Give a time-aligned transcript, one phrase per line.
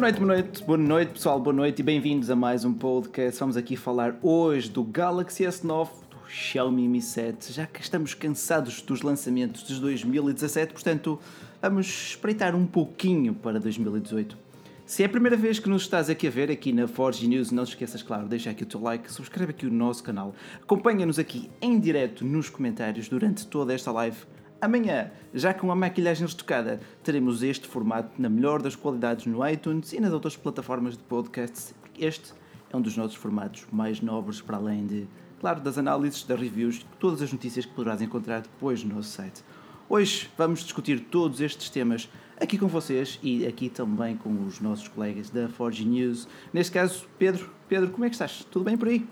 [0.00, 3.38] Boa noite, boa noite, boa noite pessoal, boa noite e bem-vindos a mais um podcast.
[3.38, 8.80] Vamos aqui falar hoje do Galaxy S9, do Xiaomi Mi 7, já que estamos cansados
[8.80, 11.20] dos lançamentos de 2017, portanto
[11.60, 14.38] vamos espreitar um pouquinho para 2018.
[14.86, 17.50] Se é a primeira vez que nos estás aqui a ver, aqui na Forge News,
[17.50, 21.18] não te esqueças, claro, deixa aqui o teu like, subscreve aqui o nosso canal, acompanha-nos
[21.18, 24.16] aqui em direto nos comentários durante toda esta live.
[24.62, 29.94] Amanhã, já com a maquilhagem retocada, teremos este formato na melhor das qualidades no iTunes
[29.94, 31.74] e nas outras plataformas de podcasts.
[31.98, 32.34] Este
[32.70, 35.08] é um dos nossos formatos mais nobres, para além de,
[35.40, 39.42] claro, das análises, das reviews, todas as notícias que poderás encontrar depois no nosso site.
[39.88, 42.06] Hoje vamos discutir todos estes temas
[42.38, 46.28] aqui com vocês e aqui também com os nossos colegas da Forge News.
[46.52, 47.48] Neste caso, Pedro.
[47.66, 48.44] Pedro, como é que estás?
[48.50, 49.08] Tudo bem por aí?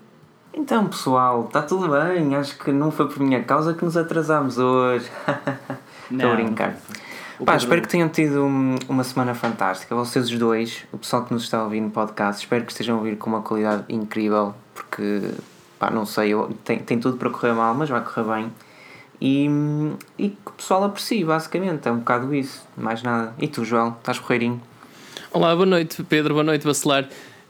[0.59, 2.35] Então, pessoal, está tudo bem.
[2.35, 5.09] Acho que não foi por minha causa que nos atrasámos hoje.
[6.11, 6.75] Estou a brincar.
[7.45, 8.45] Pá, espero que tenham tido
[8.89, 9.95] uma semana fantástica.
[9.95, 12.97] Vocês os dois, o pessoal que nos está a ouvir no podcast, espero que estejam
[12.97, 15.31] a ouvir com uma qualidade incrível, porque,
[15.79, 18.53] pá, não sei, eu, tem, tem tudo para correr mal, mas vai correr bem.
[19.21, 19.49] E,
[20.17, 23.33] e que o pessoal aprecie, basicamente, é um bocado isso, mais nada.
[23.39, 24.61] E tu, João, estás correirinho?
[25.31, 27.07] Olá, boa noite, Pedro, boa noite, Bacelar.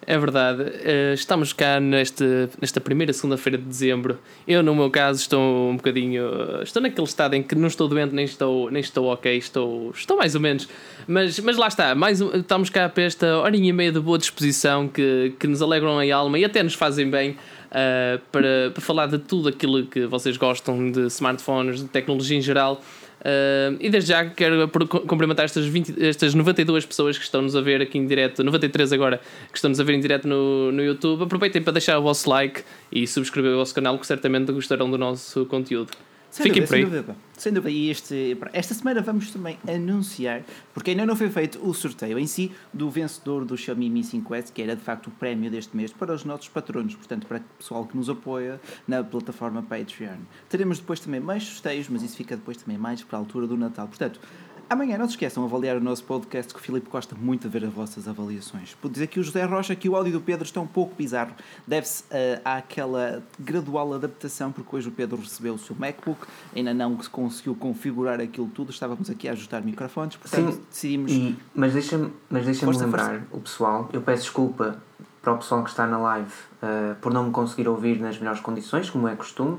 [0.09, 2.23] É verdade, eh, estamos cá neste,
[2.59, 4.17] nesta primeira segunda-feira de dezembro.
[4.47, 6.23] Eu, no meu caso, estou um bocadinho.
[6.63, 10.17] Estou naquele estado em que não estou doente, nem estou, nem estou ok, estou, estou
[10.17, 10.67] mais ou menos.
[11.07, 14.87] Mas, mas lá está, mais, estamos cá para esta horinha e meia de boa disposição
[14.87, 17.37] que, que nos alegram a alma e até nos fazem bem.
[17.69, 22.41] Uh, para, para falar de tudo aquilo que vocês gostam de smartphones, de tecnologia em
[22.41, 22.81] geral.
[23.19, 24.69] Uh, e desde já quero
[25.07, 29.19] cumprimentar estas, 20, estas 92 pessoas que estão-nos a ver aqui em direto, 93 agora,
[29.51, 31.23] que estão-nos a ver em direto no, no YouTube.
[31.23, 34.97] Aproveitem para deixar o vosso like e subscrever o vosso canal, que certamente gostarão do
[34.97, 35.91] nosso conteúdo.
[36.29, 36.81] Sem Fiquem dúvida, por aí.
[36.81, 37.15] Sem dúvida.
[37.37, 37.71] Sem dúvida.
[37.71, 42.27] E este, esta semana vamos também anunciar, porque ainda não foi feito o sorteio em
[42.27, 45.91] si, do vencedor do Xiaomi Mi 5S, que era de facto o prémio deste mês
[45.91, 50.19] para os nossos patronos, portanto, para o pessoal que nos apoia na plataforma Patreon.
[50.47, 53.57] Teremos depois também mais sorteios, mas isso fica depois também mais para a altura do
[53.57, 53.87] Natal.
[53.87, 54.19] Portanto,
[54.69, 57.59] Amanhã não se esqueçam de avaliar o nosso podcast que o Filipe gosta muito de
[57.59, 58.75] ver as vossas avaliações.
[58.75, 61.31] Por dizer que o José Rocha que o áudio do Pedro está um pouco bizarro.
[61.65, 66.19] Deve-se uh, àquela gradual adaptação, porque hoje o Pedro recebeu o seu MacBook,
[66.55, 71.11] ainda não conseguiu configurar aquilo tudo, estávamos aqui a ajustar microfones, portanto Sim, decidimos.
[71.11, 73.27] E, mas deixa-me deixa lembrar força.
[73.31, 74.77] o pessoal, eu peço desculpa
[75.19, 76.31] para o pessoal que está na live
[76.61, 79.57] uh, por não me conseguir ouvir nas melhores condições, como é costume,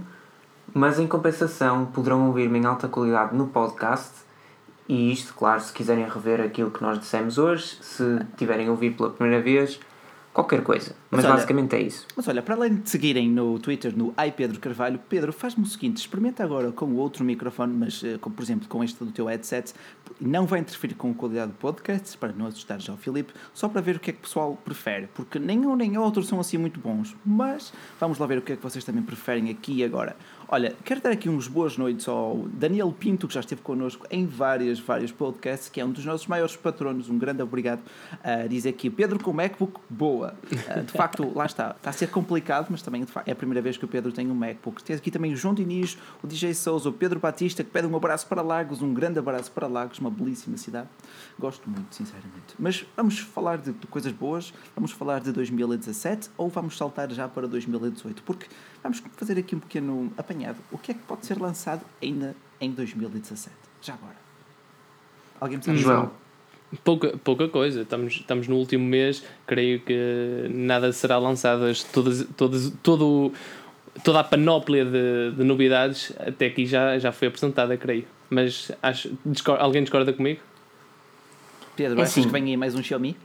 [0.73, 4.30] mas em compensação poderão ouvir-me em alta qualidade no podcast
[4.91, 9.11] e isto, claro, se quiserem rever aquilo que nós dissemos hoje, se tiverem ouvido pela
[9.11, 9.79] primeira vez,
[10.33, 10.97] qualquer coisa.
[11.11, 12.07] Mas, mas olha, basicamente é isso.
[12.17, 15.99] Mas olha, para além de seguirem no Twitter, no iPedro Carvalho, Pedro, faz-me o seguinte:
[15.99, 19.73] experimenta agora com outro microfone, mas eh, com, por exemplo com este do teu headset,
[20.21, 23.69] não vai interferir com a qualidade do podcast, para não assustar já o Filipe, só
[23.69, 26.59] para ver o que é que o pessoal prefere, porque nenhum nem outro são assim
[26.59, 27.17] muito bons.
[27.25, 30.17] Mas vamos lá ver o que é que vocês também preferem aqui e agora.
[30.53, 34.27] Olha, quero dar aqui uns boas noites ao Daniel Pinto, que já esteve connosco em
[34.27, 37.09] várias, vários podcasts, que é um dos nossos maiores patronos.
[37.09, 37.79] Um grande obrigado.
[38.15, 40.35] Uh, diz aqui, Pedro com MacBook, boa.
[40.45, 41.71] Uh, de facto, lá está.
[41.77, 44.29] Está a ser complicado, mas também facto, é a primeira vez que o Pedro tem
[44.29, 44.83] um MacBook.
[44.83, 47.95] Tem aqui também o João Diniz, o DJ Souza, o Pedro Batista, que pede um
[47.95, 50.89] abraço para Lagos, um grande abraço para Lagos, uma belíssima cidade.
[51.39, 52.57] Gosto muito, sinceramente.
[52.59, 57.29] Mas vamos falar de, de coisas boas, vamos falar de 2017 ou vamos saltar já
[57.29, 58.25] para 2018?
[58.25, 58.49] Porque
[58.83, 62.71] vamos fazer aqui um pequeno apanhado o que é que pode ser lançado ainda em
[62.71, 63.55] 2017?
[63.83, 64.17] Já agora.
[65.41, 66.11] Alguém me sabe João.
[66.85, 72.73] Pouca, pouca coisa, estamos, estamos no último mês, creio que nada será lançado, todas, todas,
[72.81, 73.33] todo,
[74.05, 78.05] toda a panóplia de, de novidades até aqui já, já foi apresentada, creio.
[78.29, 80.41] Mas acho, discord, alguém discorda comigo?
[81.75, 82.23] Pedro, é achas assim.
[82.23, 83.17] que vem aí mais um Xiaomi?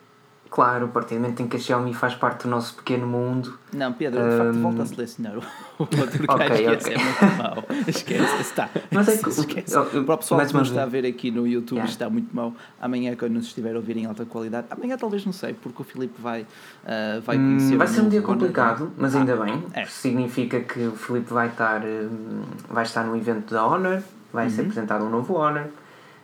[0.55, 3.59] Claro, a partir do momento em que a Xiaomi faz parte do nosso pequeno mundo.
[3.73, 4.37] Não, Pedro, de um...
[4.37, 5.43] facto, volta a selecionar o
[5.83, 5.99] outro
[6.29, 6.93] okay, okay.
[6.93, 7.63] é muito mau.
[7.85, 8.69] Esquece, está.
[8.89, 9.77] Mas é que, esquece.
[9.77, 11.91] O pessoal que nos está a ver aqui no YouTube, yeah.
[11.91, 12.53] está muito mau.
[12.79, 15.83] Amanhã, quando nos estiver a ouvir em alta qualidade, amanhã talvez não sei, porque o
[15.83, 17.75] Filipe vai, uh, vai hum, conhecer.
[17.75, 19.61] Hum, vai ser um dia complicado, mas ah, ainda bem.
[19.73, 19.83] É.
[19.87, 24.51] Significa que o Filipe vai estar, hum, vai estar no evento da Honor, vai uhum.
[24.51, 25.67] ser apresentado um novo Honor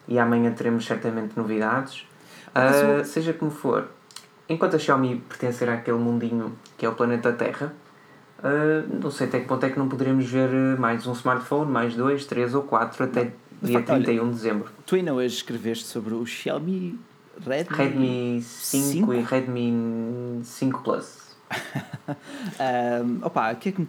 [0.07, 2.05] e amanhã teremos certamente novidades.
[2.55, 3.89] Uh, seja como for,
[4.51, 7.73] enquanto a Xiaomi pertencer àquele mundinho que é o planeta Terra,
[8.39, 11.71] uh, não sei até que ponto é que não poderemos ver ah, mais um smartphone,
[11.71, 13.31] mais dois, três ou quatro até
[13.61, 14.69] dia facto, 31 de dezembro.
[14.85, 16.99] Tu ainda hoje escreveste sobre o Xiaomi
[17.39, 19.13] Redmi, Redmi 5, 5?
[19.13, 21.35] e Redmi 5 Plus.
[23.03, 23.87] um, opa, o que é que me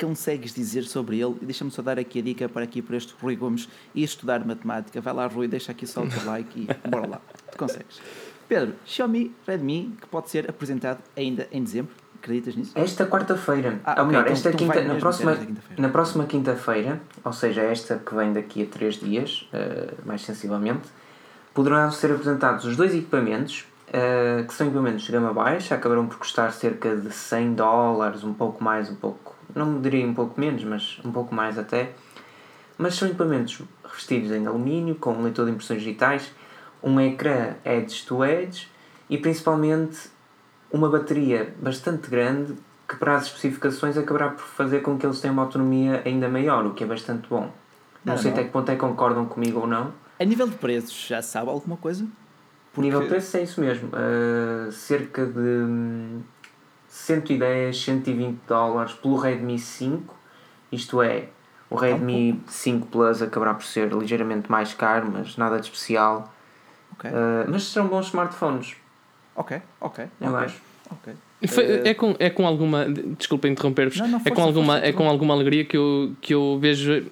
[0.00, 1.34] consegues dizer sobre ele?
[1.42, 5.00] Deixa-me só dar aqui a dica para aqui para este Rui Gomes e estudar matemática.
[5.00, 7.20] Vai lá, Rui, deixa aqui só o teu like e bora lá.
[7.50, 8.00] Tu consegues.
[8.48, 11.92] Pedro, Xiaomi Redmi que pode ser apresentado ainda em dezembro.
[12.22, 12.72] Acreditas nisso?
[12.74, 13.80] Esta quarta-feira.
[13.84, 17.96] Ah, ou melhor, então, esta quinta, na próxima, quinta na próxima quinta-feira, ou seja, esta
[17.98, 20.88] que vem daqui a 3 dias, uh, mais sensivelmente,
[21.52, 26.16] poderão ser apresentados os dois equipamentos, uh, que são equipamentos de gama baixa, acabarão por
[26.16, 30.64] custar cerca de 100 dólares, um pouco mais, um pouco, não diria um pouco menos,
[30.64, 31.92] mas um pouco mais até.
[32.78, 36.32] Mas são equipamentos revestidos em alumínio, com um leitor de impressões digitais,
[36.84, 38.68] um ecrã edge to edge
[39.08, 40.08] e principalmente
[40.70, 42.54] uma bateria bastante grande
[42.86, 46.66] que para as especificações acabará por fazer com que eles tenham uma autonomia ainda maior,
[46.66, 47.50] o que é bastante bom.
[48.04, 48.38] Não, não sei não.
[48.38, 49.92] até que ponto é que concordam comigo ou não.
[50.20, 52.06] A nível de preços, já sabe alguma coisa?
[52.72, 52.82] Porque...
[52.82, 53.88] Nível de preços é isso mesmo.
[53.88, 56.20] Uh, cerca de
[56.88, 60.14] 110, 120 dólares pelo Redmi 5.
[60.70, 61.28] Isto é,
[61.70, 66.33] o Redmi um 5 Plus acabará por ser ligeiramente mais caro, mas nada de especial.
[66.94, 67.10] Okay.
[67.10, 68.76] Uh, mas serão bons smartphones.
[69.36, 70.04] Ok, ok.
[70.20, 70.44] Eu okay.
[70.44, 70.60] acho.
[70.90, 71.14] Ok.
[71.48, 72.86] Foi, é, com, é com alguma.
[73.18, 74.00] Desculpa interromper-vos.
[74.00, 77.06] É, com alguma, é com alguma alegria que eu, que eu vejo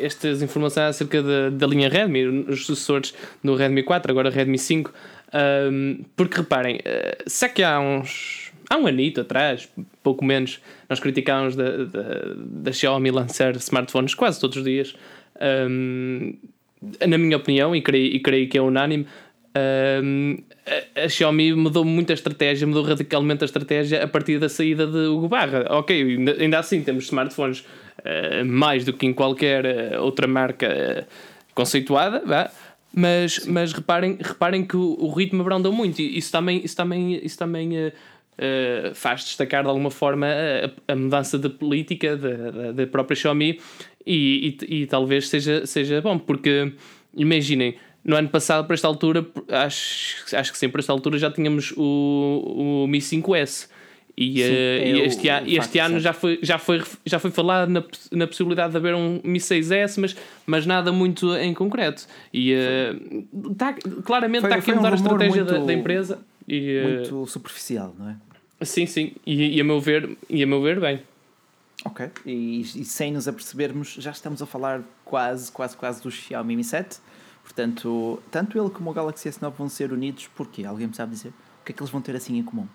[0.00, 3.12] estas informações acerca da, da linha Redmi, os sucessores
[3.42, 4.92] do Redmi 4, agora Redmi 5.
[5.34, 8.46] Um, porque reparem, uh, se é que há uns.
[8.68, 9.68] Há um anito atrás,
[10.02, 12.02] pouco menos, nós criticámos da, da,
[12.36, 14.96] da Xiaomi lançar smartphones quase todos os dias.
[15.40, 16.34] Um,
[17.06, 19.06] na minha opinião, e creio, e creio que é unânime,
[20.02, 20.36] um,
[20.66, 24.86] a, a, Xiaomi mudou muito a estratégia, mudou radicalmente a estratégia a partir da saída
[24.86, 25.66] de Hugo Barra.
[25.70, 30.68] Ok, ainda, ainda assim temos smartphones uh, mais do que em qualquer uh, outra marca
[30.68, 31.06] uh,
[31.54, 32.50] conceituada, vá.
[32.94, 37.20] Mas, mas reparem, reparem que o, o ritmo abrandou muito e isso também, isso também,
[37.22, 37.92] isso também
[38.94, 43.60] faz destacar de alguma forma a, a mudança de política da própria Xiaomi
[44.06, 46.72] e, e, e talvez seja, seja bom, porque
[47.14, 51.30] imaginem, no ano passado, para esta altura, acho, acho que sim, para esta altura já
[51.30, 53.68] tínhamos o, o Mi 5S.
[54.18, 57.30] E, Sim, uh, é e este, o, este ano já foi, já foi, já foi
[57.30, 60.16] falado na, na possibilidade de haver um Mi 6S, mas,
[60.46, 62.06] mas nada muito em concreto.
[62.32, 63.74] E uh, tá,
[64.04, 66.18] claramente foi, está aqui a mudar um a estratégia muito, da, da, empresa.
[66.48, 68.16] E, uh, muito superficial, não é?
[68.62, 69.12] Sim, sim.
[69.26, 71.00] E, e, a, meu ver, e a meu ver, bem.
[71.86, 72.10] Ok.
[72.26, 76.64] E, e sem nos apercebermos, já estamos a falar quase, quase, quase do Xiaomi Mi
[76.64, 76.98] 7.
[77.44, 81.28] Portanto, tanto ele como o Galaxy S9 vão ser unidos porque alguém me sabe dizer
[81.28, 82.66] o que é que eles vão ter assim em comum?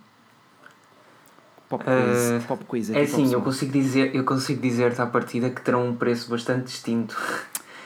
[1.68, 5.50] Pop quiz, uh, pop quiz é sim, eu consigo dizer, eu consigo dizer-te à partida
[5.50, 7.18] que terão um preço bastante distinto.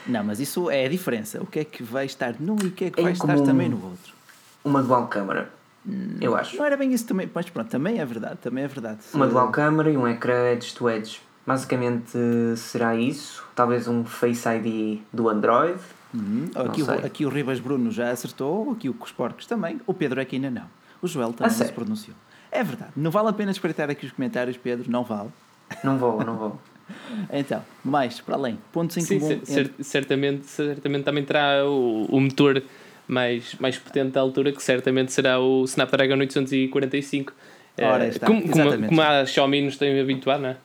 [0.07, 1.41] Não, mas isso é a diferença.
[1.41, 3.69] O que é que vai estar num e o que é que vai estar também
[3.69, 4.13] no outro?
[4.63, 5.49] Uma dual câmara.
[6.19, 6.57] Eu acho.
[6.57, 8.99] Não era bem isso também, mas pronto, também é verdade, também é verdade.
[9.13, 11.21] Uma dual câmara e um ecrã edge to edge.
[11.45, 12.17] Basicamente
[12.57, 13.43] será isso.
[13.55, 15.79] Talvez um Face ID do Android
[16.15, 16.49] Uhum.
[16.55, 19.81] Aqui, o, aqui o Ribas Bruno já acertou, aqui o Cos Porcos também.
[19.85, 20.65] O Pedro aqui ainda não.
[21.01, 22.15] O Joel também se pronunciou.
[22.51, 22.91] É verdade.
[22.95, 24.89] Não vale a pena espreitar aqui os comentários, Pedro.
[24.89, 25.29] Não vale.
[25.83, 26.59] Não vou, não vou.
[27.31, 28.57] então, mais para além.
[28.71, 29.31] Pontos em Sim, comum.
[29.33, 29.83] Entre...
[29.83, 32.63] Certamente, certamente também terá o, o motor
[33.07, 37.33] mais, mais potente da altura, que certamente será o Snapdragon 845.
[37.81, 38.25] Ora, está.
[38.25, 40.57] Como, como, como a Xiaomi nos tem habituado, não é?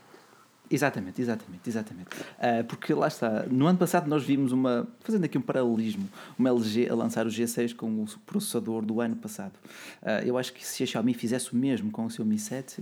[0.72, 2.08] Exatamente, exatamente, exatamente.
[2.38, 6.48] Uh, porque lá está, no ano passado nós vimos uma, fazendo aqui um paralelismo, uma
[6.48, 9.52] LG a lançar o G6 com o processador do ano passado.
[10.00, 12.80] Uh, eu acho que se a Xiaomi fizesse o mesmo com o seu Mi 7,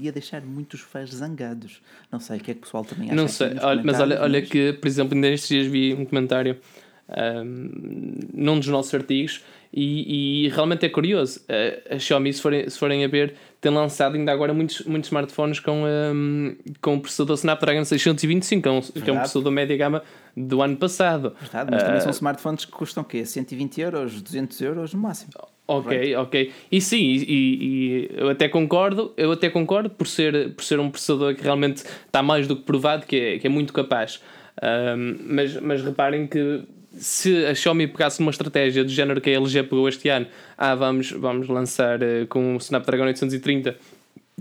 [0.00, 1.82] ia deixar muitos fãs zangados.
[2.12, 3.16] Não sei o que é que o pessoal também acha.
[3.16, 6.56] Não sei, olha, mas olha, olha que, por exemplo, ainda estes dias vi um comentário
[7.08, 7.70] um,
[8.34, 11.40] num dos nossos artigos e, e, realmente é curioso.
[11.48, 15.08] A, a Xiaomi, se forem, se forem a ver, tem lançado ainda agora muitos, muitos
[15.08, 19.52] smartphones com, um, com o processador Snapdragon 625, que é, um, que é um processador
[19.52, 20.02] média gama
[20.36, 21.34] do ano passado.
[21.40, 23.24] Verdade, mas uh, também são smartphones que custam o quê?
[23.24, 25.32] 120 euros, 200 euros no máximo.
[25.68, 26.14] Ok, right?
[26.14, 26.52] ok.
[26.70, 30.90] E sim, e, e, eu até concordo, eu até concordo por ser, por ser um
[30.90, 34.22] processador que realmente está mais do que provado, que é, que é muito capaz.
[34.62, 36.62] Um, mas, mas reparem que
[36.98, 40.26] se a Xiaomi pegasse uma estratégia do género que a LG pegou este ano,
[40.56, 43.76] ah, vamos, vamos lançar uh, com o Snapdragon 830,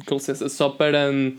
[0.06, 1.36] com licença, só para, um,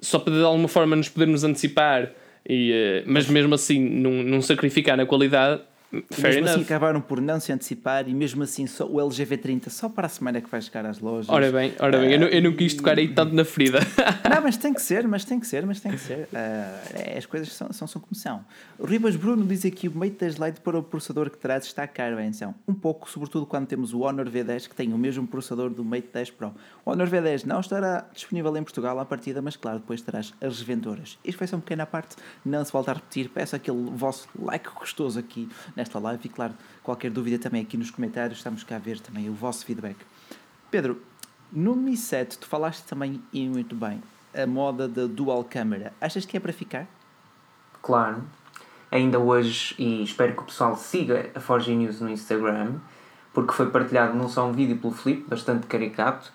[0.00, 2.12] só para de alguma forma nos podermos antecipar,
[2.48, 5.60] e, uh, mas mesmo assim não, não sacrificar na qualidade,
[5.90, 6.50] Fair mesmo assim enough.
[6.50, 10.06] assim acabaram por não se antecipar e mesmo assim só, o LG V30 só para
[10.06, 11.30] a semana que vai chegar às lojas.
[11.30, 13.80] Ora bem, ora bem, uh, eu, não, eu não quis tocar aí tanto na ferida.
[14.28, 16.28] não, mas tem que ser, mas tem que ser, mas tem que ser.
[16.30, 18.44] Uh, as coisas são, são, são como são.
[18.78, 21.86] O Ribas Bruno diz aqui o Mate 10 Lite para o processador que traz está
[21.86, 22.54] caro, então.
[22.66, 26.08] Um pouco, sobretudo quando temos o Honor V10 que tem o mesmo processador do Mate
[26.12, 26.54] 10 Pro.
[26.84, 30.58] O Honor V10 não estará disponível em Portugal à partida, mas claro, depois terás as
[30.58, 31.18] revendoras.
[31.24, 34.68] Isto vai ser uma pequena parte, não se volta a repetir, peço aquele vosso like
[34.78, 38.78] gostoso aqui nesta live e, claro, qualquer dúvida também aqui nos comentários, estamos cá a
[38.78, 39.96] ver também o vosso feedback.
[40.70, 41.00] Pedro,
[41.52, 44.02] no Mi 7 tu falaste também e muito bem
[44.36, 45.92] a moda da dual câmera.
[46.00, 46.86] Achas que é para ficar?
[47.80, 48.22] Claro.
[48.90, 52.74] Ainda hoje, e espero que o pessoal siga a Forge News no Instagram,
[53.32, 56.32] porque foi partilhado não só um vídeo pelo Felipe, bastante caricato,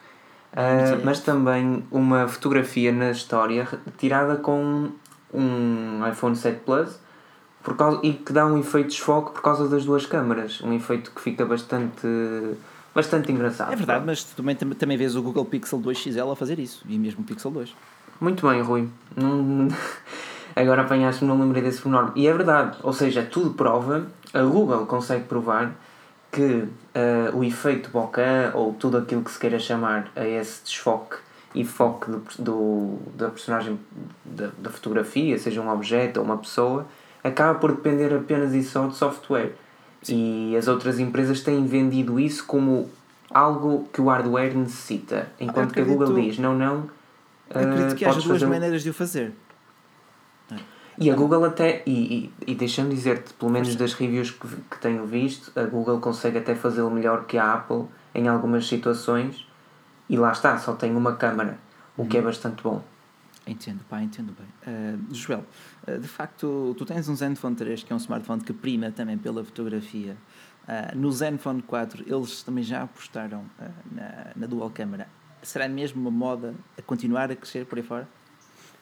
[0.54, 4.92] uh, mas também uma fotografia na história tirada com
[5.34, 7.03] um iPhone 7 Plus
[7.64, 10.62] por causa, e que dá um efeito de desfoque por causa das duas câmaras.
[10.62, 12.08] Um efeito que fica bastante
[12.94, 13.74] bastante engraçado.
[13.74, 16.84] É verdade, mas tu também, também vês o Google Pixel 2 XL a fazer isso,
[16.88, 17.76] e mesmo o Pixel 2.
[18.22, 18.88] Muito bem, Rui.
[19.16, 19.68] Não...
[20.56, 22.12] Agora apanhaste-me, não lembrei desse enorme.
[22.16, 25.74] E é verdade, ou seja, tudo prova, a Google consegue provar
[26.32, 31.18] que uh, o efeito bokeh, ou tudo aquilo que se queira chamar a esse desfoque
[31.56, 33.80] e foco do, do, da personagem
[34.24, 36.86] da, da fotografia, seja um objeto ou uma pessoa,
[37.24, 39.54] acaba por depender apenas e só de software.
[40.02, 40.52] Sim.
[40.52, 42.90] E as outras empresas têm vendido isso como
[43.30, 45.32] algo que o hardware necessita.
[45.40, 46.90] Enquanto que a Google diz, não, não.
[47.50, 48.46] Acredito uh, que haja duas fazer...
[48.48, 49.34] maneiras de o fazer.
[50.98, 54.78] E a Google até, e, e, e deixando dizer-te, pelo menos das reviews que, que
[54.80, 59.48] tenho visto, a Google consegue até fazê-lo melhor que a Apple em algumas situações
[60.08, 61.58] e lá está, só tem uma câmara,
[61.98, 62.28] o que é uhum.
[62.28, 62.84] bastante bom.
[63.48, 64.74] Entendo, pá, entendo bem.
[64.74, 65.44] Uh, Joel, uh,
[66.00, 69.44] de facto, tu tens um Zenfone 3, que é um smartphone que prima também pela
[69.44, 70.16] fotografia.
[70.68, 73.44] Uh, no Zenfone 4, eles também já apostaram
[73.92, 75.08] na, na dual câmera.
[75.42, 78.08] Será mesmo uma moda a continuar a crescer por aí fora?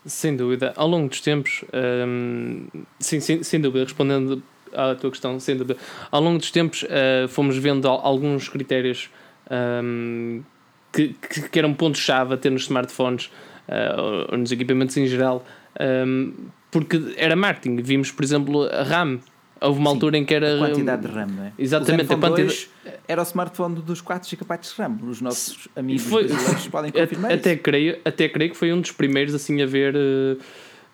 [0.06, 0.74] Sem dúvida.
[0.76, 1.64] Ao longo dos tempos,
[2.08, 2.68] um,
[3.00, 4.44] sim, sim, sem dúvida, respondendo
[4.74, 5.80] à tua questão, sem dúvida.
[6.12, 6.86] Ao longo dos tempos,
[7.30, 9.10] fomos vendo alguns critérios
[9.52, 10.44] um,
[10.92, 13.26] que, que, que eram pontos-chave a ter nos smartphones
[13.68, 15.46] uh, ou nos equipamentos em geral,
[15.80, 16.34] um, ehm,
[16.72, 17.76] porque era marketing.
[17.82, 19.20] Vimos, por exemplo, a RAM.
[19.60, 20.56] Houve uma Sim, altura em que era.
[20.56, 21.54] A quantidade de RAM, não é?
[21.60, 22.70] Exatamente, a quantidade.
[23.08, 24.98] Era o smartphone dos 4 GB de RAM.
[25.04, 26.28] Os nossos amigos foi,
[26.72, 27.62] podem confirmar até isso.
[27.62, 29.96] Creio, até creio que foi um dos primeiros assim a ver.
[29.96, 30.40] Uh,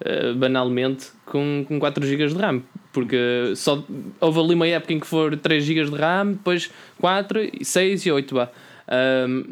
[0.01, 3.83] uh, banalmente com, com 4 GB de RAM porque só
[4.19, 8.11] houve ali uma época em que foram 3 GB de RAM, depois 4, 6 e
[8.11, 8.49] 8 vá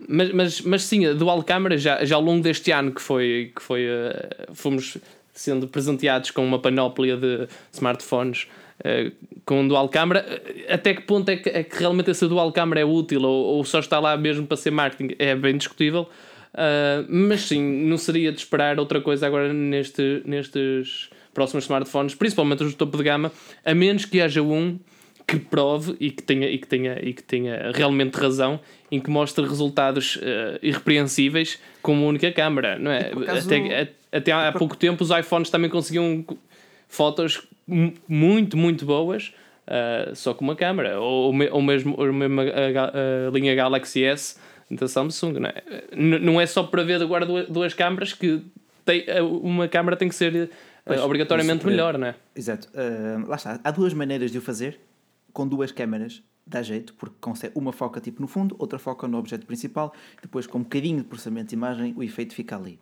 [0.08, 3.51] mas, mas, mas sim, a dual camera já, já ao longo deste ano que foi,
[3.55, 4.98] que foi uh, fomos
[5.36, 8.48] sendo presenteados com uma panóplia de smartphones
[8.80, 9.12] uh,
[9.46, 10.25] com dual câmara,
[10.70, 13.63] até que ponto é que, é que realmente essa dual câmara é útil ou, ou
[13.63, 15.13] só está lá mesmo para ser marketing?
[15.20, 16.10] É bem discutível.
[16.54, 22.63] Uh, mas sim, não seria de esperar outra coisa agora neste, nestes próximos smartphones, principalmente
[22.63, 23.30] os do topo de gama,
[23.65, 24.80] a menos que haja um
[25.27, 28.60] que prove e que tenha, e que tenha, e que tenha realmente razão
[28.92, 33.12] em que mostre resultados uh, irrepreensíveis com uma única câmera, não é?
[33.27, 34.60] Até, até há por...
[34.60, 36.25] pouco tempo os iPhones também conseguiam
[36.88, 37.48] fotos
[38.07, 39.34] muito, muito boas
[39.67, 44.03] uh, só com uma câmera, ou, ou mesmo, ou mesmo a, a, a, linha Galaxy
[44.03, 44.38] S
[44.69, 45.63] da Samsung, não é?
[45.95, 48.41] não é só para ver agora duas, duas câmaras que
[48.84, 50.50] tem, uma câmera tem que ser uh,
[50.86, 52.15] pois, obrigatoriamente melhor, não é?
[52.36, 52.69] Exato.
[53.27, 53.60] lá está.
[53.63, 54.79] Há duas maneiras de o fazer
[55.34, 59.17] com duas câmaras dá jeito, porque consegue uma foca tipo no fundo, outra foca no
[59.17, 62.79] objeto principal, depois com um bocadinho de processamento de imagem o efeito fica ali.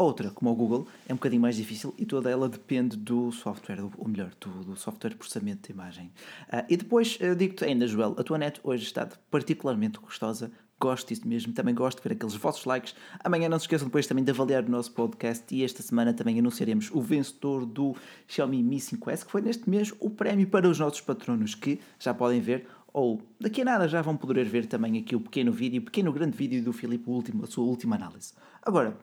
[0.00, 3.82] Outra, como o Google, é um bocadinho mais difícil e toda ela depende do software,
[3.82, 6.12] ou melhor, do, do software de processamento de imagem.
[6.52, 11.08] Uh, e depois, uh, digo-te ainda, Joel, a tua net hoje está particularmente gostosa, gosto
[11.08, 12.94] disso mesmo, também gosto de ver aqueles vossos likes.
[13.24, 16.38] Amanhã não se esqueçam depois também de avaliar o nosso podcast e esta semana também
[16.38, 17.96] anunciaremos o vencedor do
[18.28, 22.14] Xiaomi Mi 5S, que foi neste mês o prémio para os nossos patronos, que já
[22.14, 25.80] podem ver, ou daqui a nada já vão poder ver também aqui o pequeno vídeo,
[25.80, 27.10] o pequeno grande vídeo do Filipe,
[27.42, 28.32] a sua última análise.
[28.62, 28.96] Agora,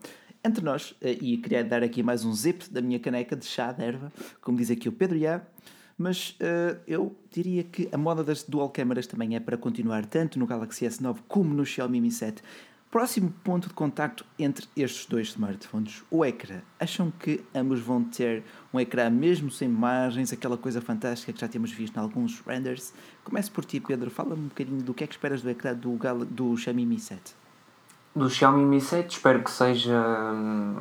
[0.46, 3.72] entre nós, eh, e queria dar aqui mais um zip da minha caneca de chá
[3.72, 5.42] de erva, como diz aqui o Pedro Iá,
[5.98, 10.38] mas uh, eu diria que a moda das dual câmaras também é para continuar tanto
[10.38, 12.44] no Galaxy S9 como no Xiaomi Mi 7.
[12.92, 16.62] Próximo ponto de contacto entre estes dois smartphones, o ecrã.
[16.80, 21.48] Acham que ambos vão ter um ecrã mesmo sem imagens, aquela coisa fantástica que já
[21.48, 22.94] temos visto em alguns renders?
[23.24, 24.12] Comece por ti, Pedro.
[24.12, 27.00] Fala-me um bocadinho do que é que esperas do ecrã do, Gal do Xiaomi Mi
[27.00, 27.45] 7.
[28.16, 29.94] Do Xiaomi Mi 7 espero que seja
[30.34, 30.78] hum,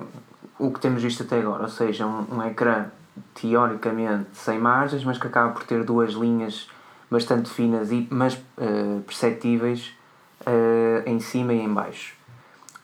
[0.56, 2.86] o que temos visto até agora, ou seja, um, um ecrã
[3.34, 6.68] teoricamente sem margens, mas que acaba por ter duas linhas
[7.10, 9.92] bastante finas e mas uh, perceptíveis
[10.42, 12.14] uh, em cima e em baixo.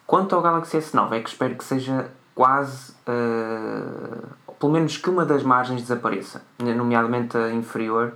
[0.04, 5.24] Quanto ao Galaxy S9, é que espero que seja quase, uh, pelo menos que uma
[5.24, 8.14] das margens desapareça, nomeadamente a inferior,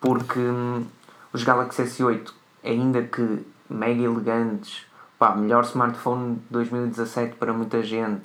[0.00, 0.86] porque hum,
[1.30, 2.32] os Galaxy S8,
[2.64, 4.87] ainda que mega elegantes,
[5.18, 8.22] pá, melhor smartphone de 2017 para muita gente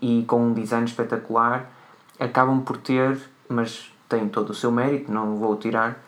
[0.00, 1.70] e com um design espetacular,
[2.18, 6.02] acabam por ter, mas tem todo o seu mérito, não vou tirar,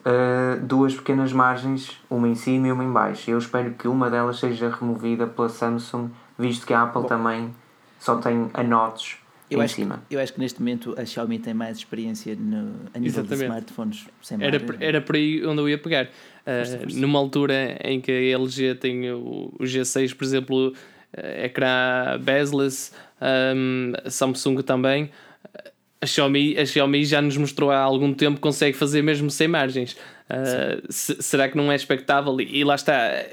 [0.00, 3.30] uh, duas pequenas margens, uma em cima e uma em baixo.
[3.30, 7.08] Eu espero que uma delas seja removida pela Samsung, visto que a Apple Bom.
[7.08, 7.54] também
[7.98, 9.18] só tem anotes
[9.50, 10.02] eu em acho, cima.
[10.10, 13.38] Eu acho que neste momento a Xiaomi tem mais experiência no, a nível Exatamente.
[13.38, 16.08] de smartphones sem era, era por aí onde eu ia pegar.
[16.46, 22.18] Uh, numa altura em que a LG tem o, o G6, por exemplo, uh, ecrã
[22.20, 22.92] bezel-less,
[23.54, 25.10] um, Samsung também
[26.02, 29.46] a Xiaomi, a Xiaomi já nos mostrou há algum tempo que consegue fazer mesmo sem
[29.46, 29.92] margens.
[30.28, 32.40] Uh, se, será que não é expectável?
[32.40, 33.24] E, e, lá está,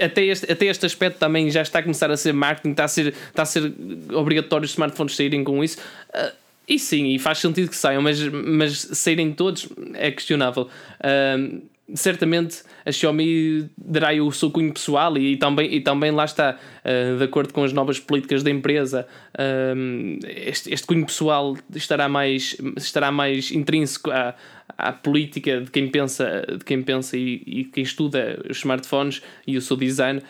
[0.00, 2.88] até este, até este aspecto também já está a começar a ser marketing, está a
[2.88, 3.72] ser, está a ser
[4.12, 5.78] obrigatório os smartphones saírem com isso.
[6.10, 6.30] Uh,
[6.68, 10.68] e sim, e faz sentido que saiam, mas, mas saírem todos é questionável.
[11.00, 11.60] Uh,
[11.92, 16.56] certamente a Xiaomi dará o seu cunho pessoal e, e, também, e também lá está,
[16.56, 22.08] uh, de acordo com as novas políticas da empresa, uh, este, este cunho pessoal estará
[22.08, 24.34] mais, estará mais intrínseco à,
[24.78, 29.56] à política de quem pensa, de quem pensa e, e quem estuda os smartphones e
[29.56, 30.22] o seu design.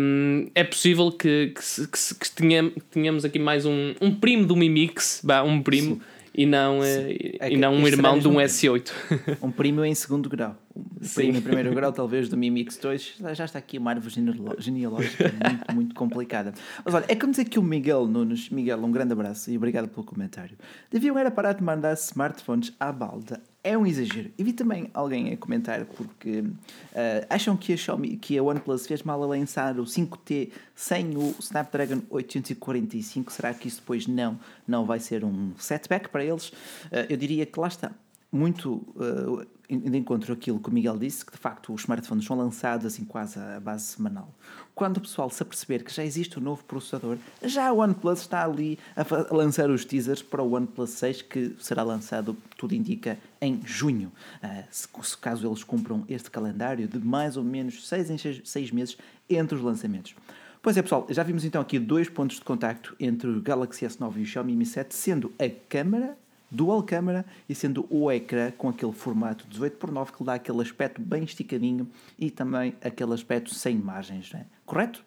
[0.00, 4.56] Um, é possível que, que, que, que tenhamos, tenhamos aqui mais um, um primo do
[4.56, 5.96] Mi Mix, bah, um primo.
[5.96, 8.90] Sim e não, eh, é e não um irmão de um S8.
[9.42, 10.56] Um primo em segundo grau.
[10.74, 13.16] Um primo em primeiro grau, talvez, do Mi Mix 2.
[13.34, 14.14] Já está aqui uma árvore
[14.58, 16.52] genealógica muito, muito complicada.
[16.84, 19.88] Mas olha, é como dizer que o Miguel Nunes, Miguel, um grande abraço e obrigado
[19.88, 20.56] pelo comentário.
[20.90, 24.30] Deviam era parar de mandar smartphones à balda é um exagero.
[24.38, 28.86] E vi também alguém a comentar porque uh, acham que a Xiaomi, que a OnePlus
[28.86, 33.30] fez mal a lançar o 5T sem o Snapdragon 845.
[33.30, 36.48] Será que isso depois não, não vai ser um setback para eles?
[36.48, 37.92] Uh, eu diria que lá está
[38.30, 42.36] muito uh, de encontro aquilo que o Miguel disse, que de facto os smartphones são
[42.36, 44.32] lançados assim quase à base semanal.
[44.74, 48.44] Quando o pessoal se aperceber que já existe um novo processador, já a OnePlus está
[48.44, 53.60] ali a, lançar os teasers para o OnePlus 6, que será lançado, tudo indica, em
[53.64, 54.10] junho.
[54.42, 58.70] Uh, se, se, caso eles cumpram este calendário de mais ou menos 6 em 6
[58.70, 58.96] meses
[59.28, 60.14] entre os lançamentos.
[60.62, 64.16] Pois é, pessoal, já vimos então aqui dois pontos de contacto entre o Galaxy S9
[64.16, 66.16] e o Xiaomi Mi 7, sendo a câmera
[66.50, 71.00] dual câmera e sendo o ecrã com aquele formato 18x9 que lhe dá aquele aspecto
[71.00, 74.46] bem esticadinho e também aquele aspecto sem margens, é?
[74.64, 75.04] correto?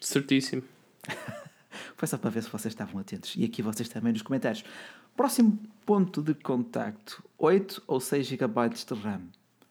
[0.00, 0.62] Certíssimo.
[1.96, 3.34] Foi só para ver se vocês estavam atentos.
[3.36, 4.64] E aqui vocês também nos comentários.
[5.16, 9.22] Próximo ponto de contacto: 8 ou 6 GB de RAM.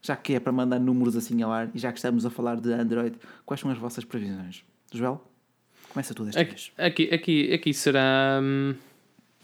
[0.01, 2.59] Já que é para mandar números assim ao ar e já que estamos a falar
[2.59, 4.63] de Android, quais são as vossas previsões?
[4.91, 5.25] Joel?
[5.89, 6.71] Começa tudo esta aqui, vez.
[6.77, 8.39] Aqui, aqui, aqui será.
[8.41, 8.75] Hum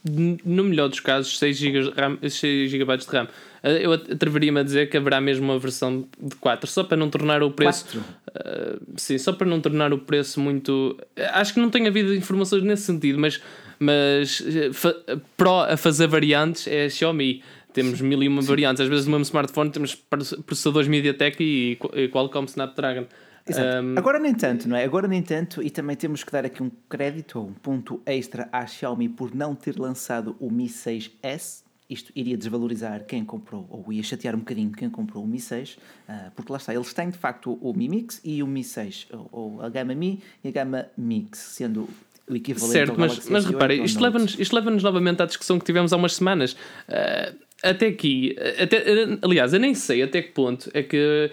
[0.03, 3.27] no melhor dos casos, 6 GB, RAM, 6 GB de RAM.
[3.63, 7.09] Eh, eu atreveria-me a dizer que haverá mesmo uma versão de 4, só para não
[7.09, 7.97] tornar o preço.
[8.27, 10.97] Uh, sim, só para não tornar o preço muito.
[11.31, 13.41] Acho que não tem havido informações nesse sentido, mas,
[13.79, 14.43] mas
[15.37, 17.41] pro a fazer variantes é a Xiaomi.
[17.71, 18.81] Temos mil e uma variantes.
[18.81, 19.95] Às vezes no mesmo smartphone temos
[20.45, 23.05] processadores MediaTek e, e Qualcomm Snapdragon.
[23.49, 23.97] Um...
[23.97, 24.83] Agora nem tanto, não é?
[24.83, 28.47] Agora nem tanto, e também temos que dar aqui um crédito ou um ponto extra
[28.51, 31.63] à Xiaomi por não ter lançado o Mi 6S.
[31.89, 35.73] Isto iria desvalorizar quem comprou, ou ia chatear um bocadinho quem comprou o Mi 6,
[35.73, 38.63] uh, ah, porque lá está, eles têm de facto o Mi Mix e o Mi
[38.63, 41.87] 6, ou, ou a gama Mi e a gama Mix, sendo
[42.27, 45.91] o equivalente certo, ao mas, mas repare, isto leva-nos leva novamente à discussão que tivemos
[45.91, 46.53] há umas semanas.
[46.53, 48.83] Uh, até aqui, até,
[49.21, 51.31] aliás, eu nem sei até que ponto é que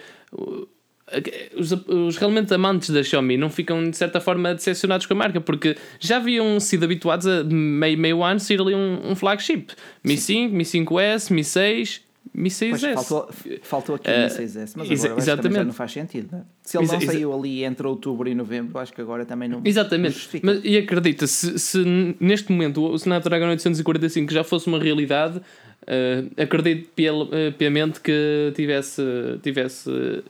[1.57, 5.40] os, os realmente amantes da Xiaomi não ficam de certa forma decepcionados com a marca
[5.40, 9.66] porque já haviam sido habituados a meio, meio ano sair ali um, um flagship.
[10.05, 12.70] Mi 5, Mi 5S, Mi 6 Mi 6S.
[12.70, 13.28] Pois, faltou,
[13.62, 15.54] faltou aqui o Mi 6S, mas agora exatamente.
[15.56, 16.28] já não faz sentido.
[16.33, 16.42] Não é?
[16.62, 19.61] Se ele não saiu ali entre outubro e novembro, acho que agora também não.
[19.64, 20.40] Exatamente.
[20.42, 25.40] Não mas, e acredita, se, se neste momento o Snapdragon 845 já fosse uma realidade,
[25.80, 29.02] Uh, acredito uh, piamente que tivesse,
[29.42, 29.88] tivesse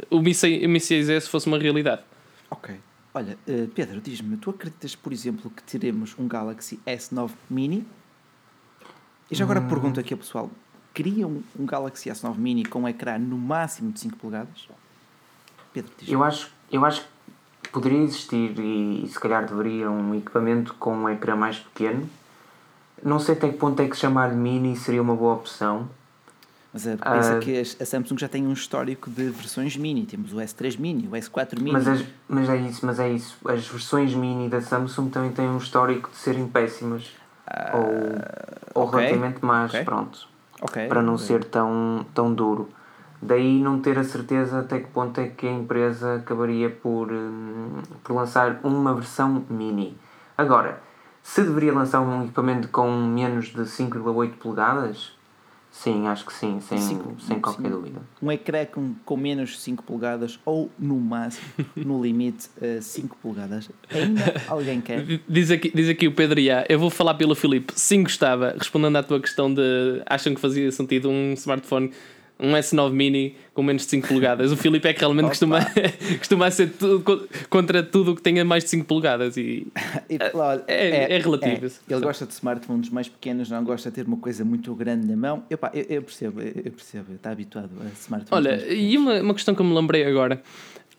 [0.09, 2.03] o Mi 6S fosse uma realidade.
[2.48, 2.76] Ok.
[3.12, 7.85] Olha, uh, Pedro, diz-me, tu acreditas, por exemplo, que teremos um Galaxy S9 Mini?
[9.29, 9.68] E já agora hum.
[9.68, 10.50] pergunto aqui ao pessoal:
[10.94, 14.68] queriam um Galaxy S9 Mini com um ecrã no máximo de 5 polegadas?
[15.72, 15.92] Pedro.
[16.07, 17.07] Eu acho, eu acho
[17.62, 22.09] que poderia existir e, e se calhar deveria um equipamento com um ecrã mais pequeno
[23.03, 25.88] não sei até que ponto é que chamar mini seria uma boa opção.
[26.72, 30.07] Mas a, pensa uh, que a Samsung já tem um histórico de versões mini.
[30.07, 31.72] Temos o S3 mini, o S4 mini.
[31.72, 33.37] Mas, as, mas é isso, mas é isso.
[33.44, 37.07] As versões mini da Samsung também têm um histórico de serem péssimas.
[37.48, 37.76] Uh,
[38.74, 39.85] ou, ou okay, relativamente más, okay.
[39.85, 40.29] pronto.
[40.62, 42.68] Okay, para não ser tão, tão duro.
[43.23, 47.83] Daí não ter a certeza até que ponto é que a empresa acabaria por, hum,
[48.03, 49.96] por lançar uma versão mini.
[50.37, 50.81] Agora,
[51.23, 55.12] se deveria lançar um equipamento com menos de 5,8 polegadas,
[55.70, 57.70] Sim, acho que sim, sem, cinco, sem qualquer sim.
[57.70, 58.00] dúvida.
[58.20, 62.48] Um ecrã com, com menos 5 polegadas ou, no máximo, no limite,
[62.83, 63.70] 5 uh, polegadas.
[63.88, 65.04] Ainda alguém quer?
[65.28, 67.72] Diz aqui, diz aqui o Pedro Iá, eu vou falar pelo Filipe.
[67.76, 71.92] Sim, gostava, respondendo à tua questão de acham que fazia sentido um smartphone
[72.40, 74.50] um S9 Mini com menos de 5 polegadas.
[74.50, 75.59] O Filipe é que realmente costuma,
[76.18, 79.66] costuma ser tudo, contra tudo o que tenha mais de 5 polegadas e,
[80.09, 80.16] e
[80.66, 81.66] é, é, é, relativo.
[81.66, 81.92] É.
[81.92, 85.16] Ele gosta de smartphones mais pequenos, não gosta de ter uma coisa muito grande na
[85.16, 85.44] mão.
[85.50, 88.46] Eu, pá, eu, eu percebo, eu percebo, está habituado a smartphones.
[88.46, 90.42] Olha, e uma, uma questão que eu me lembrei agora.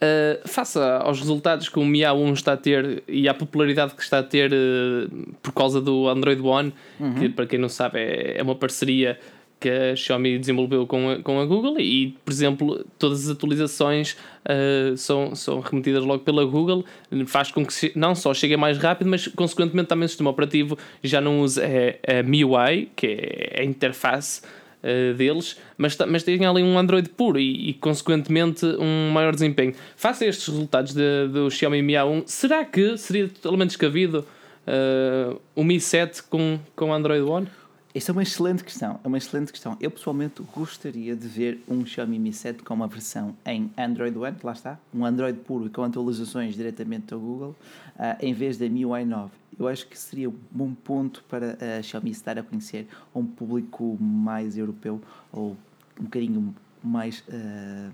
[0.02, 4.02] Uh, face aos resultados que o Mi A1 está a ter e à popularidade que
[4.02, 7.14] está a ter uh, por causa do Android One, uhum.
[7.14, 9.20] que para quem não sabe é, é uma parceria
[9.62, 14.18] que a Xiaomi desenvolveu com a, com a Google e, por exemplo, todas as atualizações
[14.44, 16.84] uh, são, são remetidas logo pela Google,
[17.28, 21.22] faz com que não só chegue mais rápido, mas consequentemente também o sistema operativo já
[21.22, 24.42] não usa a, a MIUI, que é a interface
[24.82, 29.76] uh, deles, mas, mas tem ali um Android puro e, e, consequentemente um maior desempenho.
[29.96, 34.26] Face a estes resultados de, do Xiaomi Mi A1, será que seria totalmente descabido
[34.68, 37.48] uh, o Mi 7 com, com Android One?
[37.94, 39.02] Esta é uma excelente questão.
[39.04, 39.76] É uma excelente questão.
[39.82, 44.38] Eu pessoalmente gostaria de ver um Xiaomi Mi 7 com uma versão em Android One,
[44.42, 47.56] lá está, um Android puro e com atualizações diretamente do Google,
[47.98, 49.32] uh, em vez da MIUI 9.
[49.60, 53.98] Eu acho que seria um bom ponto para a Xiaomi estar a conhecer um público
[54.00, 55.58] mais europeu ou
[56.00, 57.20] um bocadinho mais.
[57.28, 57.92] Uh,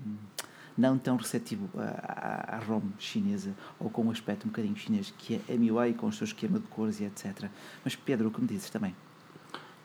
[0.76, 5.34] não tão receptivo à, à, ROM chinesa ou com um aspecto um bocadinho chinês que
[5.34, 7.50] é a MIUI com o seu esquema de cores e etc.
[7.82, 8.94] Mas Pedro, o que me dizes também?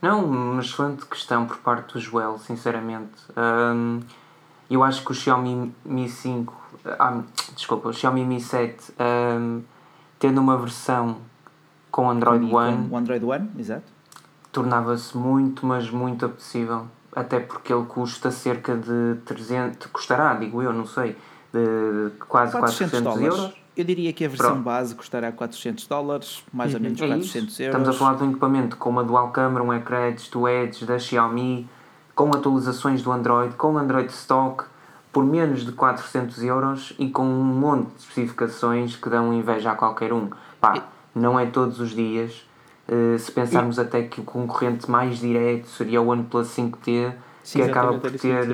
[0.03, 3.13] Não, uma excelente questão por parte do Joel, sinceramente.
[3.37, 4.01] Um,
[4.69, 6.53] eu acho que o Xiaomi Mi 5,
[6.99, 7.21] ah,
[7.55, 8.93] desculpa, o Xiaomi Mi 7,
[9.39, 9.61] um,
[10.19, 11.19] tendo uma versão
[11.89, 13.85] com Android com, One, com o Android One, exato,
[14.51, 16.85] tornava-se muito, mas muito apetecível.
[17.15, 21.15] Até porque ele custa cerca de 300, custará, digo eu, não sei,
[21.53, 23.62] de quase 400, 400 euros.
[23.75, 24.63] Eu diria que a versão Pronto.
[24.63, 27.61] base custará 400 dólares, mais ou menos é 400 isso.
[27.63, 27.79] euros.
[27.79, 30.99] Estamos a falar de um equipamento com uma dual câmera, um ecrã do Edge, da
[30.99, 31.67] Xiaomi,
[32.13, 34.65] com atualizações do Android, com Android Stock,
[35.11, 39.75] por menos de 400 euros e com um monte de especificações que dão inveja a
[39.75, 40.29] qualquer um.
[40.61, 42.45] Pá, não é todos os dias.
[42.87, 43.81] Uh, se pensarmos e...
[43.81, 48.47] até que o concorrente mais direto seria o OnePlus 5T, Sim, que acaba por ter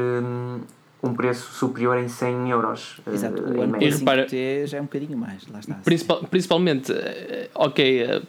[1.02, 3.02] um preço superior em 100 euros.
[3.08, 4.28] Eh, Exato, o e repara,
[4.66, 5.48] já é um bocadinho mais.
[5.48, 8.22] Lá está, principal, principalmente, eh, ok, eh,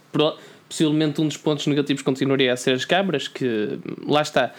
[0.69, 4.53] possivelmente um dos pontos negativos continuaria a ser as câmaras, que lá está.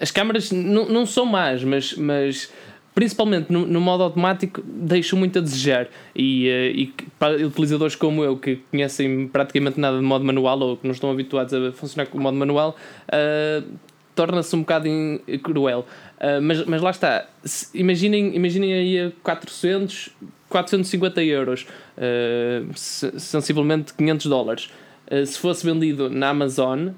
[0.00, 2.52] As câmaras não, não são más, mas, mas
[2.92, 5.86] principalmente no, no, modo automático, deixam muito a desejar.
[6.12, 10.84] E, e para utilizadores como eu, que conhecem praticamente nada de modo manual ou que
[10.84, 13.64] não estão habituados a funcionar com o modo manual, uh,
[14.16, 14.88] torna-se um bocado
[15.44, 15.86] cruel.
[16.16, 17.26] Uh, mas, mas lá está,
[17.74, 20.08] imaginem, imaginem aí a 400,
[20.48, 21.66] 450 euros,
[21.98, 24.70] uh, sensivelmente 500 dólares.
[25.08, 26.88] Uh, se fosse vendido na Amazon,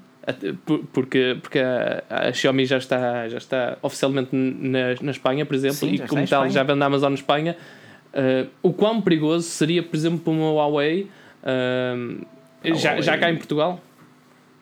[0.93, 5.77] porque, porque a, a, Xiaomi já está, já está oficialmente na, na Espanha, por exemplo,
[5.77, 7.57] Sim, e como tal já vende na Amazon na Espanha,
[8.61, 11.07] o quão perigoso seria, por exemplo, para uma Huawei,
[12.75, 13.03] já, Huawei.
[13.03, 13.81] já cá em Portugal?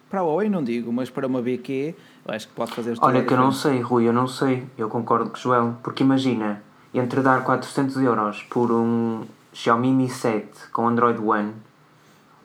[0.10, 1.93] Para a Huawei não digo, mas para uma BQ
[2.36, 4.66] acho que pode fazer Olha, que eu não sei, Rui, eu não sei.
[4.78, 5.76] Eu concordo com o Joel.
[5.82, 6.62] Porque imagina,
[6.94, 11.54] entre dar 400 euros por um Xiaomi Mi 7 com Android One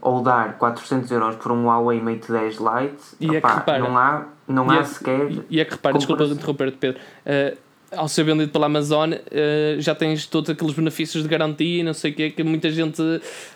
[0.02, 3.78] ou dar 400 euros por um Huawei Mate 10 Lite, e opá, é que repara,
[3.78, 5.30] não há, não há é, sequer.
[5.48, 7.00] E é que repara, desculpa interromper-te, Pedro.
[7.24, 7.56] Uh,
[7.96, 11.94] ao ser vendido pela Amazon, uh, já tens todos aqueles benefícios de garantia e não
[11.94, 13.00] sei o que, que muita gente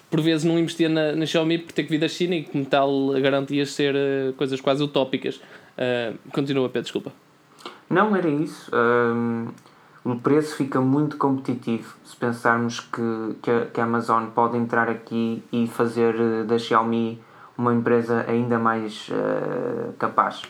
[0.08, 2.64] por vezes não investia na, na Xiaomi por ter que vir da China e como
[2.64, 5.40] tal garantias ser uh, coisas quase utópicas.
[5.76, 7.12] Uh, continua, Pedro, desculpa.
[7.88, 8.70] Não, era isso.
[8.74, 9.48] Um,
[10.04, 14.88] o preço fica muito competitivo se pensarmos que, que, a, que a Amazon pode entrar
[14.88, 17.20] aqui e fazer eh, da Xiaomi
[17.58, 20.42] uma empresa ainda mais uh, capaz.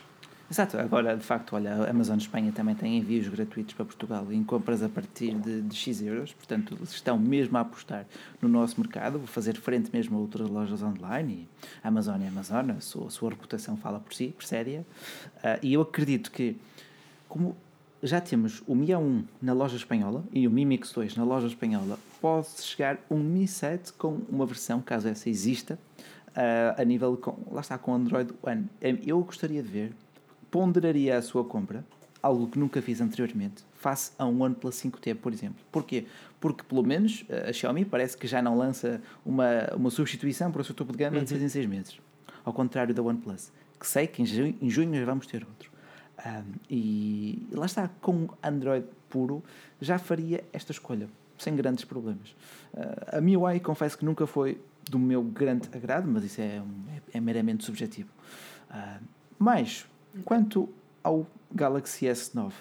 [0.49, 4.45] Exato, agora de facto, olha, a Amazon Espanha também tem envios gratuitos para Portugal em
[4.45, 8.07] compras a partir de, de X euros, portanto estão mesmo a apostar
[8.41, 11.49] no nosso mercado, fazer frente mesmo a outras lojas online e
[11.83, 14.87] a Amazon é Amazon, a sua, a sua reputação fala por si, por séria,
[15.39, 16.57] uh, e eu acredito que
[17.29, 17.57] como
[18.01, 21.49] já temos o Mi A1 na loja espanhola e o Mi Mix 2 na loja
[21.49, 25.77] espanhola, pode chegar um Mi 7 com uma versão, caso essa exista,
[26.29, 28.69] uh, a nível com, lá está, com Android One.
[29.05, 29.93] Eu gostaria de ver
[30.57, 31.85] ponderaria a sua compra,
[32.23, 35.62] algo que nunca fiz anteriormente, face a um OnePlus 5T, por exemplo.
[35.71, 36.07] Porquê?
[36.40, 40.64] Porque, pelo menos, a Xiaomi parece que já não lança uma, uma substituição para o
[40.64, 41.25] seu topo de gama uhum.
[41.25, 42.01] de 6 em 6 meses.
[42.42, 45.71] Ao contrário da OnePlus, que sei que em junho, em junho vamos ter outro.
[46.25, 49.45] Um, e lá está, com Android puro,
[49.79, 52.31] já faria esta escolha, sem grandes problemas.
[52.73, 54.59] Uh, a MIUI, confesso que nunca foi
[54.90, 58.09] do meu grande agrado, mas isso é, é, é meramente subjetivo.
[58.71, 59.05] Uh,
[59.38, 59.87] mas,
[60.24, 60.68] quanto
[61.02, 62.52] ao Galaxy S9,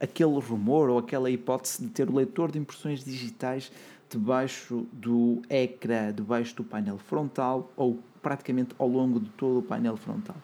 [0.00, 3.70] aquele rumor ou aquela hipótese de ter o leitor de impressões digitais
[4.10, 9.96] debaixo do ecrã, debaixo do painel frontal ou praticamente ao longo de todo o painel
[9.96, 10.36] frontal.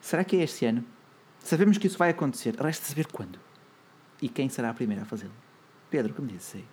[0.00, 0.84] Será que é este ano?
[1.38, 3.38] Sabemos que isso vai acontecer, resta saber quando.
[4.20, 5.32] E quem será a primeira a fazê-lo?
[5.90, 6.64] Pedro, como disse aí?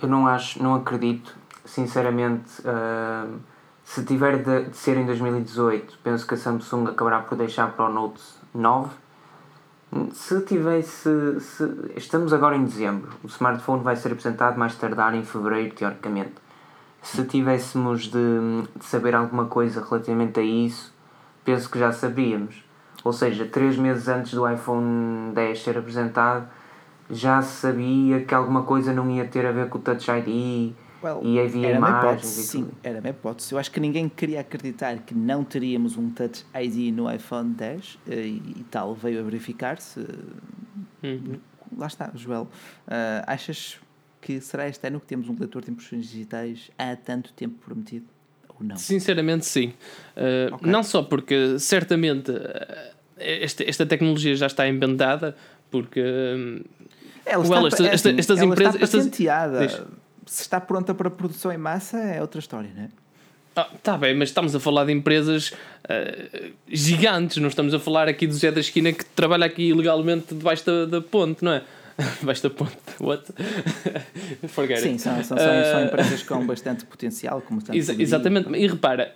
[0.00, 3.40] Eu não acho, não acredito, sinceramente, uh,
[3.84, 7.86] se tiver de, de, ser em 2018, penso que a Samsung acabará por deixar para
[7.86, 8.22] o Note
[8.54, 8.90] 9.
[10.12, 11.40] Se tivesse.
[11.40, 16.34] Se, estamos agora em dezembro, o smartphone vai ser apresentado mais tardar em fevereiro, teoricamente.
[17.02, 18.18] Se tivéssemos de,
[18.76, 20.94] de saber alguma coisa relativamente a isso,
[21.44, 22.62] penso que já sabíamos
[23.02, 26.46] ou seja, três meses antes do iPhone 10 ser apresentado,
[27.10, 31.20] já sabia que alguma coisa não ia ter a ver com o Touch ID well,
[31.22, 33.52] e havia imagens hipótese, e Sim, era uma hipótese.
[33.52, 37.98] Eu acho que ninguém queria acreditar que não teríamos um Touch ID no iPhone 10
[38.08, 40.00] eh, e, tal veio a verificar-se.
[41.02, 41.38] Uhum.
[41.76, 42.42] Lá está, Joel.
[42.42, 43.78] Uh, achas
[44.20, 48.06] que será este ano que temos um leitor de impressões digitais há tanto tempo prometido?
[48.60, 48.76] não?
[48.76, 49.72] Sinceramente, sim.
[50.16, 50.70] Uh, okay.
[50.70, 52.30] Não só porque certamente
[53.20, 55.36] esta, esta tecnologia já está inventada,
[55.70, 56.00] porque.
[57.24, 58.74] Ela well, está, esta, esta, estas ela empresas.
[58.82, 59.88] Está patenteada.
[60.30, 62.88] Se está pronta para produção em massa, é outra história, não é?
[63.56, 68.06] Ah, tá bem, mas estamos a falar de empresas uh, gigantes, não estamos a falar
[68.06, 71.64] aqui do Zé da Esquina que trabalha aqui ilegalmente debaixo da, da ponte, não é?
[72.20, 72.76] debaixo da ponte.
[73.00, 73.24] What?
[74.46, 77.42] Forget Sim, são, são, uh, são, empresas com bastante potencial.
[77.42, 79.12] Como exa exatamente, e repara,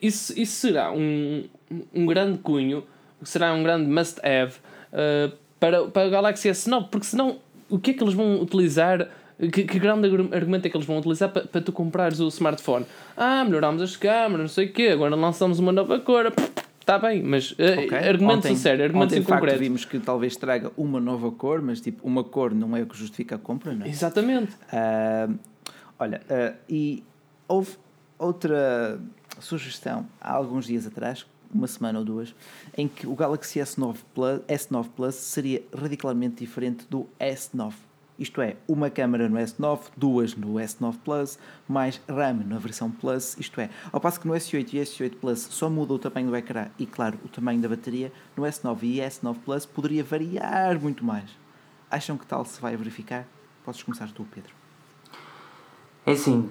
[0.00, 1.44] isso, isso será um,
[1.92, 2.84] um grande cunho,
[3.22, 4.54] será um grande must-have
[4.94, 9.10] uh, para, para o Galaxy S9, porque senão o que é que eles vão utilizar?
[9.38, 12.86] Que, que, grande argumento é que eles vão utilizar para, para tu comprares o smartphone?
[13.16, 16.32] Ah, melhorámos as câmaras, não sei o quê, agora lançamos uma nova cor.
[16.80, 17.96] Está bem, mas uh, okay.
[17.96, 19.58] argumento ontem, sincero, argumento ontem, concreto.
[19.58, 22.96] vimos que talvez traga uma nova cor, mas tipo, uma cor não é o que
[22.96, 23.88] justifica a compra, não é?
[23.88, 24.52] Exatamente.
[24.52, 25.38] Uh,
[25.98, 27.02] olha, uh, e
[27.48, 27.72] houve
[28.18, 29.00] outra
[29.40, 32.34] sugestão há alguns dias atrás, uma semana ou duas,
[32.76, 37.72] em que o Galaxy S9 Plus, S9 Plus seria radicalmente diferente do S9
[38.18, 43.36] isto é, uma câmera no S9, duas no S9 Plus, mais RAM na versão Plus,
[43.38, 46.36] isto é, ao passo que no S8 e S8 Plus só muda o tamanho do
[46.36, 51.04] ecrã e, claro, o tamanho da bateria, no S9 e S9 Plus poderia variar muito
[51.04, 51.30] mais.
[51.90, 53.26] Acham que tal se vai verificar?
[53.64, 54.52] Podes começar tu, Pedro.
[56.06, 56.50] É assim,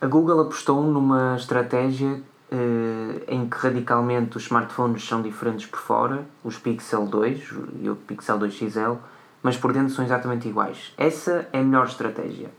[0.00, 6.24] a Google apostou numa estratégia eh, em que radicalmente os smartphones são diferentes por fora,
[6.42, 7.50] os Pixel 2
[7.82, 8.94] e o Pixel 2 XL,
[9.42, 10.92] mas por dentro são exatamente iguais.
[10.96, 12.50] Essa é a melhor estratégia.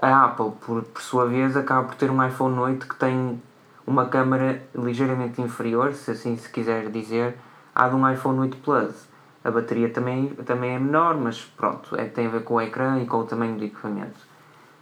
[0.00, 3.40] A Apple, por, por sua vez, acaba por ter um iPhone 8 que tem
[3.86, 7.36] uma câmera ligeiramente inferior, se assim se quiser dizer,
[7.74, 9.08] à de um iPhone 8 Plus.
[9.44, 13.00] A bateria também, também é menor, mas pronto, é, tem a ver com o ecrã
[13.00, 14.18] e com o tamanho do equipamento.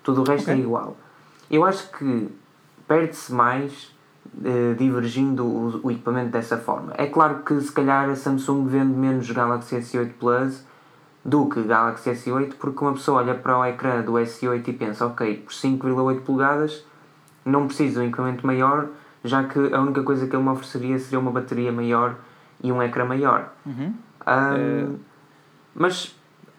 [0.03, 0.63] Tudo o resto é okay.
[0.63, 0.97] é igual.
[1.51, 2.29] Eu acho que
[2.89, 3.95] perde-se mais
[4.43, 6.93] eh, divergindo o, o, equipamento dessa forma.
[6.97, 10.65] É claro que se calhar a Samsung vende menos Galaxy S8 Plus
[11.25, 15.07] do que Galaxy S8, porque uma pessoa olha para o ecrã do S8 e pensa,
[15.07, 16.85] ok, por 5,8 polegadas
[17.45, 18.89] não preciso de um equipamento maior,
[19.23, 22.17] já que a única coisa que ele me ofereceria seria uma bateria maior
[22.63, 23.53] e um ecrã maior.
[23.67, 23.87] Uhum.
[23.87, 23.95] Um,
[24.27, 24.87] é...
[25.75, 26.15] Mas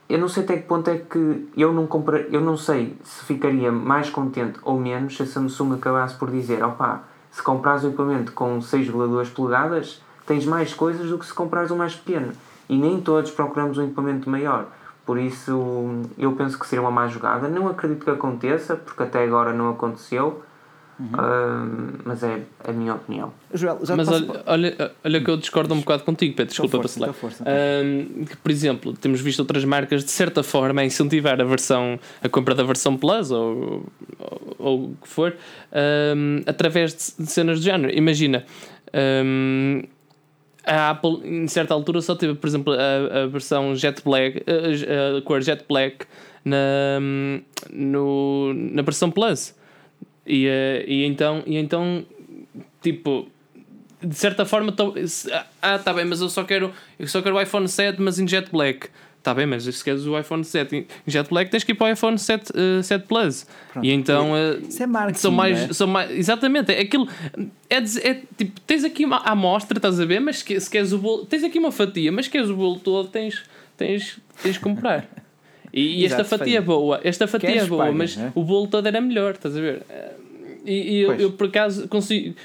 [0.08, 3.23] eu não sei até que ponto é que eu não comprei, eu não sei se
[3.25, 7.88] ficaria mais contente ou menos se a Samsung acabasse por dizer, opá, se comprares um
[7.88, 12.34] equipamento com 6,2 polegadas, tens mais coisas do que se comprares um mais pequeno
[12.69, 14.67] e nem todos procuramos um equipamento maior.
[15.06, 17.47] Por isso, eu penso que seria uma má jogada.
[17.47, 20.43] Não acredito que aconteça, porque até agora não aconteceu.
[20.97, 21.08] Uhum.
[21.08, 23.34] Uh, mas é a minha opinião.
[23.54, 26.49] Joel, mas olha, olha, olha que eu discordo um bocado contigo, Pedro.
[26.49, 27.10] Desculpa para falar.
[27.10, 31.99] Uh, que, por exemplo, temos visto outras marcas de certa forma a incentivar a versão,
[32.23, 33.86] a compra da versão Plus ou,
[34.17, 37.93] ou, ou o que for, uh, através de cenas do género.
[37.93, 38.45] Imagina
[40.65, 45.17] a Apple, em certa altura, só teve, por exemplo, a, a versão Jet Black, a,
[45.17, 46.06] a, cor Jet Black
[46.43, 46.99] na,
[47.71, 49.56] no, na versão Plus.
[50.25, 52.04] E, eh, e, então, e então,
[52.82, 53.28] tipo,
[54.01, 54.93] de certa forma, tô,
[55.62, 58.28] ah, tá bem, mas eu só quero, eu só quero o iPhone 7, mas em
[58.28, 58.89] Jet Black.
[59.25, 61.88] Está bem, mas se queres o iPhone 7 em Jet Black, tens que ir para
[61.88, 63.47] o iPhone 7, uh, 7 Plus.
[63.73, 63.83] Pronto.
[63.83, 64.33] E então.
[64.33, 65.19] Uh, Isso é marketing.
[65.19, 65.73] São mais, é?
[65.73, 66.11] são mais.
[66.11, 67.09] Exatamente, é aquilo.
[67.67, 70.19] É, é, tipo, tens aqui uma amostra, estás a ver?
[70.21, 71.25] Mas se, se queres o bolo.
[71.25, 73.41] Tens aqui uma fatia, mas se queres o bolo todo, tens,
[73.75, 75.09] tens, tens que comprar.
[75.73, 78.31] E, e esta fatia é boa, esta fatia Queres é boa, mas é?
[78.35, 79.81] o bolo todo era melhor, estás a ver?
[80.63, 82.35] E, e eu, eu, por acaso consigo.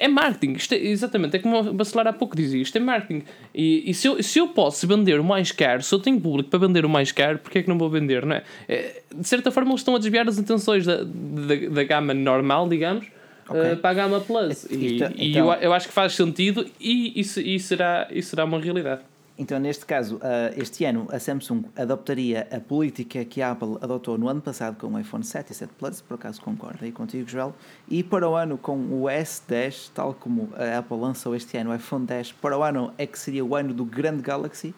[0.00, 3.24] É marketing, isto é, exatamente, é como o Bacelar há pouco dizia, isto é marketing.
[3.54, 6.50] E, e se, eu, se eu posso vender o mais caro, se eu tenho público
[6.50, 8.42] para vender o mais caro, porque é que não vou vender, não é?
[8.68, 12.68] é de certa forma, eles estão a desviar as intenções da, da, da gama normal,
[12.68, 13.06] digamos,
[13.48, 13.72] okay.
[13.72, 14.64] uh, para a gama Plus.
[14.70, 18.44] E, então, e eu, eu acho que faz sentido e isso, e será, isso será
[18.44, 19.00] uma realidade.
[19.38, 20.20] Então, neste caso, uh,
[20.56, 24.88] este ano a Samsung adoptaria a política que a Apple adotou no ano passado com
[24.88, 27.54] o iPhone 7 e 7 Plus, por acaso concordo aí contigo, Joel,
[27.88, 31.74] e para o ano com o S10, tal como a Apple lançou este ano o
[31.74, 34.74] iPhone 10, para o ano é que seria o ano do grande Galaxy.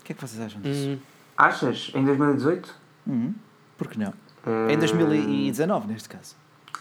[0.00, 0.90] O que é que vocês acham disso?
[0.90, 0.98] Hum.
[1.36, 1.90] Achas?
[1.92, 2.72] Em 2018?
[3.08, 3.34] Hum,
[3.76, 4.10] por que não?
[4.46, 4.70] Uh...
[4.70, 6.36] Em 2019, neste caso.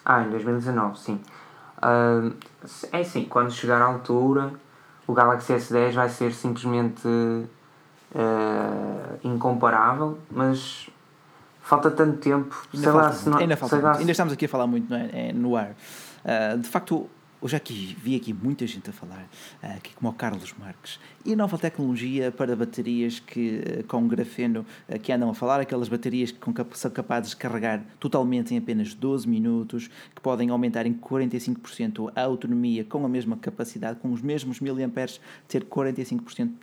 [0.05, 1.19] Ah, em 2019, sim.
[1.79, 2.31] Uh,
[2.91, 4.53] é assim, quando chegar à altura
[5.07, 7.47] o Galaxy S10 vai ser simplesmente uh,
[9.23, 10.89] incomparável, mas
[11.61, 12.55] falta tanto tempo.
[12.73, 15.09] Ainda, falta, lá, se não, ainda, falta lá, ainda estamos aqui a falar muito é?
[15.11, 15.71] É, no ar.
[16.23, 17.09] Uh, de facto,
[17.43, 19.27] Hoje aqui vi aqui muita gente a falar,
[19.61, 24.07] eh, aqui como o Carlos Marques, e a nova tecnologia para baterias que, eh, com
[24.07, 26.39] grafeno eh, que andam a falar, aquelas baterias que
[26.71, 32.21] são capazes de carregar totalmente em apenas 12 minutos, que podem aumentar em 45% a
[32.21, 36.53] autonomia com a mesma capacidade, com os mesmos miliamperes, ter 45%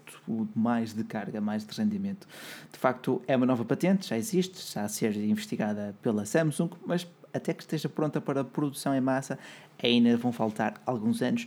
[0.57, 2.27] mais de carga, mais de rendimento.
[2.73, 7.07] De facto, é uma nova patente, já existe, está a ser investigada pela Samsung, mas
[7.33, 9.39] até que esteja pronta para produção em massa,
[9.83, 11.47] ainda vão faltar alguns anos.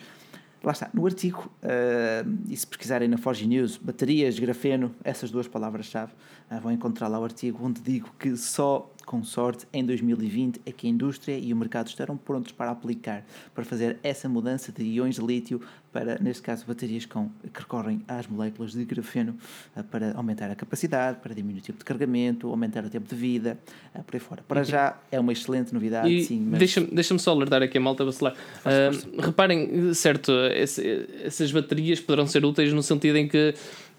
[0.64, 5.46] Lá está, no artigo, uh, e se pesquisarem na Forge News, baterias, grafeno, essas duas
[5.46, 6.14] palavras-chave,
[6.50, 10.72] uh, vão encontrar lá o artigo onde digo que só com sorte, em 2020 é
[10.72, 14.84] que a indústria e o mercado estarão prontos para aplicar, para fazer essa mudança de
[14.84, 15.62] íons de lítio
[15.94, 19.38] para, neste caso, baterias com, que recorrem às moléculas de grafeno
[19.78, 23.16] eh, para aumentar a capacidade, para diminuir o tempo de carregamento, aumentar o tempo de
[23.16, 23.60] vida,
[23.94, 24.44] eh, por aí fora.
[24.48, 26.48] Para já é uma excelente novidade, e sim.
[26.50, 26.58] Mas...
[26.58, 28.34] Deixa-me deixa só alertar aqui a malta vacilar.
[28.34, 33.54] Uh, reparem, certo, esse, essas baterias poderão ser úteis no sentido em que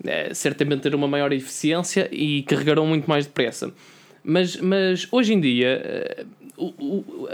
[0.05, 3.73] é, certamente terão uma maior eficiência e carregarão muito mais depressa.
[4.25, 6.25] Mas, mas hoje em dia, eh,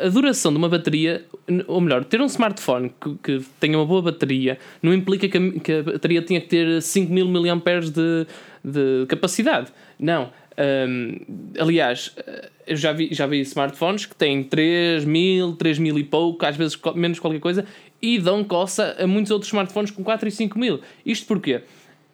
[0.05, 1.25] a duração de uma bateria,
[1.67, 5.61] ou melhor, ter um smartphone que, que tenha uma boa bateria, não implica que a,
[5.61, 7.55] que a bateria tenha que ter 5000 mAh
[7.93, 8.27] de,
[8.65, 9.69] de capacidade.
[9.99, 10.31] Não.
[10.59, 11.19] Um,
[11.59, 12.15] aliás,
[12.67, 17.19] eu já vi, já vi smartphones que têm 3000, 3000 e pouco, às vezes menos
[17.19, 17.65] qualquer coisa,
[18.03, 20.81] e dão coça a muitos outros smartphones com 4 e 5000.
[21.05, 21.63] Isto porquê?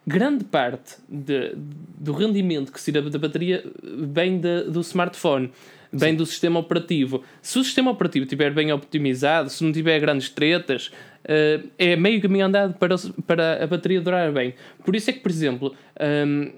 [0.07, 1.53] Grande parte de,
[1.99, 5.51] do rendimento que se tira da bateria vem de, do smartphone,
[5.91, 7.21] vem do sistema operativo.
[7.41, 10.87] Se o sistema operativo estiver bem optimizado, se não tiver grandes tretas,
[11.25, 14.53] uh, é meio caminho andado para, para a bateria durar bem.
[14.85, 16.51] Por isso é que, por exemplo, um,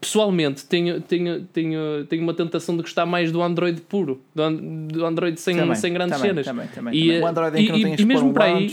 [0.00, 4.50] pessoalmente tenho, tenho, tenho, tenho uma tentação de gostar mais do Android puro, do,
[4.88, 6.46] do Android sem, também, sem grandes também, cenas.
[6.46, 8.68] Também, também, e, o Android em que e, não e mesmo um para aí,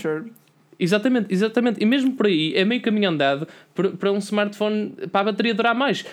[0.79, 1.81] Exatamente, exatamente.
[1.81, 3.47] E mesmo por aí é meio caminho andado
[3.99, 6.03] para um smartphone para a bateria durar mais.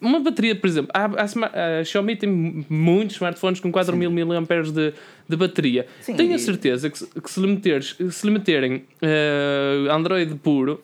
[0.00, 2.28] Uma bateria, por exemplo, a, a, a Xiaomi tem
[2.68, 4.92] muitos smartphones com 4000 mAh de,
[5.26, 5.86] de bateria.
[6.00, 10.82] Sim, Tenho a certeza que, que se, lhe meteres, se lhe meterem uh, Android puro,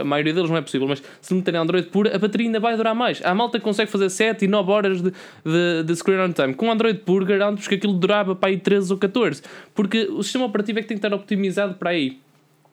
[0.00, 2.60] a maioria deles não é possível, mas se lhe meterem Android puro, a bateria ainda
[2.60, 3.20] vai durar mais.
[3.24, 6.54] A malta consegue fazer 7 e 9 horas de, de, de screen on time.
[6.54, 9.42] Com Android puro, garanto-vos que aquilo durava para aí 13 ou 14.
[9.74, 12.20] Porque o sistema operativo é que tem que estar optimizado para aí.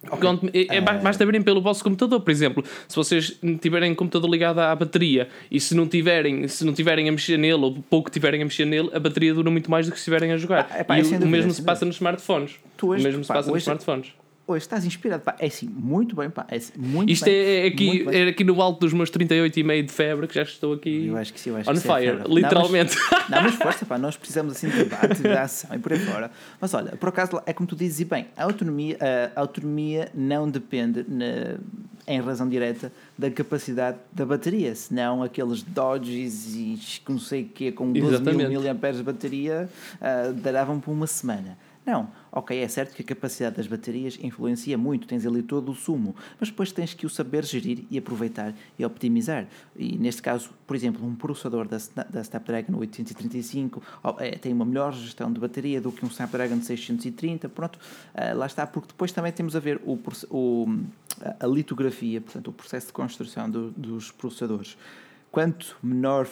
[0.02, 0.68] Okay.
[0.70, 4.74] É, é, basta verem pelo vosso computador, por exemplo, se vocês tiverem computador ligado à
[4.74, 8.46] bateria e se não tiverem, se não tiverem a mexer nele ou pouco tiverem a
[8.46, 10.70] mexer nele, a bateria dura muito mais do que se estiverem a jogar.
[10.88, 12.56] Ah, e o, o mesmo se passa nos smartphones.
[12.78, 14.14] Tu o mesmo se passa nos smartphones
[14.50, 17.68] hoje estás inspirado, pá, é assim, muito bem, pá, é assim, muito Isto bem, é,
[17.68, 21.18] aqui, é aqui no alto dos meus 38,5 de febre que já estou aqui eu
[21.18, 22.96] acho que sim, eu acho on que fire, é literalmente.
[23.30, 26.32] Não mas, força, pá, nós precisamos assim de debate, de ação e por aí fora.
[26.60, 28.98] Mas olha, por acaso, é como tu dizes, e bem, a autonomia,
[29.36, 31.58] a autonomia não depende na,
[32.08, 37.72] em razão direta da capacidade da bateria, senão aqueles Dodges e não sei o quê,
[37.72, 38.50] com 12 Exatamente.
[38.50, 42.10] mil mAh de bateria uh, daravam por uma semana Não.
[42.32, 46.16] Ok, é certo que a capacidade das baterias influencia muito, tens ali todo o sumo,
[46.40, 49.48] mas depois tens que o saber gerir e aproveitar e optimizar.
[49.76, 51.78] E neste caso, por exemplo, um processador da,
[52.10, 53.82] da Snapdragon 835
[54.20, 58.46] é, tem uma melhor gestão de bateria do que um Snapdragon 630, pronto, uh, lá
[58.46, 60.00] está, porque depois também temos a ver o,
[60.30, 60.68] o,
[61.40, 64.78] a litografia, portanto, o processo de construção do, dos processadores.
[65.32, 66.28] Quanto menor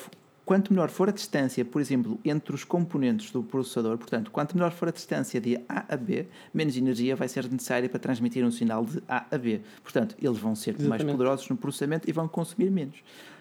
[0.47, 4.71] Quanto menor for a distância, por exemplo, entre os componentes do processador, portanto, quanto menor
[4.71, 8.49] for a distância de A a B, menos energia vai ser necessária para transmitir um
[8.49, 9.59] sinal de A a B.
[9.83, 11.03] Portanto, eles vão ser Exatamente.
[11.03, 12.95] mais poderosos no processamento e vão consumir menos.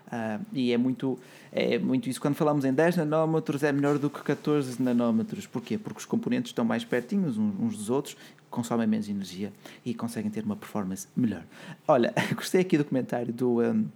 [0.09, 1.17] Uh, e é muito,
[1.53, 2.21] é muito isso.
[2.21, 5.47] Quando falamos em 10 nanómetros, é melhor do que 14 nanómetros.
[5.47, 5.79] Porquê?
[5.79, 8.17] Porque os componentes estão mais pertinhos uns dos outros,
[8.51, 9.53] consomem menos energia
[9.85, 11.45] e conseguem ter uma performance melhor.
[11.87, 13.63] Olha, gostei aqui do comentário do.
[13.63, 13.87] Um,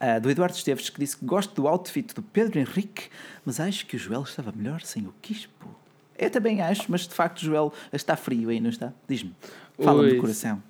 [0.00, 3.04] Uh, do Eduardo Esteves, que disse que gosto do outfit do Pedro Henrique,
[3.44, 5.68] mas acho que o Joel estava melhor sem o quispo.
[6.18, 8.92] Eu também acho, mas de facto o Joel está frio aí, não está?
[9.08, 9.34] Diz-me.
[9.78, 10.62] Fala-me do coração.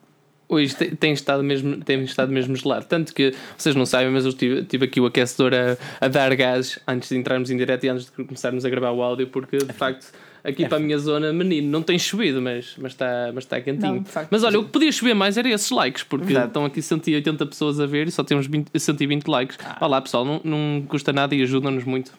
[0.46, 2.84] Hoje tem estado mesmo, tem estado mesmo gelado.
[2.86, 6.34] Tanto que vocês não sabem, mas eu tive, tive aqui o aquecedor a, a dar
[6.36, 9.56] gás antes de entrarmos em direto e antes de começarmos a gravar o áudio, porque
[9.58, 10.12] de facto
[10.44, 13.60] aqui é para a minha zona, menino, não tem chovido, mas, mas, está, mas está
[13.60, 13.96] quentinho.
[13.96, 16.48] Não, facto, mas olha, o que podia chover mais era esses likes, porque Verdade.
[16.48, 19.58] estão aqui 180 pessoas a ver e só temos 20, 120 likes.
[19.64, 19.78] Ah.
[19.80, 22.12] Olá pessoal, não, não custa nada e ajuda-nos muito.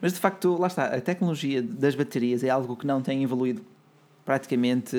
[0.00, 3.62] Mas de facto, lá está, a tecnologia das baterias é algo que não tem evoluído
[4.26, 4.96] praticamente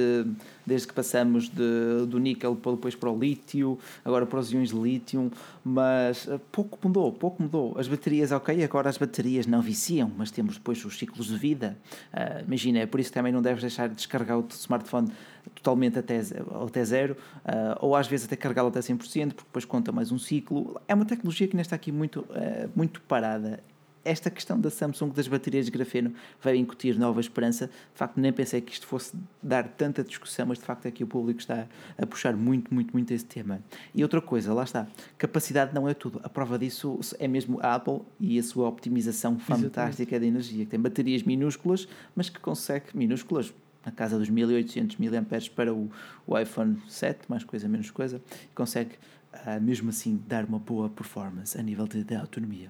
[0.66, 4.76] desde que passamos de, do níquel depois para o lítio, agora para os íons de
[4.76, 5.30] lítio,
[5.64, 7.78] mas eh, pouco mudou, pouco mudou.
[7.78, 11.78] As baterias, ok, agora as baterias não viciam, mas temos depois os ciclos de vida.
[12.14, 15.10] Uh, imagina, é por isso que também não deves deixar de descarregar o smartphone
[15.56, 16.22] totalmente até,
[16.66, 20.18] até zero, uh, ou às vezes até carregá-lo até 100%, porque depois conta mais um
[20.18, 20.80] ciclo.
[20.88, 23.62] É uma tecnologia que ainda está aqui muito, uh, muito parada
[24.08, 27.68] esta questão da Samsung das baterias de grafeno vai incutir nova esperança.
[27.68, 31.08] De facto, nem pensei que isto fosse dar tanta discussão, mas de facto aqui o
[31.08, 33.62] público está a puxar muito, muito, muito esse tema.
[33.94, 34.88] E outra coisa, lá está,
[35.18, 36.22] capacidade não é tudo.
[36.24, 40.20] A prova disso é mesmo a Apple e a sua optimização fantástica Exatamente.
[40.20, 43.54] da energia, que tem baterias minúsculas, mas que consegue, minúsculas,
[43.86, 45.24] na casa dos 1800 mAh
[45.56, 45.90] para o,
[46.26, 48.22] o iPhone 7, mais coisa, menos coisa,
[48.54, 48.96] consegue
[49.34, 52.70] uh, mesmo assim dar uma boa performance a nível de, de autonomia.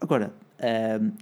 [0.00, 0.32] Agora,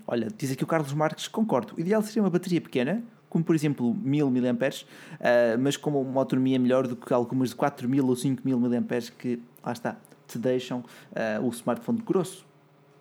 [0.06, 1.74] olha, diz aqui o Carlos Marques, concordo.
[1.76, 6.20] O ideal seria uma bateria pequena, como por exemplo 1000 mAh, uh, mas com uma
[6.20, 10.80] autonomia melhor do que algumas de 4000 ou 5000 mAh que, lá está, te deixam
[10.80, 12.44] uh, o smartphone grosso,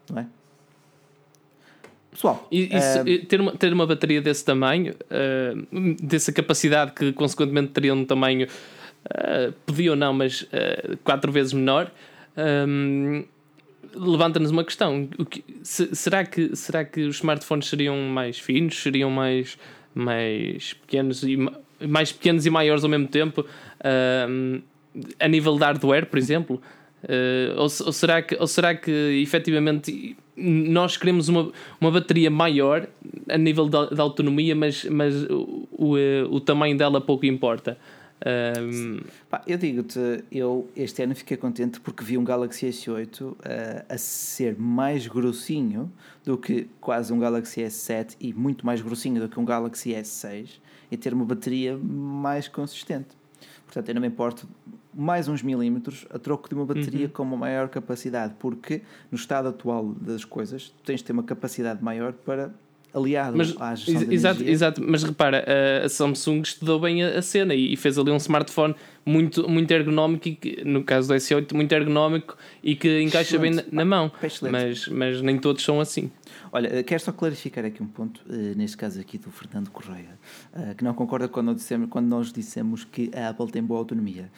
[0.10, 0.28] não é?
[2.12, 7.74] Pessoal, e, uh, ter, uma, ter uma bateria desse tamanho, uh, dessa capacidade que consequentemente
[7.74, 10.48] teria um tamanho, uh, podia ou não, mas
[11.04, 11.92] quatro vezes menor,
[12.68, 13.24] um,
[13.96, 15.08] levanta-nos uma questão.
[15.30, 18.82] Que, se, será, que, será que os smartphones seriam mais finos?
[18.82, 19.58] Seriam mais,
[19.94, 21.38] mais pequenos e
[21.86, 23.46] mais pequenos e maiores ao mesmo tempo?
[23.80, 24.62] Uh,
[25.20, 26.62] a nível de hardware, por exemplo?
[27.04, 32.88] Uh, ou, ou, será que, ou será que efetivamente nós queremos uma, uma bateria maior
[33.30, 35.96] a nível da autonomia, mas, mas o, o,
[36.30, 37.78] o tamanho dela pouco importa?
[38.26, 39.00] Um...
[39.30, 43.36] Pá, eu digo-te, eu este ano fiquei contente porque vi um Galaxy S8 uh,
[43.88, 45.92] a ser mais grossinho
[46.24, 50.60] do que quase um Galaxy S7 e muito mais grossinho do que um Galaxy S6
[50.90, 53.10] e ter uma bateria mais consistente.
[53.66, 54.48] Portanto, eu não me importo
[54.94, 57.12] mais uns milímetros a troco de uma bateria uhum.
[57.12, 61.22] com uma maior capacidade, porque no estado atual das coisas, tu tens de ter uma
[61.22, 62.52] capacidade maior para
[62.94, 65.46] aliado mas, à gestão exato, exato, mas repara,
[65.84, 68.76] a Samsung estudou bem a, cena e, fez ali um smartphone
[69.06, 73.64] muito, muito ergonómico, e no caso do S8, muito ergonómico e que encaixa excelente.
[73.64, 74.12] bem na, na mão.
[74.52, 76.12] Mas, mas nem todos são assim.
[76.52, 80.18] Olha, eh, quero só clarificar aqui um ponto, uh, neste caso aqui do Fernando Correia,
[80.54, 84.30] uh, que não concorda quando, dissemos, quando nós dissemos que a Apple tem boa autonomia.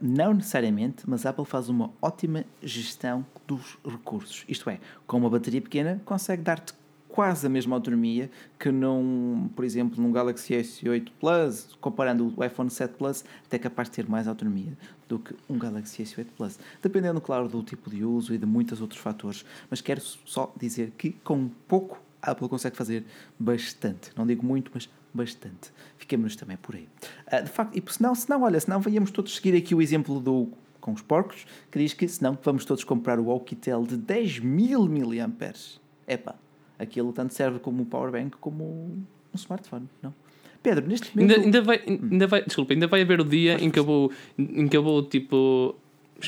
[0.00, 4.44] Não necessariamente, mas a Apple faz uma ótima gestão dos recursos.
[4.48, 6.74] Isto é, com uma bateria pequena, consegue dar-te
[7.16, 12.68] quase a mesma autonomia que num, por exemplo, num Galaxy S8 Plus, comparando o iPhone
[12.68, 14.76] 7 Plus, até capaz de ter mais autonomia
[15.08, 16.58] do que um Galaxy S8 Plus.
[16.82, 19.46] Dependendo, claro, do tipo de uso e de muitos outros fatores.
[19.70, 23.02] Mas quero só dizer que com pouco a Apple consegue fazer
[23.38, 24.10] bastante.
[24.14, 25.72] Não digo muito, mas bastante.
[25.96, 26.86] Fiquemos também por aí.
[27.32, 30.48] Uh, de facto, e senão, senão, olha, senão venhamos todos seguir aqui o exemplo do
[30.82, 34.86] com os porcos, que diz que senão vamos todos comprar o Alcatel de 10 mil
[34.86, 35.80] mAh.
[36.06, 36.36] Epá,
[36.78, 39.04] aquilo tanto serve como um power bank como um
[39.34, 40.14] smartphone, não?
[40.62, 41.32] Pedro, neste momento.
[41.32, 44.10] Ainda, ainda, vai, ainda vai, desculpa, ainda vai haver o dia em que, eu vou,
[44.36, 45.76] em que eu vou tipo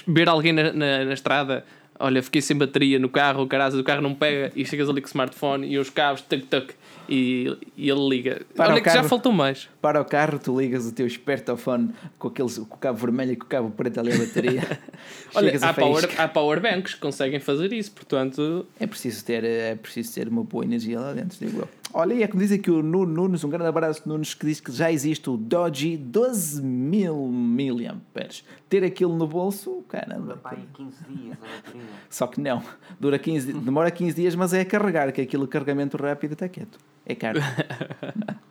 [0.07, 1.65] ver alguém na, na, na estrada
[1.99, 5.01] olha, fiquei sem bateria no carro, o caralho, o carro não pega, e chegas ali
[5.01, 6.71] com o smartphone e os cabos, tuc, tuc,
[7.09, 8.43] e, e ele liga.
[8.55, 9.69] Para olha que carro, já faltou mais.
[9.81, 13.37] Para o carro, tu ligas o teu espertofone com, aqueles, com o cabo vermelho e
[13.37, 14.81] com o cabo preto ali a bateria.
[15.35, 18.67] olha, há, power, há power banks que conseguem fazer isso, portanto...
[18.81, 21.69] É preciso ter, é preciso ter uma boa energia lá dentro, digo eu.
[21.95, 24.61] Olha, e é como diz aqui o Nuno Nunes, um grande abraço Nunes, que diz
[24.61, 28.45] que já existe o Doji 12 mil miliamperes.
[28.69, 30.37] Ter aquilo no bolso, caramba.
[30.37, 31.39] Pai, 15 dias
[32.11, 32.63] Só que não,
[33.01, 36.79] dura 15, demora 15 dias, mas é a carregar, que aquilo carregamento rápido está quieto.
[37.07, 37.41] É caro.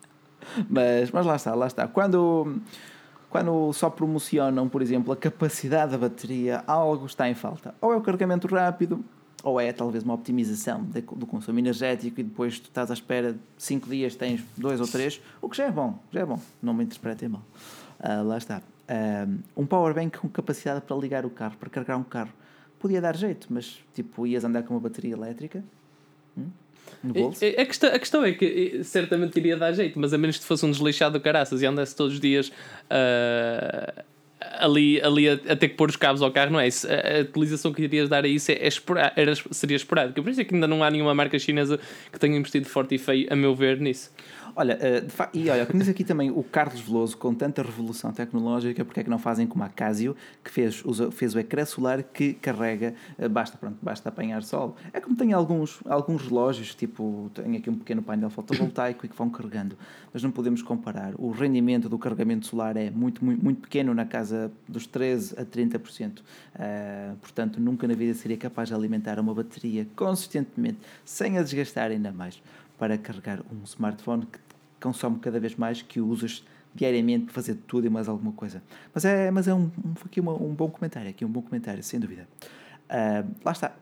[0.68, 1.86] mas, mas lá está, lá está.
[1.86, 2.60] Quando,
[3.28, 7.74] quando só promocionam, por exemplo, a capacidade da bateria, algo está em falta.
[7.80, 9.04] Ou é o carregamento rápido,
[9.42, 13.38] ou é talvez uma optimização do consumo energético e depois tu estás à espera de
[13.56, 16.74] 5 dias tens 2 ou 3, o que já é bom, já é bom, não
[16.74, 17.42] me interpretem mal.
[18.00, 18.58] Uh, lá está.
[18.58, 22.32] Uh, um powerbank com capacidade para ligar o carro, para carregar um carro,
[22.78, 25.62] podia dar jeito, mas tipo, ias andar com uma bateria elétrica
[26.36, 26.48] hum,
[27.02, 27.44] no bolso.
[27.44, 30.44] A, a, questão, a questão é que certamente iria dar jeito, mas a menos que
[30.44, 32.48] fosse um desleixado do caraças e andasse todos os dias.
[32.48, 34.02] Uh,
[34.40, 36.68] ali, ali a, a, ter que pôr os cabos ao carro, não é?
[36.68, 40.22] Isso, a, a utilização que irias dar a isso é, é esperar, era, seria esporádica.
[40.22, 41.78] Por isso é que ainda não há nenhuma marca chinesa
[42.12, 44.10] que tenha investido forte e feio, a meu ver, nisso.
[44.60, 48.98] Olha, uh, e olha, diz aqui também o Carlos Veloso, com tanta revolução tecnológica, porque
[48.98, 52.34] é que não fazem como a Casio, que fez, usa, fez o ecrã solar que
[52.34, 54.74] carrega, uh, basta, pronto, basta apanhar sol.
[54.92, 59.14] É como tem alguns, alguns relógios, tipo, tem aqui um pequeno painel fotovoltaico e que
[59.14, 59.78] vão carregando,
[60.12, 61.12] mas não podemos comparar.
[61.16, 64.27] O rendimento do carregamento solar é muito, muito, muito pequeno, na casa
[64.66, 66.18] dos 13 a 30%.
[66.18, 71.90] Uh, portanto, nunca na vida seria capaz de alimentar uma bateria consistentemente, sem a desgastar
[71.90, 72.42] ainda mais
[72.78, 74.38] para carregar um smartphone que
[74.80, 78.62] consome cada vez mais, que usas diariamente para fazer tudo e mais alguma coisa.
[78.94, 81.82] Mas é, mas é um, um, aqui uma, um bom comentário, aqui um bom comentário,
[81.82, 82.28] sem dúvida.
[82.88, 83.74] Uh, lá está.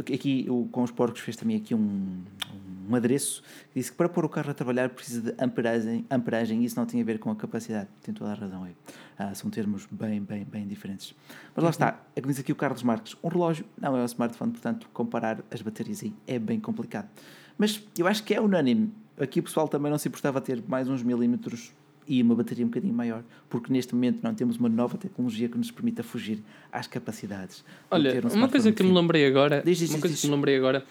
[0.00, 4.08] Aqui o, com os porcos fez também aqui um, um adereço que disse que para
[4.08, 7.18] pôr o carro a trabalhar precisa de amperagem, amperagem e isso não tem a ver
[7.18, 7.88] com a capacidade.
[8.02, 8.74] Tem toda a razão aí.
[9.16, 11.14] Ah, são termos bem, bem, bem diferentes.
[11.54, 14.06] Mas lá está, é que diz aqui o Carlos Marques: um relógio não é um
[14.06, 17.08] smartphone, portanto, comparar as baterias aí é bem complicado.
[17.56, 18.92] Mas eu acho que é unânime.
[19.18, 21.72] Aqui o pessoal também não se importava ter mais uns milímetros
[22.06, 25.56] e uma bateria um bocadinho maior, porque neste momento não temos uma nova tecnologia que
[25.56, 27.64] nos permita fugir às capacidades.
[27.90, 30.34] Olha, um uma coisa que me lembrei agora, diz, diz, uma coisa diz, que me
[30.34, 30.84] lembrei agora,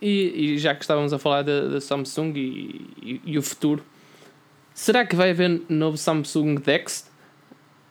[0.00, 3.82] e, e, já que estávamos a falar da, Samsung e, e, e, o futuro,
[4.74, 7.08] será que vai haver novo Samsung Dex?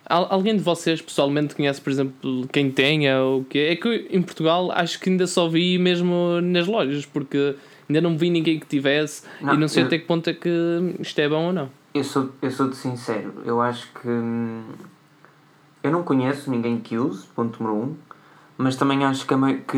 [0.06, 4.72] Alguém de vocês pessoalmente conhece, por exemplo, quem tenha ou que é que em Portugal
[4.72, 7.56] acho que ainda só vi mesmo nas lojas, porque
[7.90, 10.34] Ainda não vi ninguém que tivesse não, e não sei eu, até que ponto é
[10.34, 11.70] que isto é bom ou não.
[11.92, 14.62] Eu sou, eu sou de sincero, eu acho que hum,
[15.82, 17.96] eu não conheço ninguém que use, ponto número um,
[18.60, 19.34] mas também acho que,
[19.68, 19.78] que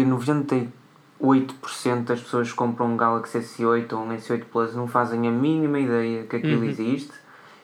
[1.21, 5.31] 98% das pessoas que compram um Galaxy S8 ou um S8 Plus não fazem a
[5.31, 6.69] mínima ideia que aquilo uhum.
[6.69, 7.13] existe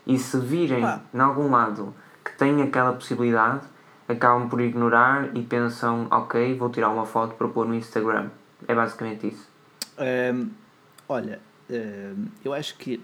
[0.05, 1.01] e se virem ah.
[1.13, 1.93] em algum lado
[2.23, 3.61] que tem aquela possibilidade,
[4.07, 8.29] acabam por ignorar e pensam, ok, vou tirar uma foto para pôr no Instagram.
[8.67, 9.49] É basicamente isso.
[9.97, 10.49] Um,
[11.09, 11.39] olha,
[11.69, 13.01] um, eu acho que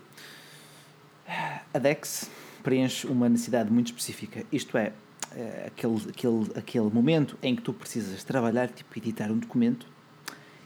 [1.74, 2.30] a DEX
[2.62, 4.44] preenche uma necessidade muito específica.
[4.52, 4.94] Isto é,
[5.36, 9.86] é, aquele, aquele, aquele momento em que tu precisas trabalhar, tipo editar um documento,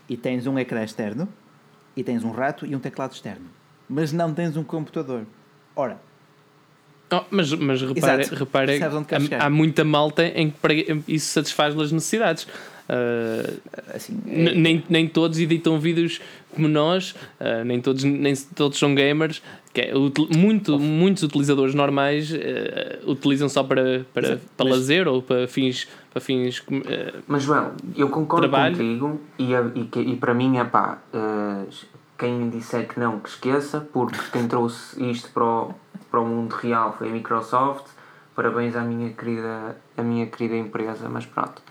[0.10, 1.28] e tens um ecrã externo,
[1.95, 3.47] e tens um rato e um teclado externo,
[3.89, 5.26] mas não tens um computador.
[5.76, 5.99] Ora.
[7.12, 12.47] Oh, mas mas repare, repare há, há muita malta em que isso satisfaz as necessidades.
[12.88, 13.59] Uh,
[13.93, 14.55] assim, é...
[14.55, 16.21] nem, nem todos editam vídeos
[16.55, 19.41] como nós, uh, nem, todos, nem todos são gamers.
[19.73, 19.93] Que é,
[20.35, 25.88] muito, muitos utilizadores normais uh, utilizam só para, para, para mas, lazer ou para fins.
[26.11, 26.63] Para fins
[27.27, 28.75] mas, Joel, eu concordo trabalho.
[28.75, 30.97] contigo e, e, e para mim é pá.
[32.17, 35.75] quem disser que não, que esqueça, porque quem trouxe isto para o,
[36.09, 37.85] para o mundo real foi a Microsoft.
[38.35, 41.61] Parabéns à minha querida, à minha querida empresa, mas pronto.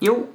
[0.00, 0.28] Eu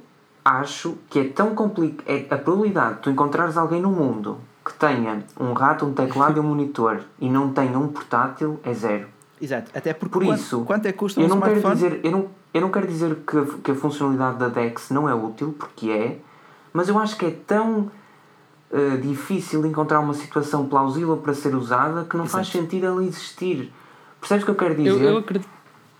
[0.44, 2.04] acho que é tão complicado.
[2.08, 6.36] É a probabilidade de tu encontrares alguém no mundo que tenha um rato, um teclado
[6.36, 9.08] e um monitor e não tenha um portátil é zero.
[9.40, 12.00] Exato, até porque Por quanto, isso, quanto é que custa um eu não quero dizer
[12.04, 15.52] eu não, eu não quero dizer que, que a funcionalidade da DeX não é útil,
[15.58, 16.18] porque é,
[16.72, 17.90] mas eu acho que é tão
[18.70, 22.44] uh, difícil encontrar uma situação plausível para ser usada que não Exato.
[22.44, 23.72] faz sentido ela existir.
[24.20, 24.90] Percebes o que eu quero dizer?
[24.90, 25.48] Eu, eu acredito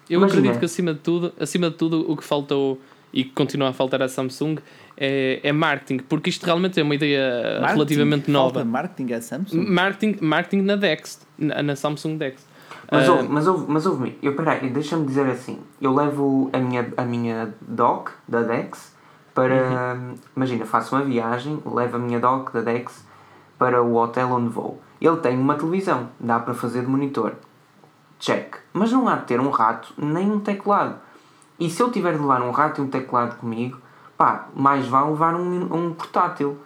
[0.09, 0.41] eu Imagina.
[0.41, 2.81] acredito que acima de tudo, acima de tudo, o que faltou
[3.13, 4.57] e que continua a faltar à Samsung
[4.97, 7.73] é, é marketing, porque isto realmente é uma ideia marketing?
[7.75, 8.55] relativamente nova.
[8.55, 9.67] Falta marketing à Samsung?
[9.69, 12.47] Marketing, marketing na Dex, na, na Samsung Dex.
[12.91, 16.59] Mas, uh, ouve, mas, ouve, mas ouve-me, eu, peraí, deixa-me dizer assim, eu levo a
[16.59, 18.93] minha, a minha dock da Dex
[19.35, 20.15] para, uhum.
[20.37, 23.05] imagina, faço uma viagem, levo a minha dock da Dex
[23.59, 24.81] para o hotel onde vou.
[25.01, 27.35] Ele tem uma televisão, dá para fazer de monitor.
[28.23, 28.55] Check.
[28.73, 30.95] Mas não há de ter um rato nem um teclado.
[31.59, 33.79] E se eu tiver de levar um rato e um teclado comigo,
[34.17, 36.57] pá, mais vale levar um, um portátil.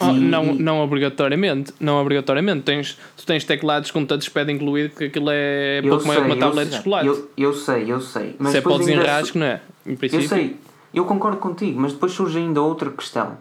[0.00, 2.62] Oh, não, não obrigatoriamente, não obrigatoriamente.
[2.62, 6.70] Tens, tu tens teclados com touchpad incluído, porque aquilo é pouco sei, que uma tablet
[6.70, 7.06] de chocolate.
[7.06, 8.34] Eu, eu sei, eu sei.
[8.38, 9.60] Mas Se é para o desenrasco, não é?
[10.10, 10.56] Eu sei,
[10.94, 13.36] eu concordo contigo, mas depois surge ainda outra questão.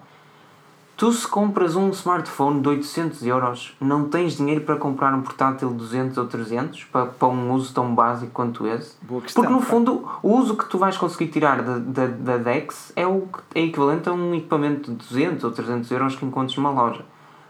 [1.03, 5.67] Tu, se compras um smartphone de 800 euros, não tens dinheiro para comprar um portátil
[5.71, 8.95] de 200 ou 300 para, para um uso tão básico quanto esse?
[9.01, 9.65] Boa questão, Porque, no pá.
[9.65, 13.63] fundo, o uso que tu vais conseguir tirar da, da, da DeX é, o, é
[13.63, 17.03] equivalente a um equipamento de 200 ou 300 euros que encontres numa loja.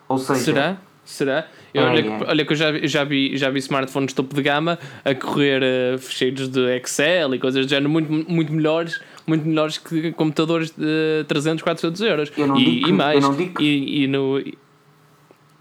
[0.07, 0.45] Ou seja...
[0.45, 0.77] Será?
[1.05, 1.47] Será?
[1.73, 2.29] Eu, é, olha, é.
[2.29, 6.47] olha que eu já, já, vi, já vi smartphones topo de gama a correr uh,
[6.47, 11.63] de Excel e coisas do género muito, muito melhores muito melhores que computadores de 300,
[11.63, 12.31] 400 euros.
[12.37, 13.23] Eu não e, digo e mais.
[13.23, 14.39] Eu não digo e, e no.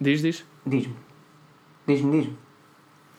[0.01, 0.45] Diz, diz?
[0.67, 0.97] Diz-me.
[1.87, 2.37] Diz-me, diz-me.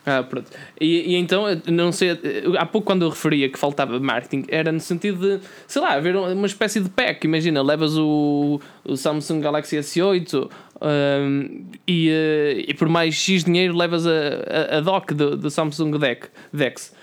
[0.06, 0.52] Ah, pronto.
[0.80, 2.20] E, e, então, não sei,
[2.58, 6.16] há pouco quando eu referia que faltava marketing, era no sentido de, sei lá, haver
[6.16, 7.26] uma espécie de pack.
[7.26, 10.50] Imagina, levas o, o Samsung Galaxy S8
[10.82, 15.50] um, e, eh, e por mais X dinheiro levas a, a, a dock do, do
[15.50, 16.94] Samsung Deck, Dex.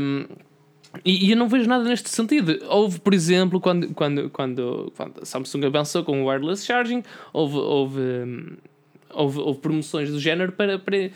[0.00, 0.24] Um,
[1.04, 2.58] e, e, eu não vejo nada neste sentido.
[2.68, 7.56] Houve, por exemplo, quando, quando, quando, quando a Samsung avançou com o wireless charging, houve,
[7.56, 8.00] houve,
[9.14, 11.10] houve, houve promoções do género para, para,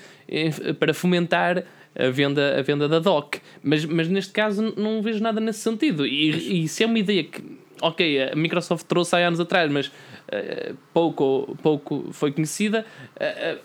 [0.79, 1.65] para fomentar
[1.99, 3.41] a venda, a venda da dock.
[3.63, 6.07] Mas, mas neste caso não vejo nada nesse sentido.
[6.07, 7.43] E, e se é uma ideia que,
[7.83, 12.87] ok, a Microsoft trouxe há anos atrás, mas uh, pouco, pouco foi conhecida,
[13.17, 13.59] uh,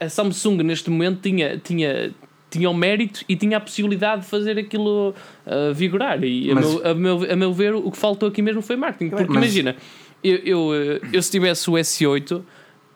[0.00, 2.12] a Samsung neste momento tinha, tinha,
[2.50, 5.14] tinha o mérito e tinha a possibilidade de fazer aquilo
[5.46, 6.22] uh, vigorar.
[6.22, 6.66] E mas...
[6.66, 9.10] a, meu, a, meu, a meu ver, o que faltou aqui mesmo foi marketing.
[9.10, 9.44] Porque mas...
[9.44, 9.76] imagina,
[10.22, 12.42] eu, eu, eu se tivesse o S8,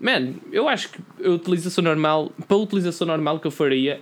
[0.03, 4.01] man, eu acho que a utilização normal, para a utilização normal que eu faria,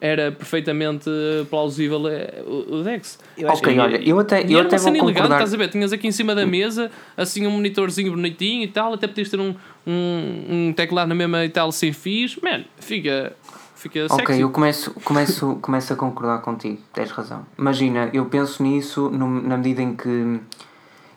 [0.00, 1.10] era perfeitamente
[1.50, 3.18] plausível eh, o, Dex.
[3.36, 5.10] Eu ok, que, olha, eu até, eu até vou concordar.
[5.10, 5.68] Elegante, estás a ver?
[5.68, 9.40] Tinhas aqui em cima da mesa, assim um monitorzinho bonitinho e tal, até podias ter
[9.40, 9.54] um,
[9.86, 12.38] um, um teclado na mesma e tal sem fios.
[12.42, 13.32] Man, fica
[13.74, 14.40] fica Ok, sexy.
[14.40, 17.46] eu começo, começo, começo a concordar contigo, tens razão.
[17.56, 20.40] Imagina, eu penso nisso no, na medida em que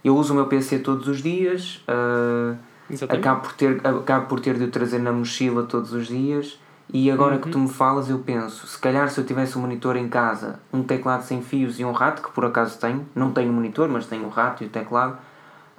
[0.04, 2.58] eu uso o meu PC todos os dias, uh,
[3.10, 6.60] acabo, por ter, acabo por ter de o trazer na mochila todos os dias.
[6.94, 7.42] E agora uhum.
[7.42, 10.60] que tu me falas, eu penso, se calhar se eu tivesse um monitor em casa,
[10.74, 14.06] um teclado sem fios e um rato, que por acaso tenho, não tenho monitor, mas
[14.08, 15.18] tenho o rato e o teclado,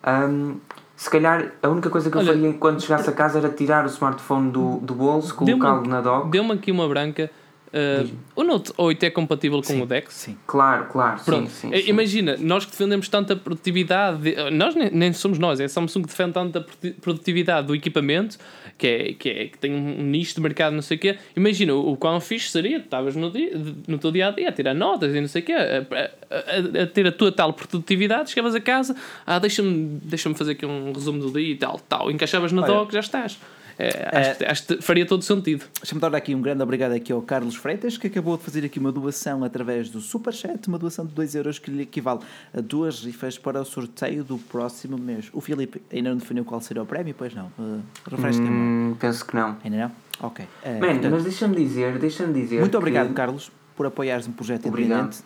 [0.06, 0.56] um,
[0.96, 3.84] se calhar a única coisa que eu Olha, faria quando chegasse a casa era tirar
[3.84, 6.30] o smartphone do, do bolso, colocá-lo na dock.
[6.30, 7.30] Deu-me aqui uma branca.
[7.72, 10.12] Uh, o Note 8 é compatível com sim, o Dex?
[10.12, 10.36] Sim.
[10.46, 11.20] Claro, claro.
[11.24, 11.50] Pronto.
[11.50, 15.68] Sim, sim, Imagina, nós que defendemos tanta produtividade, nós nem, nem somos nós, é a
[15.68, 16.66] Samsung que defende tanta
[17.00, 18.38] produtividade do equipamento
[18.76, 21.18] que, é, que, é, que tem um nicho de mercado, não sei o quê.
[21.34, 23.52] Imagina o, o quão fixe seria, estavas no, dia,
[23.88, 25.86] no teu dia a dia a tirar notas e não sei o quê, a,
[26.30, 28.94] a, a, ter a tua tal produtividade, chegavas a casa,
[29.26, 32.92] ah, deixa-me deixa fazer aqui um resumo do dia e tal, tal, encaixavas na doc,
[32.92, 33.38] já estás.
[33.78, 35.64] É, acho, é, acho que faria todo sentido.
[35.80, 38.78] Deixa-me dar aqui um grande obrigado aqui ao Carlos Freitas, que acabou de fazer aqui
[38.78, 42.20] uma doação através do Superchat, uma doação de 2 euros que lhe equivale
[42.56, 45.28] a duas rifas para o sorteio do próximo mês.
[45.32, 47.46] O Filipe ainda não definiu qual será o prémio, pois não?
[47.58, 48.48] Uh, Refresca-me.
[48.48, 49.56] Hum, penso que não.
[49.64, 49.92] Ainda não?
[50.28, 50.44] Ok.
[50.44, 52.60] Uh, Man, portanto, mas deixa-me dizer, deixa-me dizer.
[52.60, 55.18] Muito obrigado, Carlos, por apoiares um projeto independente.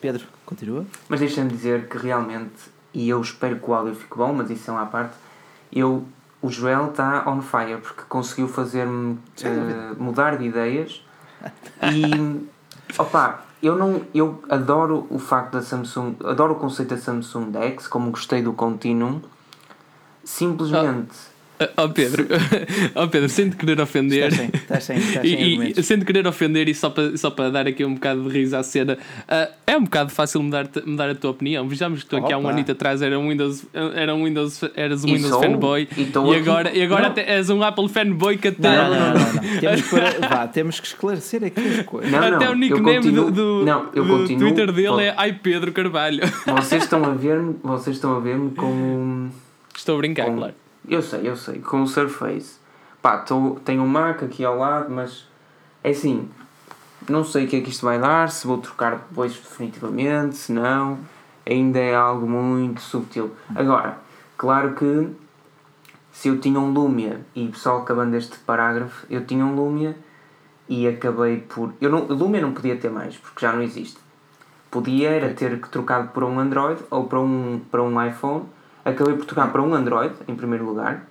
[0.00, 0.86] Pedro, continua.
[1.08, 4.70] Mas deixa-me dizer que realmente, e eu espero que o áudio fique bom, mas isso
[4.70, 5.14] é uma parte,
[5.70, 6.04] eu
[6.42, 11.04] o Joel está on fire porque conseguiu fazer-me uh, mudar de ideias
[11.82, 12.48] e
[12.98, 17.86] opa, eu não eu adoro o facto da Samsung, adoro o conceito da Samsung Dex,
[17.86, 19.20] como gostei do Continuum.
[20.24, 21.14] Simplesmente
[21.76, 22.26] Ó oh, Pedro,
[22.94, 24.28] oh, Pedro, sem te querer ofender.
[24.28, 27.14] Estás sem, estás sem, estás sem e, e, sem te querer ofender e só para,
[27.18, 30.42] só para dar aqui um bocado de riso à cena, uh, é um bocado fácil
[30.42, 31.68] mudar, mudar a tua opinião.
[31.68, 35.04] Vejamos que tu aqui há um ano atrás era um Windows, era um Windows, eras
[35.04, 38.38] um e Windows sou, fanboy e, e agora, e agora até és um Apple fanboy
[38.38, 38.76] que até.
[38.76, 39.40] Não, não, não, não.
[39.60, 42.10] temos, que, vá, temos que esclarecer aqui as coisas.
[42.10, 45.34] Não, até o nickname continuo, do, do, não, eu do continuo, Twitter dele é Ai
[45.34, 46.22] Pedro Carvalho.
[46.46, 49.28] Vocês estão a ver-me, vocês estão a ver-me com.
[49.76, 50.54] Estou a brincar, com, claro
[50.90, 51.60] eu sei, eu sei.
[51.60, 52.58] Com o Surface.
[53.00, 55.26] Pá, tô, tenho um Mac aqui ao lado, mas
[55.82, 56.28] é assim.
[57.08, 60.52] Não sei o que é que isto vai dar, se vou trocar depois definitivamente, se
[60.52, 60.98] não.
[61.48, 63.34] Ainda é algo muito subtil.
[63.54, 63.98] Agora,
[64.36, 65.08] claro que
[66.12, 69.96] se eu tinha um Lumia, e pessoal acabando este parágrafo, eu tinha um Lumia
[70.68, 71.72] e acabei por.
[71.80, 73.98] Eu não, Lumia não podia ter mais, porque já não existe.
[74.70, 78.44] Podia era ter que trocar por um Android ou para um, para um iPhone.
[78.90, 81.06] Acabei por trocar para um Android, em primeiro lugar.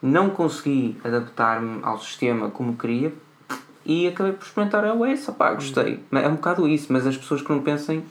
[0.00, 3.12] Não consegui adaptar-me ao sistema como queria
[3.84, 5.28] e acabei por experimentar a iOS.
[5.28, 6.02] Opá, gostei.
[6.12, 8.04] É um bocado isso, mas as pessoas que não pensem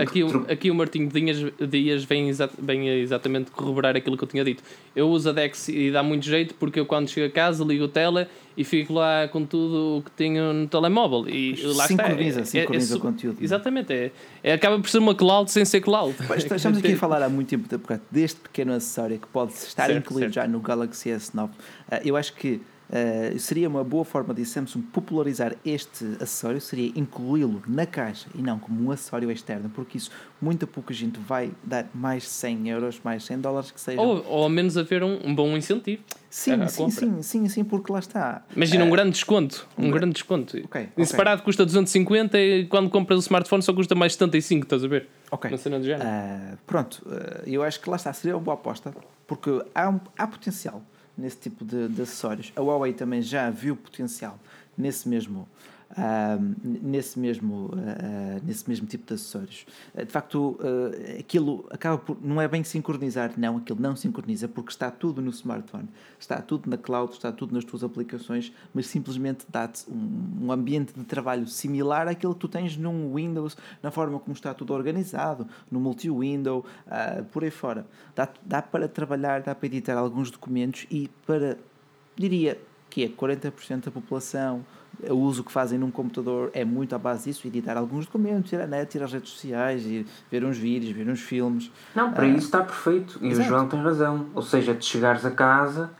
[0.00, 1.38] Aqui, o, aqui o Martinho Dias,
[1.68, 4.62] Dias vem, exa vem exatamente corroborar aquilo que eu tinha dito.
[4.94, 7.84] Eu uso a Dex e dá muito jeito porque eu quando chego a casa ligo
[7.84, 11.28] o tele e fico lá com tudo o que tenho no telemóvel.
[11.28, 12.58] E lá sincroniza, está.
[12.58, 13.38] É, sincroniza é, é, o conteúdo.
[13.40, 16.14] Exatamente, é, é, acaba por ser uma cloud sem ser cloud.
[16.26, 17.68] Pois, estamos aqui a falar há muito tempo
[18.10, 20.46] deste pequeno acessório que pode estar certo, incluído certo.
[20.46, 21.50] já no Galaxy S9.
[21.90, 26.90] Ah, eu acho que Uh, seria uma boa forma de Samsung popularizar este acessório, seria
[26.96, 30.10] incluí-lo na caixa e não como um acessório externo, porque isso
[30.40, 34.00] muita pouca gente vai dar mais 100 euros, mais 100 dólares que seja.
[34.00, 36.02] Ou, ou ao menos haver um, um bom incentivo.
[36.30, 38.42] Sim, sim, sim, sim, sim, porque lá está.
[38.56, 40.56] Imagina uh, um grande desconto, um, um grande desconto.
[40.56, 41.04] Okay, okay.
[41.04, 45.08] Separado custa 250 e quando compras o smartphone só custa mais 75, estás a ver?
[45.30, 45.50] Ok.
[45.50, 46.08] Uma cena de género.
[46.08, 47.06] Uh, pronto,
[47.46, 48.94] eu acho que lá está, seria uma boa aposta,
[49.26, 50.82] porque há, um, há potencial
[51.18, 52.52] nesse tipo de, de acessórios.
[52.54, 54.38] A Huawei também já viu potencial
[54.76, 55.48] nesse mesmo
[55.92, 59.66] uh, nesse, mesmo, uh, nesse mesmo tipo de acessórios.
[59.94, 60.58] Uh, de facto,
[61.18, 62.16] aquilo acaba por.
[62.22, 66.68] não é bem sincronizar, não, aquilo não sincroniza porque está tudo no smartphone, está tudo
[66.68, 71.46] na cloud, está tudo nas tuas aplicações, mas simplesmente dá-te um, um ambiente de trabalho
[71.46, 76.64] similar àquele que tu tens num Windows, na forma como está tudo organizado, no multi-window,
[77.32, 77.86] por aí fora.
[78.14, 81.58] Dá, dá para trabalhar, dá para editar alguns documentos e para,
[82.16, 82.58] diria
[82.90, 84.64] que é 40% da população,
[85.08, 88.60] o uso que fazem num computador é muito à base disso, editar alguns documentos, ir
[88.60, 91.70] à net, ir às redes sociais, ir ver uns vídeos, ver uns filmes.
[91.94, 93.18] Não, para ah, isso está perfeito.
[93.22, 93.46] E exato.
[93.46, 94.26] o João tem razão.
[94.34, 95.90] Ou seja, de chegares a casa,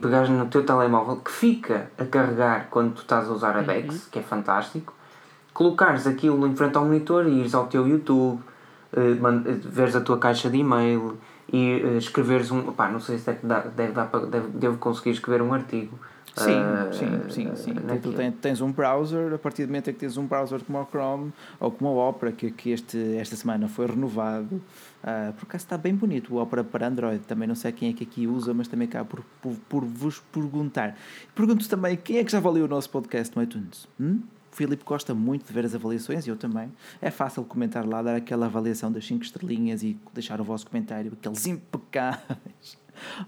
[0.00, 3.94] pegares no teu telemóvel, que fica a carregar quando tu estás a usar a Dex,
[3.94, 4.00] uhum.
[4.10, 4.94] que é fantástico,
[5.52, 10.18] colocares aquilo em frente ao monitor e ires ao teu YouTube, uh, veres a tua
[10.18, 11.18] caixa de e-mail
[11.52, 12.72] e uh, escreveres um.
[12.72, 15.98] Pá, não sei se deve, dar, deve, dar, deve, devo conseguir escrever um artigo
[16.36, 17.70] Sim, uh, sim, sim, sim.
[17.70, 20.62] Uh, tu tens, tens, um browser, a partir do momento em que tens um browser
[20.62, 25.32] como o Chrome ou como o Opera, que, que este, esta semana foi renovado, uh,
[25.32, 27.24] por acaso está bem bonito o Opera para Android.
[27.24, 30.20] Também não sei quem é que aqui usa, mas também cá por, por, por vos
[30.30, 30.98] perguntar.
[31.34, 33.88] Pergunto também quem é que já avaliou o nosso podcast no iTunes?
[33.98, 34.20] Hum?
[34.52, 36.70] O Filipe gosta muito de ver as avaliações e eu também.
[37.00, 41.12] É fácil comentar lá, dar aquela avaliação das 5 estrelinhas e deixar o vosso comentário,
[41.18, 42.76] aqueles impecáveis.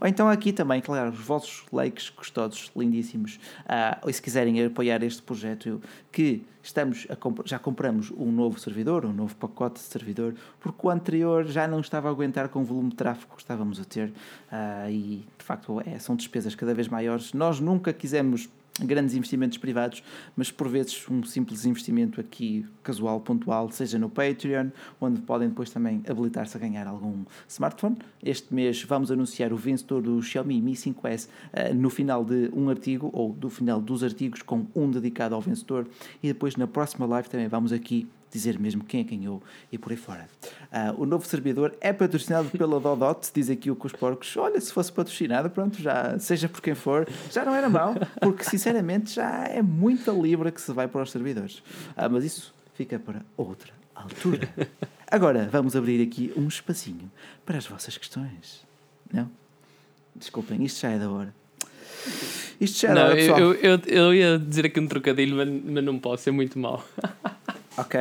[0.00, 3.36] Ou então aqui também, claro, os vossos likes gostosos, lindíssimos.
[3.60, 9.04] Uh, ou se quiserem apoiar este projeto, que estamos comp já compramos um novo servidor,
[9.04, 12.64] um novo pacote de servidor, porque o anterior já não estava a aguentar com o
[12.64, 14.08] volume de tráfego que estávamos a ter.
[14.08, 17.32] Uh, e de facto é, são despesas cada vez maiores.
[17.32, 18.48] Nós nunca quisemos
[18.80, 20.02] grandes investimentos privados,
[20.36, 24.68] mas por vezes um simples investimento aqui casual, pontual, seja no Patreon,
[25.00, 27.96] onde podem depois também habilitar-se a ganhar algum smartphone.
[28.22, 32.50] Este mês vamos anunciar o vencedor do Xiaomi Mi 5S uh, eh, no final de
[32.52, 35.86] um artigo, ou do final dos artigos, com um dedicado ao vencedor,
[36.22, 39.92] e depois na próxima live também vamos aqui dizer mesmo quem é ganhou e por
[39.92, 40.28] aí fora.
[40.72, 44.36] Uh, o novo servidor é patrocinado pela Dodot, diz aqui o os porcos.
[44.36, 48.44] Olha, se fosse patrocinado, pronto, já, seja por quem for, já não era mau, porque
[48.44, 51.58] sinceramente já é muita libra que se vai para os servidores.
[51.96, 54.48] Uh, mas isso fica para outra altura.
[55.10, 57.10] Agora vamos abrir aqui um espacinho
[57.44, 58.62] para as vossas questões.
[59.12, 59.30] Não?
[60.14, 61.34] Desculpem, isto já é da hora.
[62.60, 63.40] Isto já é não, da hora, pessoal.
[63.40, 66.84] Eu, eu, eu ia dizer aqui um trocadilho, mas, mas não posso, é muito mal.
[67.78, 68.00] Ok.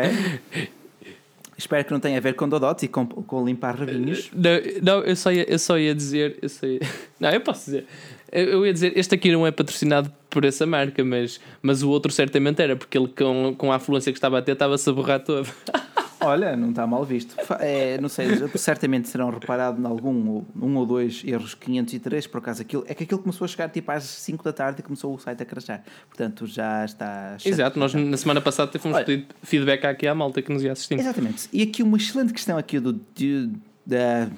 [1.57, 4.30] Espero que não tenha a ver com Dodot e com, com limpar rabinhos.
[4.32, 4.51] Não,
[4.82, 6.38] não eu, só ia, eu só ia dizer.
[6.39, 6.80] Eu só ia,
[7.19, 7.86] não, eu posso dizer.
[8.32, 12.11] Eu ia dizer, este aqui não é patrocinado por essa marca, mas, mas o outro
[12.11, 15.23] certamente era, porque ele com, com a afluência que estava a ter estava-se a borrar
[15.23, 15.47] todo.
[16.20, 17.36] Olha, não está mal visto.
[17.59, 22.61] É, não sei, certamente serão reparados em algum um ou dois erros 503, por acaso
[22.61, 22.84] aquilo.
[22.88, 25.43] É que aquilo começou a chegar tipo às 5 da tarde e começou o site
[25.43, 25.84] a crashar.
[26.07, 27.38] Portanto, já está.
[27.43, 30.99] Exato, nós na semana passada tivemos pedido feedback aqui à malta que nos ia assistir.
[30.99, 31.47] Exatamente.
[31.53, 33.51] E aqui uma excelente questão aqui do, do
[33.86, 34.30] da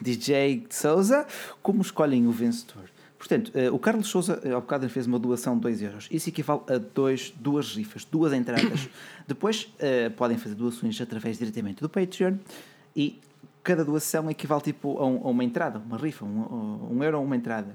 [0.00, 1.26] DJ Souza,
[1.62, 2.93] como escolhem o vencedor?
[3.26, 6.08] Portanto, uh, o Carlos Souza, ao bocado, fez uma doação de 2 euros.
[6.10, 8.86] Isso equivale a dois, duas rifas, duas entradas.
[9.26, 12.36] Depois, uh, podem fazer doações através diretamente do Patreon
[12.94, 13.18] e
[13.62, 17.34] cada doação equivale tipo a, um, a uma entrada, uma rifa, um, um euro uma
[17.34, 17.74] entrada.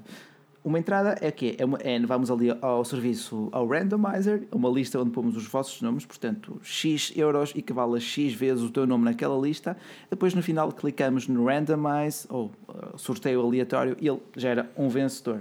[0.62, 5.10] Uma entrada é que é, é, vamos ali ao serviço ao randomizer, uma lista onde
[5.10, 9.40] pomos os vossos nomes, portanto, X euros equivale a X vezes o teu nome naquela
[9.40, 9.74] lista.
[10.10, 15.40] Depois no final clicamos no randomize ou uh, sorteio aleatório e ele gera um vencedor.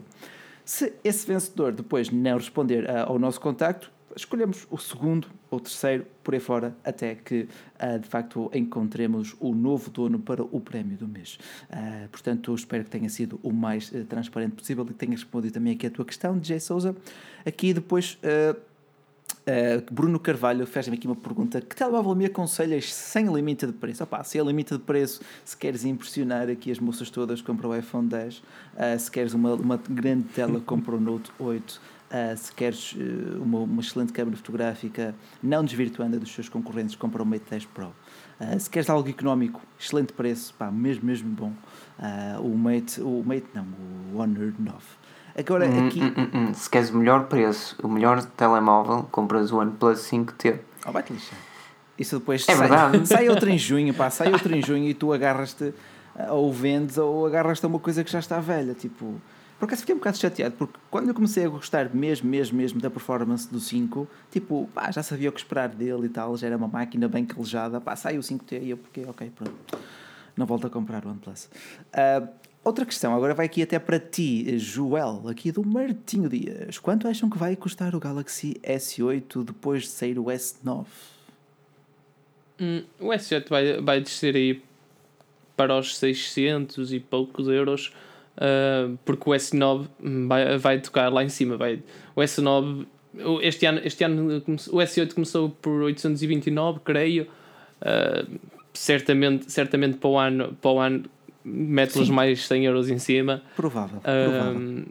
[0.63, 6.05] Se esse vencedor depois não responder uh, ao nosso contacto, escolhemos o segundo ou terceiro
[6.23, 7.47] por aí fora até que
[7.81, 11.39] uh, de facto encontremos o novo dono para o prémio do mês.
[11.69, 15.53] Uh, portanto, espero que tenha sido o mais uh, transparente possível e que tenha respondido
[15.53, 16.95] também aqui a tua questão, DJ Souza.
[17.45, 18.17] Aqui depois.
[19.91, 24.03] Bruno Carvalho fez-me aqui uma pergunta: que telemóvel me aconselhas sem limite de preço?
[24.03, 28.07] Opa, sem limite de preço, se queres impressionar aqui as moças todas, compra o iPhone
[28.07, 28.43] 10.
[28.99, 31.81] se queres uma, uma grande tela, compra o Note 8.
[32.09, 36.95] Uh, se queres uh, uma, uma, excelente câmera fotográfica, não desvirtuando a dos seus concorrentes,
[36.95, 37.93] compra o Mate 10 Pro.
[38.39, 41.53] Uh, se queres algo económico, excelente preço, pá, mesmo, mesmo bom,
[42.41, 43.67] o Mate, o Mate não,
[44.11, 44.77] o Honor 9.
[45.37, 46.01] Agora hum, aqui.
[46.01, 50.59] Hum, hum, hum, se queres o melhor preço, o melhor telemóvel, compras o OnePlus 5T.
[50.87, 51.37] Oh, vai-te lixar.
[51.95, 53.05] Isso depois é sai, verdade.
[53.07, 55.75] sai outro em junho, pá, sai outro em junho e tu agarras-te
[56.31, 59.21] ou vendes ou agarras-te a uma coisa que já está velha, tipo
[59.59, 62.79] por acaso fiquei um bocado chateado, porque quando eu comecei a gostar mesmo, mesmo, mesmo
[62.79, 66.47] da performance do 5, tipo, pá, já sabia o que esperar dele e tal, já
[66.47, 69.53] era uma máquina bem calejada, pá, sai o 5T e eu, porque, ok, pronto,
[70.37, 71.49] não volto a comprar o OnePlus.
[71.93, 72.29] Uh,
[72.63, 76.77] outra questão, agora vai aqui até para ti, Joel, aqui do Martinho Dias.
[76.77, 80.85] Quanto acham que vai custar o Galaxy S8 depois de sair o S9?
[82.61, 84.63] Hum, o S8 vai, vai descer aí
[85.57, 87.93] para os 600 e poucos euros
[88.39, 89.87] uh, porque o S9
[90.27, 91.57] vai, vai tocar lá em cima.
[91.57, 91.83] Vai,
[92.15, 92.85] o S9,
[93.41, 97.27] este ano, este ano o S8 começou por 829, creio.
[97.81, 98.39] Uh,
[98.73, 101.03] certamente, certamente para o ano, para o ano
[101.43, 103.41] mete-los mais 100 euros em cima.
[103.55, 103.99] Provável.
[103.99, 104.57] provável.
[104.57, 104.85] Uh,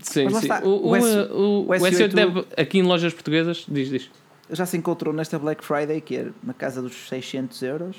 [0.00, 0.48] sim, sim.
[0.62, 4.10] O, o, o, S, o, o, S8, S8 deve, aqui em lojas portuguesas, diz, diz.
[4.50, 7.96] Já se encontrou nesta Black Friday, que é na casa dos 600 euros.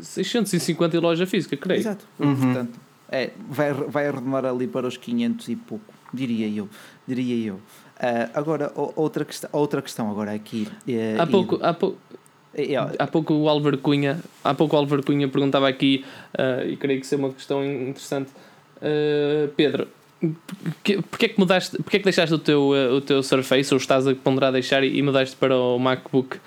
[0.00, 1.80] 650 em loja física, creio.
[1.80, 2.06] Exato.
[2.18, 2.36] Uhum.
[2.36, 2.80] Portanto,
[3.10, 6.68] é, vai, vai arredondar ali para os 500 e pouco, diria eu.
[7.06, 7.54] Diria eu.
[7.54, 10.68] Uh, agora, outra questão, outra questão agora aqui.
[10.86, 11.56] Uh, há pouco,
[12.54, 16.04] e, há é, há pouco o Álvaro Cunha, há pouco o Álvaro Cunha perguntava aqui,
[16.38, 18.30] uh, e creio que isso é uma questão interessante.
[18.76, 19.88] Uh, Pedro,
[21.10, 24.06] porque é que mudaste, porque é que deixaste o teu, o teu Surface, ou estás
[24.06, 26.38] a ponderar deixar e, e mudaste para o MacBook?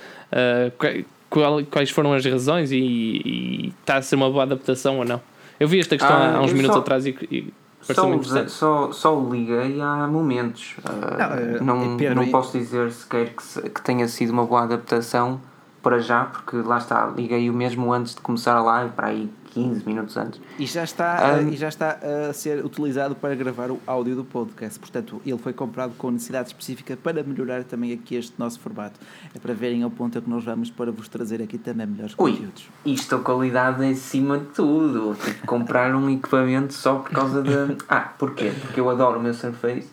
[1.30, 5.22] Qual, quais foram as razões e, e, está a ser uma boa adaptação ou não?
[5.62, 9.16] Eu vi esta questão ah, há uns minutos só, atrás e, e só, só, só
[9.16, 10.76] o liguei há momentos.
[10.80, 15.40] Uh, não, não, Pedro, não posso dizer sequer que, que tenha sido uma boa adaptação
[15.84, 19.86] para já, porque lá está, liguei-o mesmo antes de começar a live, para aí 15
[19.86, 20.42] minutos antes.
[20.58, 22.00] E já está, um, e já está
[22.30, 24.80] a ser utilizado para gravar o áudio do podcast.
[24.80, 29.00] Portanto, ele foi comprado com necessidade específica para melhorar também aqui este nosso formato.
[29.36, 32.16] É para verem ao ponto a que nós vamos para vos trazer aqui também melhores
[32.18, 32.70] Ui, conteúdos.
[32.86, 35.16] Isto a qualidade em cima de tudo.
[35.16, 37.52] Tipo, comprar um equipamento só por causa de.
[37.88, 38.52] Ah, porquê?
[38.62, 39.90] Porque eu adoro o meu Surface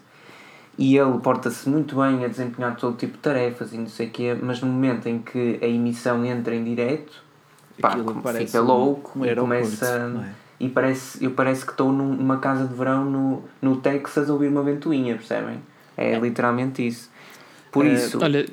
[0.78, 4.10] e ele porta-se muito bem a desempenhar todo tipo de tarefas e não sei o
[4.10, 7.27] quê, mas no momento em que a emissão entra em direto
[7.80, 7.96] pá,
[8.34, 10.24] fica louco um e começa.
[10.26, 10.48] É?
[10.60, 14.48] E parece, eu parece que estou numa casa de verão no, no Texas a ouvir
[14.48, 15.60] uma ventoinha, percebem?
[15.96, 16.18] É, é.
[16.18, 17.10] literalmente isso.
[17.70, 18.18] Por uh, isso.
[18.20, 18.46] Olha,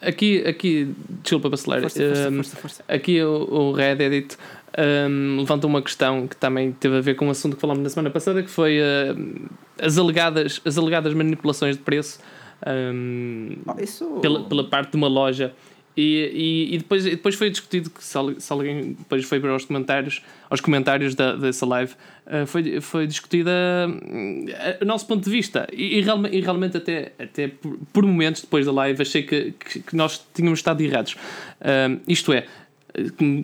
[0.00, 1.82] aqui, aqui desculpa para acelerar.
[1.82, 2.84] Força, um, força, força.
[2.88, 4.36] Aqui o, o Reddit
[4.76, 7.90] um, levanta uma questão que também teve a ver com um assunto que falámos na
[7.90, 9.48] semana passada, que foi uh,
[9.80, 12.18] as, alegadas, as alegadas manipulações de preço
[12.66, 14.06] um, oh, isso...
[14.20, 15.52] pela, pela parte de uma loja
[15.96, 20.22] e, e, e, depois, depois foi discutido que se, alguém depois foi para os comentários,
[20.48, 21.92] aos comentários da, dessa live,
[22.26, 25.66] uh, foi, foi discutida uh, o nosso ponto de vista.
[25.72, 27.48] E, e, realmente, e realmente até, até
[27.92, 31.12] por, momentos depois da live achei que, que, que nós tínhamos estado errados.
[31.12, 32.46] Uh, isto é,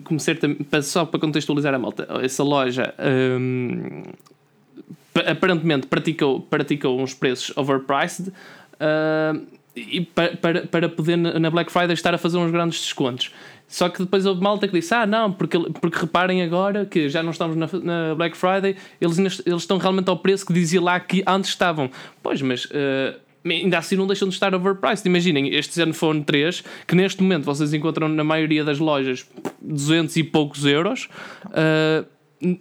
[0.03, 0.19] como,
[0.81, 2.93] só para contextualizar a malta, essa loja
[3.39, 4.03] um,
[5.25, 8.29] aparentemente praticou, praticou uns preços overpriced.
[8.29, 13.31] Uh, e para, para, para poder na Black Friday estar a fazer uns grandes descontos.
[13.67, 17.21] Só que depois houve malta que disse: Ah, não, porque, porque reparem agora que já
[17.21, 20.99] não estamos na, na Black Friday, eles, eles estão realmente ao preço que dizia lá
[20.99, 21.89] que antes estavam.
[22.21, 22.65] Pois, mas.
[22.65, 25.07] Uh, ainda assim não deixam de estar overpriced.
[25.07, 29.25] Imaginem, este Zenfone 3, que neste momento vocês encontram na maioria das lojas
[29.61, 31.07] 200 e poucos euros.
[31.45, 32.05] Uh,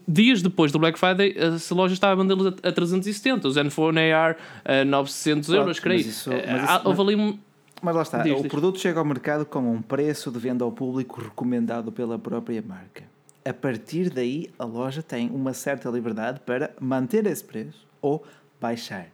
[0.06, 4.12] dias depois do Black Friday, essa loja estava a vendê-los a, a 370, o Zenfone
[4.12, 6.00] AR a 900 euros, creio.
[6.00, 7.38] Mas isso, mas isso, Houve ali um.
[7.80, 8.50] Mas lá está, diz, o diz.
[8.50, 13.04] produto chega ao mercado com um preço de venda ao público recomendado pela própria marca.
[13.44, 18.24] A partir daí, a loja tem uma certa liberdade para manter esse preço ou
[18.60, 19.06] baixar.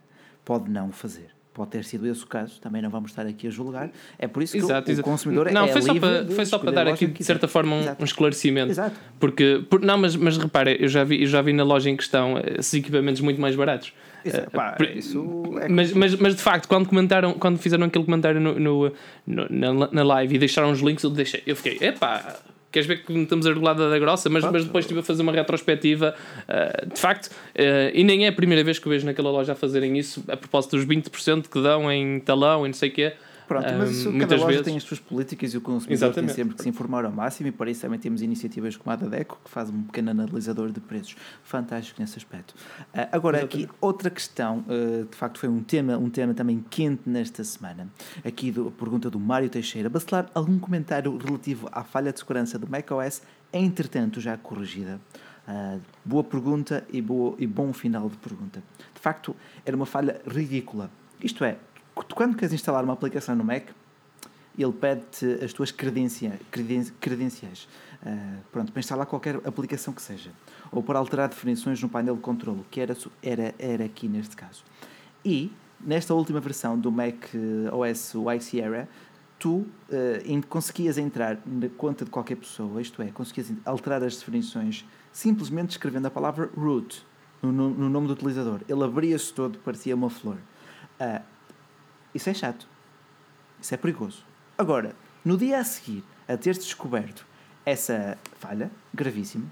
[0.43, 1.34] Pode não fazer.
[1.55, 3.89] Pode ter sido esse o caso, também não vamos estar aqui a julgar.
[4.19, 5.09] É por isso que exato, o, exato.
[5.09, 5.99] consumidor não, é foi livre.
[5.99, 8.71] Só para, foi só para dar aqui, de certa forma, um, um, esclarecimento.
[8.71, 8.95] Exato.
[9.17, 11.95] Porque, por, não, mas, mas repare, eu já, vi, eu já vi na loja em
[11.95, 13.93] questão eh, esses equipamentos muito mais baratos.
[14.25, 18.41] Exato, pá, isso é mas, mas, mas de facto, quando comentaram, quando fizeram aquele comentário
[18.41, 18.91] no, no,
[19.25, 22.37] no na, na live e deixaram os links, eu, deixei, eu fiquei, epá,
[22.75, 25.31] queres ver que estamos a regulada da grossa, mas, mas depois estive a fazer uma
[25.31, 26.13] retrospectiva.
[26.41, 29.53] Uh, de facto, uh, e nem é a primeira vez que eu vejo naquela loja
[29.53, 32.91] a fazerem isso, a propósito dos 20% que dão em talão e não sei o
[32.91, 33.13] quê.
[33.47, 34.65] Pronto, mas isso, um, cada loja vezes...
[34.65, 36.27] tem as suas políticas e o consumidor Exatamente.
[36.27, 38.95] tem sempre que se informar ao máximo e para isso também temos iniciativas como a
[38.95, 42.51] da DECO que faz um pequeno analisador de preços fantástico nesse aspecto.
[42.51, 43.65] Uh, agora Exatamente.
[43.65, 47.87] aqui outra questão, uh, de facto foi um tema, um tema também quente nesta semana.
[48.23, 49.89] Aqui do, a pergunta do Mário Teixeira.
[49.89, 53.21] Bacelar, algum comentário relativo à falha de segurança do macOS,
[53.53, 54.99] entretanto já corrigida?
[55.47, 58.63] Uh, boa pergunta e, boa, e bom final de pergunta.
[58.93, 60.89] De facto, era uma falha ridícula.
[61.21, 61.57] Isto é,
[62.13, 63.69] quando queres instalar uma aplicação no Mac,
[64.57, 66.39] ele pede-te as tuas credenciais,
[66.99, 67.67] credenciais
[68.03, 70.31] uh, pronto, para instalar qualquer aplicação que seja,
[70.71, 74.63] ou para alterar definições no painel de controle, que era, era, era aqui neste caso.
[75.23, 77.25] E, nesta última versão do Mac
[77.71, 78.89] OS High Sierra,
[79.37, 84.85] tu uh, conseguias entrar na conta de qualquer pessoa, isto é, conseguias alterar as definições
[85.11, 87.05] simplesmente escrevendo a palavra root
[87.41, 88.61] no, no, no nome do utilizador.
[88.67, 90.37] Ele abria-se todo, parecia uma flor.
[90.99, 91.34] Uh,
[92.15, 92.67] isso é chato.
[93.61, 94.23] Isso é perigoso.
[94.57, 97.25] Agora, no dia a seguir a teres descoberto
[97.65, 99.45] essa falha gravíssima,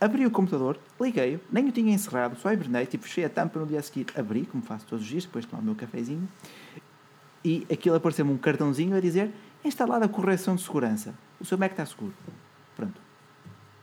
[0.00, 3.66] abri o computador, liguei-o, nem o tinha encerrado, só hibernei, e fechei a tampa no
[3.66, 6.28] dia a seguir, abri, como faço todos os dias, depois de tomar o meu cafezinho,
[7.44, 9.30] e aquilo apareceu-me um cartãozinho a dizer
[9.64, 11.14] instalada a correção de segurança.
[11.40, 12.14] O seu Mac está seguro.
[12.76, 13.00] Pronto.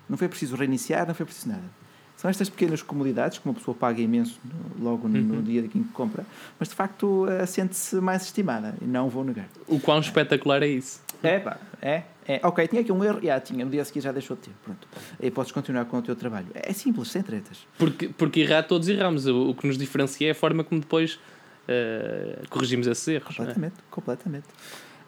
[0.07, 1.80] Não foi preciso reiniciar, não foi preciso nada.
[2.21, 5.37] São estas pequenas comodidades que uma pessoa paga imenso no, logo no, uhum.
[5.37, 6.23] no dia em que compra,
[6.59, 9.47] mas de facto uh, sente-se mais estimada e não vou negar.
[9.67, 11.01] O quão espetacular é isso?
[11.23, 12.39] É, pá, é, é.
[12.43, 14.51] Ok, tinha aqui um erro, já tinha, no dia seguinte já deixou de ter.
[14.63, 14.87] Pronto.
[15.19, 16.45] E podes continuar com o teu trabalho.
[16.53, 17.65] É simples, sem tretas.
[17.75, 19.25] Porque, porque errar todos erramos.
[19.25, 23.33] O, o que nos diferencia é a forma como depois uh, corrigimos esses erros.
[23.33, 23.37] É?
[23.37, 23.83] Completamente, é?
[23.89, 24.45] completamente.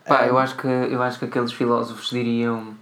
[0.08, 2.74] Pá, um, eu, acho que, eu acho que aqueles filósofos diriam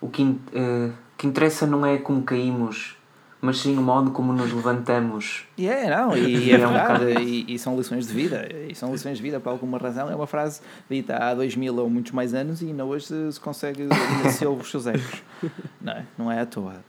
[0.00, 2.99] o que, uh, que interessa não é como caímos
[3.40, 5.44] mas sim o modo como nos levantamos.
[5.58, 8.92] É, não, e é, é verdade, um e, e, são lições de vida, e são
[8.92, 10.10] lições de vida por alguma razão.
[10.10, 13.40] É uma frase dita há dois mil ou muitos mais anos e ainda hoje se
[13.40, 13.88] consegue,
[14.30, 15.22] se ouve os seus ecos.
[15.80, 16.84] Não é, não é à toa.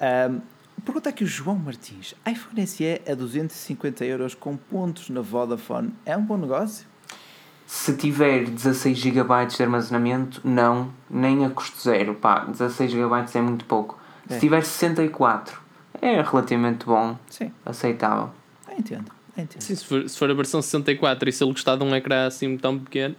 [0.00, 0.40] Um,
[0.84, 6.16] pergunta aqui o João Martins: iPhone SE a 250 euros com pontos na Vodafone é
[6.16, 6.84] um bom negócio?
[7.64, 12.14] Se tiver 16 GB de armazenamento, não, nem a custo zero.
[12.14, 13.98] Pá, 16 GB é muito pouco.
[14.28, 14.34] É.
[14.34, 15.61] Se tiver 64
[16.00, 17.16] é relativamente bom.
[17.28, 17.52] Sim.
[17.64, 18.30] Aceitável.
[18.70, 19.10] entendo.
[19.36, 19.60] entendo.
[19.60, 22.26] Sim, se for, se for a versão 64 e se ele gostar de um ecrã
[22.26, 23.14] assim tão pequeno,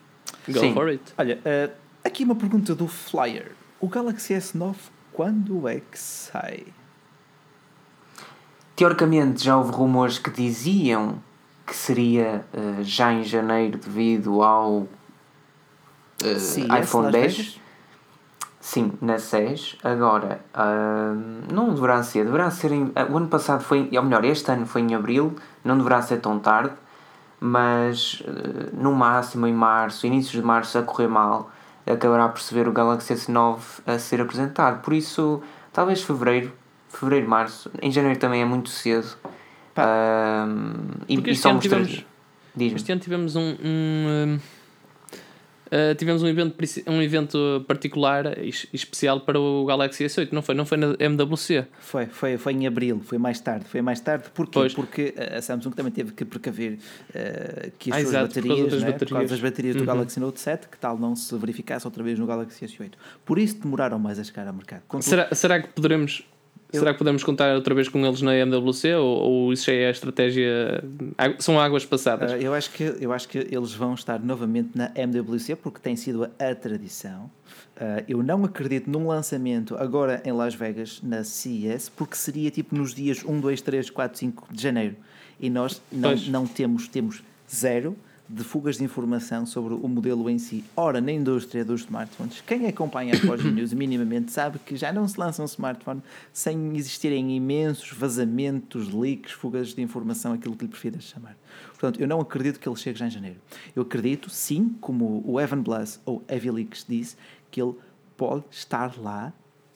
[0.48, 0.74] go Sim.
[0.74, 1.04] for it.
[1.18, 1.72] Olha, uh,
[2.04, 3.52] aqui uma pergunta do Flyer.
[3.80, 4.76] O Galaxy S9
[5.14, 6.64] quando é que sai?
[8.76, 11.22] Teoricamente já houve rumores que diziam
[11.66, 14.90] que seria uh, já em janeiro devido ao uh,
[16.40, 17.60] Sim, iPhone 10.
[18.64, 19.76] Sim, na SES.
[19.84, 22.24] Agora, uh, não deverá ser.
[22.24, 23.90] Deverá ser em, uh, o ano passado foi.
[23.92, 25.36] Ou melhor, este ano foi em abril.
[25.66, 26.72] Não deverá ser tão tarde.
[27.42, 31.52] Mas uh, no máximo em março, inícios de março, a correr mal,
[31.86, 34.82] acabará por ver o Galaxy S9 a ser apresentado.
[34.82, 35.44] Por isso,
[35.74, 36.54] talvez fevereiro.
[36.88, 37.70] Fevereiro, março.
[37.82, 39.18] Em janeiro também é muito cedo.
[41.10, 42.06] e, e somos tivemos,
[42.58, 44.40] Este ano tivemos um, um
[45.74, 46.56] uh, tivemos um evento,
[46.88, 50.56] um evento particular e especial para o Galaxy S8, não foi?
[50.56, 51.66] Não foi na MWC?
[51.80, 53.66] Foi, foi, foi em abril, foi mais tarde.
[53.66, 54.52] Foi mais tarde, porquê?
[54.54, 54.74] Pois.
[54.74, 58.70] Porque a Samsung também teve que precaver uh, que as ah, suas exato, baterias, por
[58.70, 58.92] causa, né?
[58.92, 59.10] baterias.
[59.10, 59.86] por causa das baterias do uhum.
[59.86, 62.92] Galaxy Note 7, que tal não se verificasse outra vez no Galaxy S8.
[63.26, 64.84] Por isso demoraram mais a chegar ao mercado.
[65.02, 66.24] será, será que poderemos
[66.74, 66.80] eu...
[66.80, 69.88] Será que podemos contar outra vez com eles na MWC ou, ou isso já é
[69.88, 70.84] a estratégia?
[71.40, 72.32] São águas passadas?
[72.32, 75.96] Uh, eu, acho que, eu acho que eles vão estar novamente na MWC porque tem
[75.96, 77.30] sido a, a tradição.
[77.76, 82.76] Uh, eu não acredito num lançamento agora em Las Vegas na CES porque seria tipo
[82.76, 84.96] nos dias 1, 2, 3, 4, 5 de janeiro
[85.40, 87.96] e nós não, não temos, temos zero
[88.28, 90.64] de fugas de informação sobre o modelo em si.
[90.76, 95.08] Ora, na indústria dos smartphones, quem acompanha a Forge News minimamente sabe que já não
[95.08, 96.02] se lança um smartphone
[96.32, 101.36] sem existirem imensos vazamentos, leaks, fugas de informação, aquilo que lhe prefiras chamar.
[101.70, 103.38] Portanto, eu não acredito que ele chegue já em janeiro.
[103.76, 107.18] Eu acredito, sim, como o Evan Blass ou Heavy Leaks disse,
[107.52, 107.76] que ele
[108.16, 109.34] pode estar lá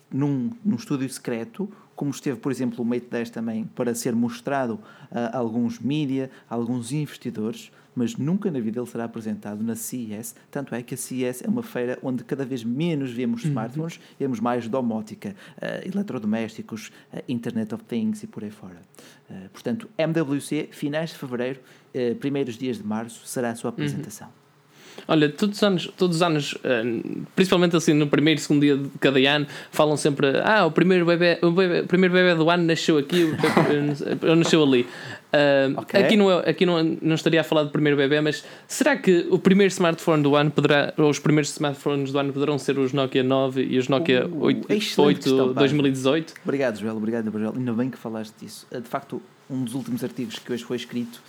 [0.09, 4.79] num, num estúdio secreto, como esteve, por exemplo, o Mate 10 também, para ser mostrado
[5.11, 10.35] a alguns mídia, a alguns investidores, mas nunca na vida ele será apresentado na CES.
[10.51, 13.49] Tanto é que a CES é uma feira onde cada vez menos vemos uhum.
[13.49, 18.79] smartphones, vemos mais domótica, uh, eletrodomésticos, uh, Internet of Things e por aí fora.
[19.27, 21.59] Uh, portanto, MWC, finais de fevereiro,
[22.19, 23.73] primeiros dias de março, será a sua uhum.
[23.73, 24.27] apresentação.
[24.27, 24.33] Uhum.
[25.07, 26.83] Olha, todos os anos, todos os anos eh,
[27.35, 31.05] principalmente assim no primeiro e segundo dia de cada ano, falam sempre: Ah, o primeiro
[31.05, 33.33] bebê, o, bebê, o primeiro bebê do ano nasceu aqui,
[34.27, 34.87] ou nasceu ali.
[35.27, 36.03] Uh, okay.
[36.03, 39.27] Aqui, não, é, aqui não, não estaria a falar do primeiro bebê, mas será que
[39.29, 42.93] o primeiro smartphone do ano poderá, ou os primeiros smartphones do ano poderão ser os
[42.93, 46.33] Nokia 9 e os Nokia uh, 8, 8 questão, 2018?
[46.43, 47.53] Obrigado, Joel, obrigado, Joel.
[47.55, 48.65] Ainda bem que falaste disso.
[48.71, 51.21] Eh, de facto, um dos últimos artigos que hoje foi escrito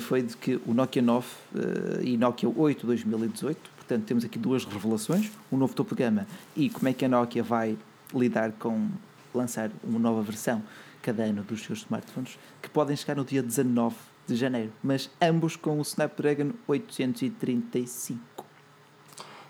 [0.00, 4.64] foi de que o Nokia 9 uh, e Nokia 8 2018, portanto, temos aqui duas
[4.64, 7.76] revelações: um novo topo de gama e como é que a Nokia vai
[8.14, 8.88] lidar com
[9.34, 10.62] lançar uma nova versão
[11.00, 13.96] cada ano dos seus smartphones, que podem chegar no dia 19
[14.26, 18.20] de janeiro, mas ambos com o Snapdragon 835.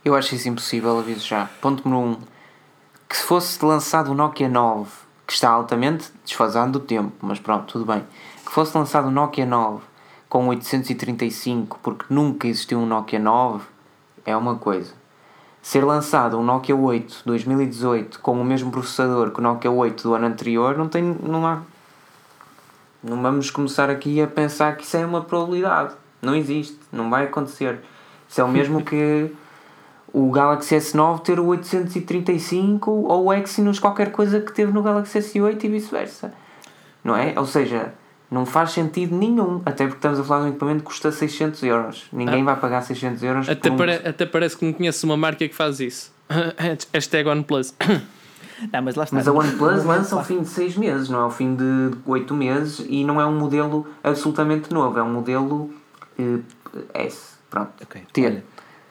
[0.05, 1.47] Eu acho isso impossível, aviso já.
[1.61, 2.13] Ponto número 1.
[2.13, 2.27] Um,
[3.09, 4.91] que se fosse lançado o Nokia 9,
[5.27, 8.03] que está altamente desfasando do tempo, mas pronto, tudo bem.
[8.45, 9.92] Que fosse lançado o Nokia 9
[10.33, 13.67] com 835, porque nunca existiu um Nokia 9,
[14.25, 14.95] é uma coisa
[15.61, 20.15] ser lançado um Nokia 8 2018 com o mesmo processador que o Nokia 8 do
[20.15, 21.03] ano anterior, não tem.
[21.03, 21.61] não há.
[23.05, 25.93] Não vamos começar aqui a pensar que isso é uma probabilidade.
[26.23, 27.81] Não existe, não vai acontecer.
[28.27, 29.31] Isso é o mesmo que
[30.15, 35.19] o Galaxy S9 ter o 835 ou o Exynos qualquer coisa que teve no Galaxy
[35.19, 36.33] S8 e vice-versa.
[37.05, 37.35] Não é?
[37.37, 37.93] Ou seja,
[38.33, 41.63] não faz sentido nenhum, até porque estamos a falar de um equipamento que custa 600
[41.65, 42.07] euros.
[42.11, 42.45] Ninguém ah.
[42.47, 43.77] vai pagar 600 euros até, um...
[43.77, 46.11] pare, até parece que não conheço uma marca que faz isso.
[46.93, 47.75] Hashtag OnePlus.
[48.73, 49.17] Não, mas, lá está.
[49.17, 52.33] mas a OnePlus lança ao fim de 6 meses, não é ao fim de 8
[52.33, 55.75] meses e não é um modelo absolutamente novo, é um modelo
[56.17, 56.45] uh,
[56.95, 57.33] S.
[57.51, 57.73] Pronto.
[57.83, 58.03] Ok.
[58.19, 58.45] Olha,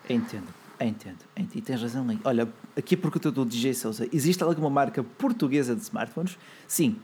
[0.10, 1.56] entendo, entendo, entendo.
[1.56, 2.20] E tens razão aí.
[2.26, 6.38] Olha, aqui porque eu estou do DJ Souza, existe alguma marca portuguesa de smartphones?
[6.68, 6.98] Sim,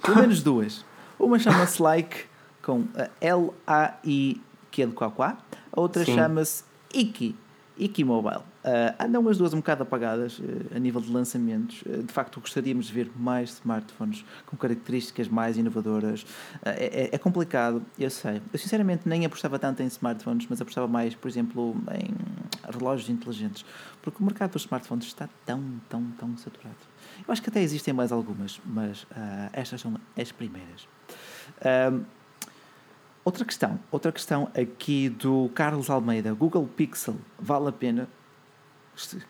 [0.00, 0.84] pelo menos duas.
[1.18, 2.24] Uma chama-se Like,
[2.62, 2.86] com
[3.20, 4.40] L-A-I,
[4.70, 5.38] que é de Quaquá.
[5.72, 7.36] A outra chama-se Iki,
[7.78, 8.42] Iki Mobile.
[8.64, 10.42] Uh, andam as duas um bocado apagadas uh,
[10.76, 11.82] a nível de lançamentos.
[11.82, 16.24] Uh, de facto, gostaríamos de ver mais smartphones com características mais inovadoras.
[16.64, 18.40] É, é, é, complicado, eu sei.
[18.52, 22.14] Eu sinceramente nem apostava tanto em smartphones, mas apostava mais, por exemplo, em
[22.72, 23.64] relógios inteligentes.
[24.00, 26.76] Porque o mercado dos smartphones está tão, tão, tão saturado.
[27.26, 29.06] Eu acho que até existem mais algumas, mas
[29.52, 30.86] estas são as primeiras.
[31.64, 32.04] Um,
[33.24, 38.08] outra questão, outra questão aqui do Carlos Almeida, Google Pixel, vale a pena?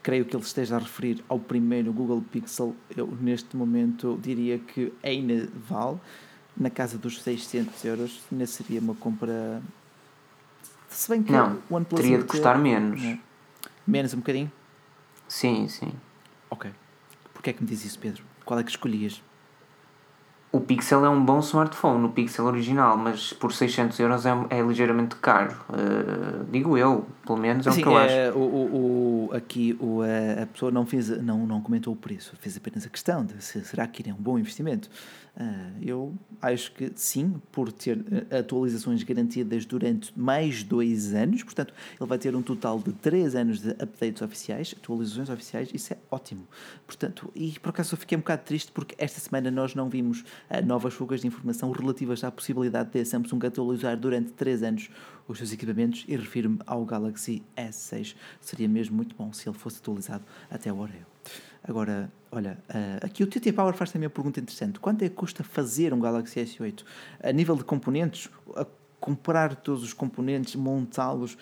[0.03, 2.75] Creio que ele esteja a referir ao primeiro Google Pixel.
[2.97, 6.01] Eu, neste momento, diria que ainda vale,
[6.57, 9.63] na casa dos 600 euros, ainda seria uma compra.
[10.89, 13.01] Se bem que não, o OnePlus teria de custar menos.
[13.01, 13.19] Não.
[13.87, 14.51] Menos um bocadinho?
[15.29, 15.93] Sim, sim.
[16.51, 16.71] Ok.
[17.33, 18.25] Porquê é que me diz isso, Pedro?
[18.45, 19.23] Qual é que escolhias?
[20.53, 24.61] O Pixel é um bom smartphone, o Pixel original, mas por 600 euros é, é
[24.61, 25.57] ligeiramente caro.
[25.71, 28.39] Uh, digo eu, pelo menos é o que eu é, acho.
[28.39, 32.55] O, o, o, aqui o, a pessoa não, fez, não, não comentou o preço, fez
[32.55, 34.91] apenas a questão de se, será que é um bom investimento.
[35.35, 41.73] Uh, eu acho que sim, por ter eh, atualizações garantidas durante mais dois anos, portanto,
[41.99, 45.97] ele vai ter um total de três anos de updates oficiais, atualizações oficiais, isso é
[46.11, 46.47] ótimo.
[46.87, 50.21] Portanto, e por acaso eu fiquei um bocado triste porque esta semana nós não vimos
[50.21, 54.91] uh, novas fugas de informação relativas à possibilidade de a Samsung atualizar durante três anos
[55.27, 58.15] os seus equipamentos e refiro-me ao Galaxy S6.
[58.39, 61.12] Seria mesmo muito bom se ele fosse atualizado até o Oreo.
[61.63, 64.81] Agora, olha, uh, aqui o TT Power faz também uma pergunta interessante.
[64.81, 66.85] Quanto é que custa fazer um Galaxy S8?
[67.23, 68.67] A nível de componentes, a
[69.01, 71.37] comprar todos os componentes, montá-los,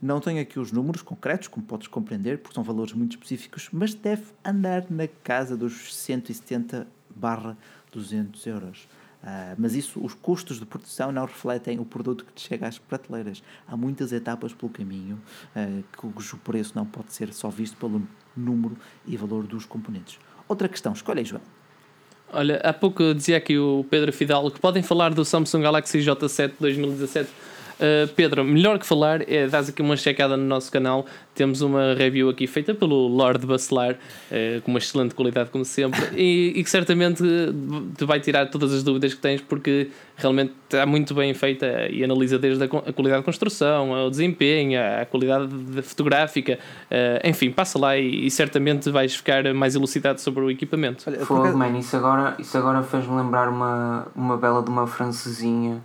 [0.00, 3.94] não tenho aqui os números concretos, como podes compreender, porque são valores muito específicos, mas
[3.94, 7.56] deve andar na casa dos 170 barra
[7.90, 8.88] 200 euros.
[9.22, 12.78] Uh, mas isso, os custos de produção não refletem o produto que te chega às
[12.78, 13.42] prateleiras.
[13.66, 15.18] Há muitas etapas pelo caminho
[15.56, 18.06] uh, preço não pode ser só visto pelo
[18.36, 20.18] número e valor dos componentes.
[20.48, 21.42] Outra questão, escolha aí, João.
[22.32, 26.52] Olha, há pouco dizia aqui o Pedro Fidalgo que podem falar do Samsung Galaxy J7
[26.58, 27.30] 2017.
[27.74, 31.06] Uh, Pedro, melhor que falar é dar aqui uma checada no nosso canal.
[31.34, 36.00] Temos uma review aqui feita pelo Lord Bacelar, uh, com uma excelente qualidade, como sempre,
[36.16, 37.22] e, e, que certamente
[37.96, 42.04] te vai tirar todas as dúvidas que tens, porque realmente está muito bem feita e
[42.04, 45.48] analisa desde a, a qualidade de construção, o desempenho, a qualidade
[45.82, 46.58] fotográfica,
[46.90, 51.10] uh, enfim, passa lá e, e, certamente vais ficar mais elucidado sobre o equipamento.
[51.24, 55.82] Fogo, man, isso agora, isso agora fez-me lembrar uma, uma bela de uma francesinha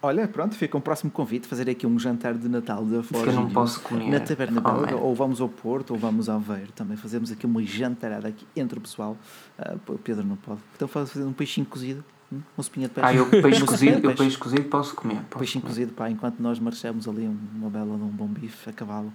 [0.00, 3.32] Olha, pronto, fica um próximo convite, fazer aqui um jantar de Natal da Forja.
[3.32, 4.08] Não posso comer.
[4.08, 6.70] Na Taberna Belga, ou vamos ao Porto, ou vamos a Aveiro.
[6.72, 9.16] Também fazemos aqui uma jantarada aqui entre o pessoal.
[9.58, 10.60] Uh, o Pedro não pode.
[10.76, 12.04] Então fazer um peixinho cozido.
[12.32, 12.40] Hum?
[12.56, 13.08] Uma sopinha de peixe.
[13.08, 15.16] Ah, eu peixe cozido, eu peixe cozido posso comer.
[15.16, 15.74] Posso peixinho comer.
[15.74, 17.26] cozido, pá, enquanto nós marchamos ali
[17.56, 19.12] uma bela de um bom bife a cavalo.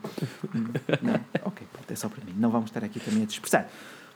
[0.54, 0.66] Hum,
[1.02, 1.14] não,
[1.46, 2.34] ok, pronto, é só para mim.
[2.38, 3.70] Não vamos estar aqui também a dispersar.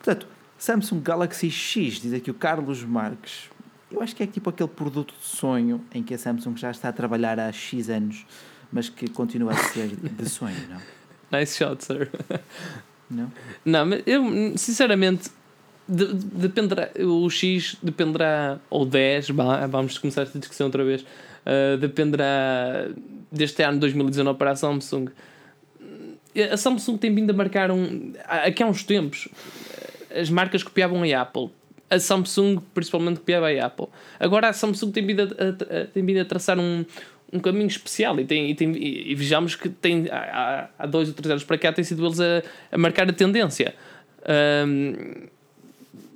[0.03, 0.27] Portanto,
[0.57, 3.49] Samsung Galaxy X, diz aqui o Carlos Marques
[3.91, 6.89] eu acho que é tipo aquele produto de sonho em que a Samsung já está
[6.89, 8.25] a trabalhar há X anos,
[8.71, 11.39] mas que continua a ser de sonho, não?
[11.39, 12.09] Nice shot, sir.
[13.09, 13.31] Não?
[13.63, 15.29] Não, mas eu, sinceramente,
[15.87, 19.29] de, dependerá, o X dependerá, ou 10,
[19.69, 22.89] vamos começar esta discussão outra vez, uh, dependerá
[23.31, 25.07] deste ano 2019 para a Samsung.
[26.51, 28.13] A Samsung tem vindo a marcar um.
[28.25, 29.27] Aqui há uns tempos,
[30.13, 31.49] as marcas copiavam a Apple
[31.89, 33.87] a Samsung principalmente copiava a Apple.
[34.19, 36.85] Agora a Samsung tem vindo a, a, tem vindo a traçar um,
[37.31, 41.09] um caminho especial e, tem, e, tem, e, e vejamos que tem, há, há dois
[41.09, 43.75] ou três anos para cá tem sido eles a, a marcar a tendência.
[44.67, 45.27] Um,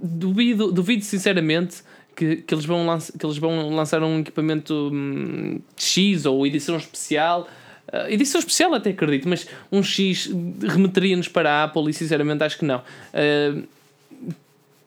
[0.01, 1.83] duvido, duvido sinceramente
[2.15, 6.77] que, que, eles vão lança, que eles vão lançar um equipamento hum, X ou edição
[6.77, 7.47] especial.
[7.91, 10.29] Uh, edição especial até acredito, mas um X
[10.61, 12.79] remeteria-nos para a Apple e sinceramente acho que não.
[12.79, 13.63] Uh,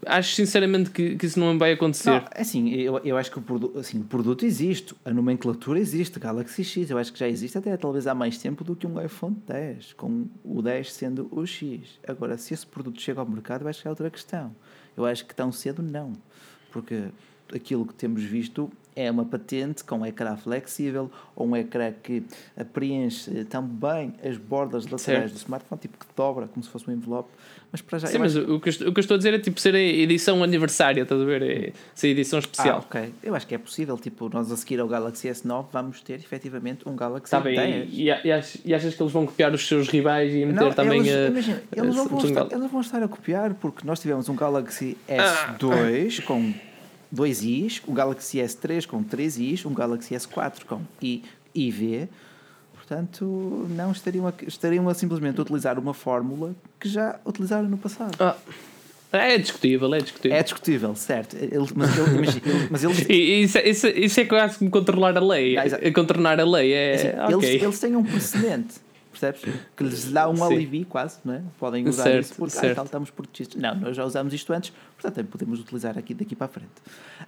[0.07, 2.11] acho sinceramente que, que isso não vai acontecer.
[2.11, 6.19] Não, assim, eu, eu acho que o, produ assim, o produto existe, a nomenclatura existe,
[6.19, 9.01] Galaxy X, eu acho que já existe até talvez há mais tempo do que um
[9.05, 11.99] iPhone 10, com o 10 sendo o X.
[12.07, 14.55] Agora, se esse produto chega ao mercado, acho que é outra questão.
[14.97, 16.13] Eu acho que tão cedo não,
[16.71, 17.05] porque
[17.53, 22.23] aquilo que temos visto é uma patente com um ecrã flexível ou um ecrã que
[22.73, 27.29] preenche também as bordas laterais do smartphone, tipo que dobra, como se fosse um envelope.
[27.75, 28.07] Mas para já.
[28.07, 28.55] Sim, mas acho...
[28.55, 31.03] o, que eu, o que eu estou a dizer é tipo ser a edição aniversária,
[31.03, 31.43] estás a ver?
[31.43, 32.77] É ser a edição especial.
[32.79, 33.15] Ah, ok.
[33.21, 33.99] Eu acho que é possível.
[33.99, 37.89] Tipo, nós a seguir ao Galaxy S9 vamos ter efetivamente um Galaxy tá bem, 10.
[37.91, 40.73] E, e, achas, e, achas, que eles vão copiar os seus rivais e meter não,
[40.73, 41.27] também eles, a.
[41.27, 44.97] Imagina, eles, não vão estar, eles vão estar a copiar porque nós tivemos um Galaxy
[45.09, 46.27] S2 ah.
[46.27, 46.55] com
[47.15, 51.23] dois Is, um Galaxy S3 com três Is, um Galaxy S4 com I,
[51.55, 52.09] IV
[52.87, 58.15] Portanto, não estariam a, estariam a simplesmente utilizar uma fórmula que já utilizaram no passado.
[58.21, 58.37] Ah.
[59.11, 60.37] É discutível, é discutível.
[60.37, 61.37] É discutível, certo.
[61.37, 63.07] Ele, mas, ele, ele, mas eles...
[63.09, 65.57] isso, isso, isso é quase como controlar a lei.
[65.57, 65.65] Ah,
[65.95, 66.95] contornar a lei é.
[66.95, 67.51] Assim, okay.
[67.51, 68.75] eles, eles têm um precedente,
[69.19, 69.43] percebes?
[69.77, 71.43] Que lhes dá um alívio quase, não é?
[71.59, 73.57] Podem usar certo, isso porque ah, tal, estamos protegidos.
[73.57, 76.69] Não, nós já usamos isto antes, portanto podemos utilizar aqui daqui para a frente.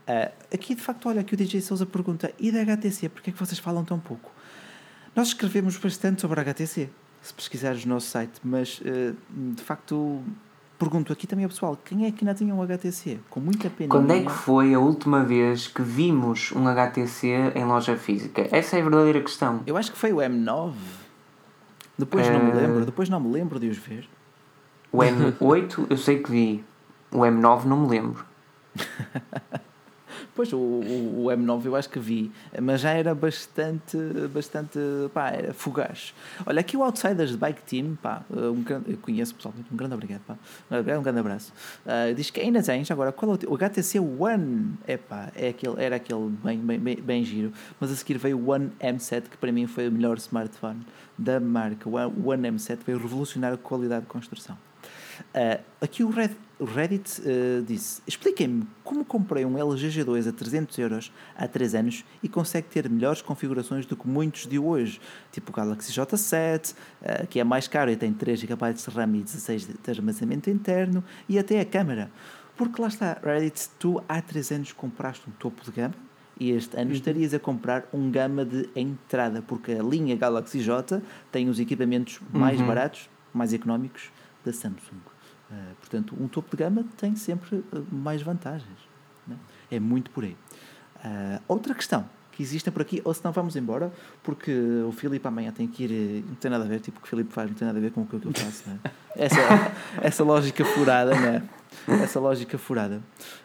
[0.08, 3.32] Uh, aqui de facto, olha, aqui o DJ Souza pergunta: e da HTC, porquê é
[3.32, 4.30] que vocês falam tão pouco?
[5.14, 6.90] Nós escrevemos bastante sobre a HTC,
[7.22, 9.14] se pesquisares o nosso site, mas eh,
[9.54, 10.22] de facto
[10.78, 13.18] pergunto aqui também ao pessoal: quem é que ainda tinha um HTC?
[13.30, 13.90] Com muita pena.
[13.90, 18.46] Quando é que foi a última vez que vimos um HTC em loja física?
[18.50, 19.62] Essa é a verdadeira questão.
[19.66, 20.74] Eu acho que foi o M9.
[21.98, 24.08] Depois não me eh, lembro, depois não me lembro de os ver.
[24.92, 26.64] O M8 eu sei que vi.
[27.10, 28.24] O M9 não me lembro.
[30.36, 32.30] Pois, o, o, o, M9 eu acho que vi,
[32.60, 33.96] mas já era bastante,
[34.32, 34.78] bastante,
[35.14, 36.12] pá, era fugaz.
[36.44, 40.36] Olha, aqui o Outsiders Bike Team, pá, um, eu conheço pessoalmente, um grande obrigado, pá,
[40.70, 41.54] um grande abraço.
[41.86, 45.48] Uh, diz que ainda tens, agora, qual é o, o HTC One, é pá, é
[45.48, 47.50] aquele, era aquele bem, bem, bem, bem giro,
[47.80, 50.84] mas a seguir veio o One M7, que para mim foi o melhor smartphone
[51.16, 51.88] da marca.
[51.88, 54.56] O One M7 veio revolucionar a qualidade de construção.
[55.34, 60.32] Uh, aqui o, Red, o Reddit uh, disse: Expliquem-me como comprei um LG G2 a
[60.32, 65.00] 300 euros há 3 anos e consegue ter melhores configurações do que muitos de hoje,
[65.32, 69.16] tipo o Galaxy J7, uh, que é mais caro e tem 3 GB de RAM
[69.16, 72.10] e 16 de armazenamento interno, e até a câmera.
[72.56, 75.94] Porque lá está, Reddit, tu há 3 anos compraste um topo de gama
[76.38, 76.96] e este ano uhum.
[76.96, 81.02] estarias a comprar um gama de entrada, porque a linha Galaxy J
[81.32, 82.66] tem os equipamentos mais uhum.
[82.66, 84.10] baratos, mais económicos
[84.46, 85.00] da Samsung.
[85.50, 88.78] Uh, portanto, um topo de gama tem sempre uh, mais vantagens.
[89.26, 89.36] Né?
[89.70, 90.36] É muito por aí.
[90.96, 93.90] Uh, outra questão que existem por aqui, ou se não vamos embora,
[94.22, 94.52] porque
[94.86, 97.10] o Filipe amanhã tem que ir, não tem nada a ver, tipo o que o
[97.10, 98.68] Filipe faz, não tem nada a ver com o que eu faço.
[98.68, 98.78] Né?
[99.16, 99.40] Essa,
[100.02, 101.42] essa lógica furada, né?
[102.02, 103.00] essa lógica furada.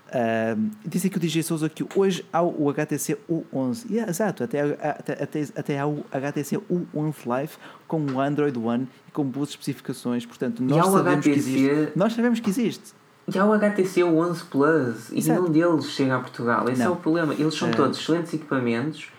[0.08, 3.90] Uh, diz aqui o DJ Souza que hoje há o HTC U11.
[3.90, 7.54] Yeah, exato, até, até, até, até há o HTC U11 Live
[7.88, 10.26] com o Android One e com boas especificações.
[10.26, 11.32] Portanto, nós sabemos HTC...
[11.32, 11.92] que existe.
[11.96, 12.94] Nós sabemos que existe.
[13.34, 15.42] E há o HTC U11 Plus e Exato.
[15.42, 16.68] nenhum deles chega a Portugal.
[16.68, 16.88] Esse não.
[16.88, 17.34] é o problema.
[17.34, 17.76] Eles são uh...
[17.76, 19.10] todos excelentes equipamentos,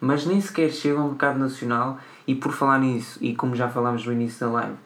[0.00, 1.98] mas nem sequer chegam ao mercado nacional.
[2.26, 4.76] E por falar nisso, e como já falámos no início da live,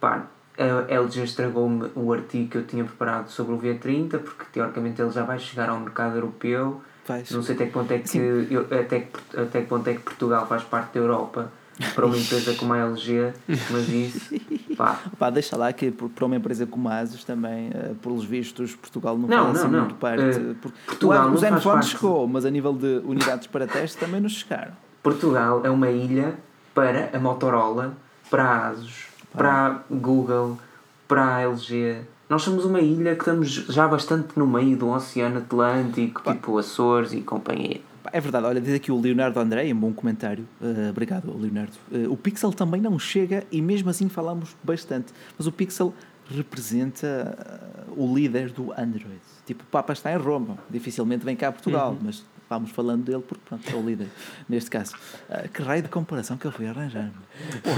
[0.00, 0.26] pá,
[0.58, 5.10] a LG estragou-me o artigo que eu tinha preparado sobre o V30, porque teoricamente ele
[5.10, 6.82] já vai chegar ao mercado europeu.
[7.30, 10.00] Não sei até que ponto é que, eu, até, que, até que ponto é que
[10.00, 11.50] Portugal faz parte da Europa
[11.94, 13.32] para uma empresa como a LG,
[13.70, 14.34] mas isso,
[14.76, 15.00] pá.
[15.18, 19.16] pá deixa lá que para uma empresa como a Asus também, uh, pelos vistos, Portugal
[19.16, 20.38] não, não faz assim muito parte.
[20.38, 20.56] Uh,
[20.86, 24.72] Portugal o, os Zenfone chegou, mas a nível de unidades para teste também não chegaram.
[25.02, 26.34] Portugal é uma ilha
[26.74, 27.96] para a Motorola,
[28.28, 30.58] para a Asus, para a Google,
[31.06, 32.02] para a LG.
[32.28, 36.34] Nós somos uma ilha que estamos já bastante no meio do Oceano Atlântico, Pá.
[36.34, 37.80] tipo Açores e companhia.
[38.12, 40.46] É verdade, olha, diz aqui o Leonardo André, um bom comentário.
[40.60, 41.72] Uh, obrigado, Leonardo.
[41.90, 45.12] Uh, o Pixel também não chega e mesmo assim falamos bastante.
[45.36, 45.92] Mas o Pixel
[46.30, 49.20] representa uh, o líder do Android.
[49.46, 51.98] Tipo, o Papa está em Roma, dificilmente vem cá a Portugal, uhum.
[52.02, 54.08] mas vamos falando dele porque pronto, é o líder
[54.48, 54.94] neste caso.
[55.28, 57.10] Uh, que raio de comparação que ele foi arranjar.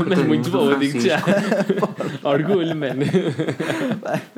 [0.06, 1.18] Mas muito boa, digo já.
[2.22, 3.02] Orgulho, mano.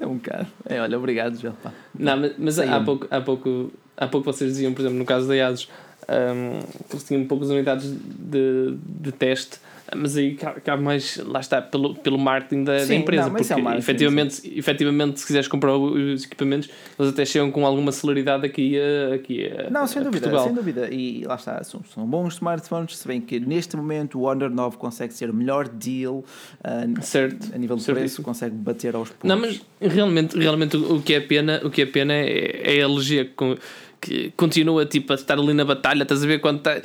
[0.01, 0.47] é um bocado.
[0.67, 1.57] É, olha, obrigado, João.
[1.95, 5.29] Não, mas, mas há, pouco, há, pouco, há pouco vocês diziam, por exemplo, no caso
[5.29, 5.69] da Asus,
[6.09, 9.59] um, que eles tinham poucas unidades de, de teste
[9.97, 13.53] mas aí cabe mais, lá está, pelo, pelo marketing da, sim, da empresa, não, porque
[13.53, 18.79] é efetivamente, efetivamente, se quiseres comprar os equipamentos, eles até chegam com alguma celeridade aqui
[18.79, 20.45] a, aqui a, Não, sem a dúvida, Portugal.
[20.45, 24.23] sem dúvida, e lá está, são, são bons smartphones, se bem que neste momento o
[24.23, 28.95] Honor 9 consegue ser o melhor deal uh, certo, a nível de preço, consegue bater
[28.95, 29.29] aos pontos.
[29.29, 32.87] Não, mas realmente, realmente o que é pena, o que é pena é, é a
[32.87, 33.57] LG com
[34.03, 36.77] que continua tipo a estar ali na batalha, estás a ver quando está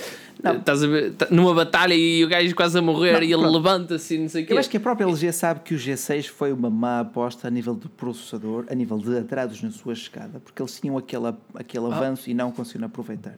[0.54, 3.48] estás a ver tá, numa batalha e o gajo quase a morrer não, e ele
[3.48, 4.54] levanta-se e não sei o quê.
[4.54, 7.52] Eu acho que a própria LG sabe que o G6 foi uma má aposta a
[7.52, 11.86] nível de processador, a nível de atrasos na sua chegada, porque eles tinham aquele, aquele
[11.86, 11.96] ah.
[11.96, 13.34] avanço e não conseguiram aproveitar.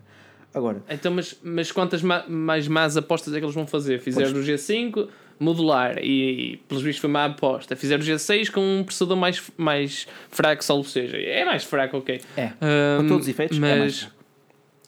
[0.53, 4.01] Agora, então, mas, mas quantas ma mais más apostas é que eles vão fazer?
[4.01, 5.07] Fizeram o G5
[5.39, 7.75] modular e, e pelos vistos foi má aposta.
[7.75, 11.17] Fizeram o G6 com um processador mais, mais fraco, salvo seja.
[11.17, 12.21] É mais fraco, ok.
[12.35, 12.51] É.
[12.61, 14.19] Um, com todos os efeitos, mas, é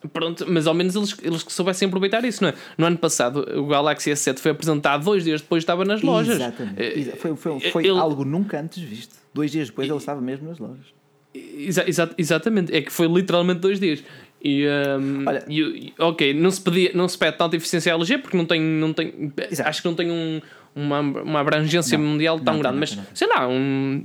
[0.07, 2.53] Pronto, mas ao menos eles, eles que soubessem aproveitar isso, não é?
[2.77, 6.35] No ano passado, o Galaxy S7 foi apresentado dois dias depois estava nas lojas.
[6.35, 6.81] Exatamente.
[6.81, 7.99] É, foi, foi, foi ele...
[7.99, 9.15] algo nunca antes visto.
[9.33, 10.87] Dois dias depois ele estava mesmo nas lojas.
[11.33, 11.85] Exa
[12.17, 14.03] exatamente, é que foi literalmente dois dias.
[14.43, 18.35] E, um, Olha, e, ok, não se, pedia, não se pede tanta eficiência LG porque
[18.35, 19.31] não tem, não tem
[19.63, 20.41] acho que não tem um,
[20.75, 24.01] uma, uma abrangência não, mundial tão não, grande, não, mas sei lá, um,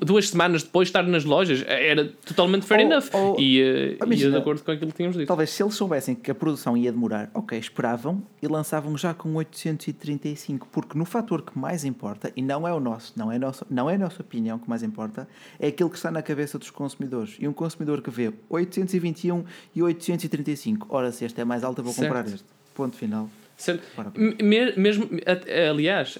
[0.00, 4.12] duas semanas depois de estar nas lojas era totalmente fair ou, enough ou, e uh,
[4.12, 5.26] ia de acordo com aquilo que tínhamos dito.
[5.26, 9.34] Talvez se eles soubessem que a produção ia demorar, ok, esperavam e lançavam já com
[9.34, 13.66] 835, porque no fator que mais importa, e não é o nosso, não é, nosso,
[13.70, 15.26] não é a nossa opinião que mais importa,
[15.58, 17.36] é aquilo que está na cabeça dos consumidores.
[17.38, 19.44] E um consumidor que vê 821
[19.74, 22.08] e 835, ora, se este é mais alto, eu vou certo.
[22.08, 22.44] comprar este.
[22.74, 23.28] Ponto final.
[24.76, 25.08] Mesmo,
[25.70, 26.18] aliás,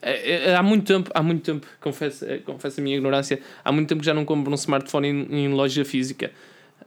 [0.00, 3.72] eh, eh, há muito tempo, há muito tempo, confesso, eh, confesso a minha ignorância, há
[3.72, 6.30] muito tempo que já não compro um smartphone em, em loja física.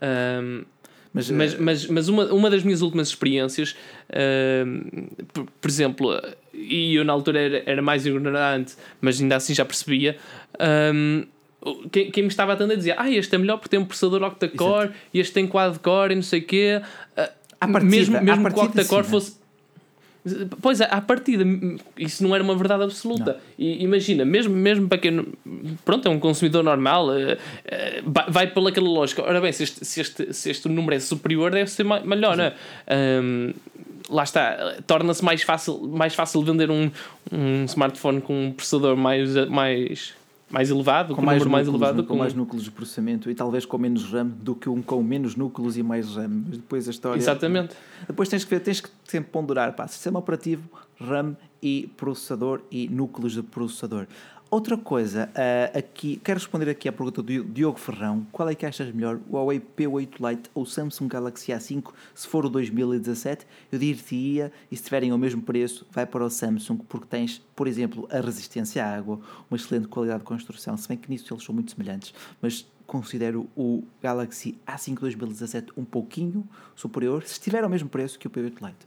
[0.02, 0.64] Um,
[1.14, 3.76] mas, mas, mas, mas uma, uma das minhas últimas experiências,
[5.34, 6.22] por, por, exemplo,
[6.54, 10.16] e eu na altura era, era mais ignorante, mas ainda assim já percebia.
[10.94, 11.26] Um,
[11.92, 14.92] quem, quem me estava atendendo dizia: Ah, este é melhor porque tem um processador octa-core,
[15.14, 16.82] este tem quad-core e não sei o quê.
[17.18, 19.42] Uh, partida, mesmo mesmo que o octa-core fosse.
[20.62, 21.44] Pois é, à partida,
[21.98, 23.40] isso não era uma verdade absoluta.
[23.58, 25.26] E, imagina, mesmo, mesmo para quem
[25.84, 29.24] pronto, é um consumidor normal, uh, uh, vai pela aquela lógica.
[29.24, 32.44] Ora bem, se este, se, este, se este número é superior, deve ser melhor, não
[32.44, 32.54] é?
[33.22, 33.54] Um,
[34.10, 36.92] lá está, torna-se mais fácil, mais fácil vender um,
[37.32, 40.14] um smartphone com um processador mais, mais
[40.52, 43.66] mais elevado, com, mais, núcleos, mais elevado, com, com, mais núcleos de processamento e talvez
[43.66, 46.44] com menos RAM do que um com menos núcleos e mais RAM.
[46.48, 47.20] Mas depois a história.
[47.20, 47.76] Exatamente.
[48.08, 50.70] Depois tens que ver, tens que sempre ponderar pá, sistema operativo,
[51.00, 54.08] RAM e processador e núcleos de processador.
[54.52, 58.28] Outra coisa, uh, aqui, quero responder aqui à pergunta do Diogo Ferrão.
[58.34, 62.28] Qual é que achas melhor, o Huawei P8 Lite ou o Samsung Galaxy A5, se
[62.28, 63.48] for o 2017?
[63.72, 67.66] Eu diria, e se tiverem o mesmo preço, vai para o Samsung, porque tens, por
[67.66, 71.46] exemplo, a resistência à água, uma excelente qualidade de construção, se bem que nisso eles
[71.46, 76.46] são muito semelhantes, mas considero o Galaxy A5 2017 um pouquinho
[76.76, 78.86] superior, se estiver ao mesmo preço que o P8 Lite.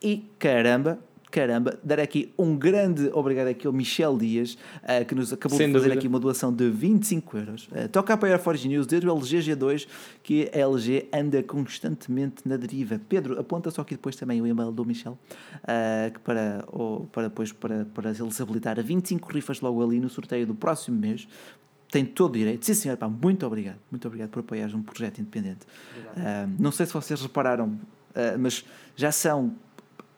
[0.00, 0.98] E caramba,
[1.32, 1.78] caramba.
[1.82, 5.72] Dar aqui um grande obrigado aqui ao Michel Dias, uh, que nos acabou Sem de
[5.72, 5.98] fazer dúvida.
[5.98, 7.68] aqui uma doação de 25 euros.
[7.68, 9.88] Uh, toca a apoiar Forge News desde o LG G2,
[10.22, 13.00] que a LG anda constantemente na deriva.
[13.08, 15.18] Pedro, aponta só aqui depois também o e-mail do Michel,
[15.54, 19.98] uh, que para, ou, para depois para, para eles habilitar a 25 rifas logo ali
[19.98, 21.26] no sorteio do próximo mês
[21.90, 22.64] tem todo o direito.
[22.64, 23.76] Sim, senhor, pá, muito obrigado.
[23.90, 25.66] Muito obrigado por apoiar um projeto independente.
[26.16, 28.64] Uh, não sei se vocês repararam, uh, mas
[28.96, 29.54] já são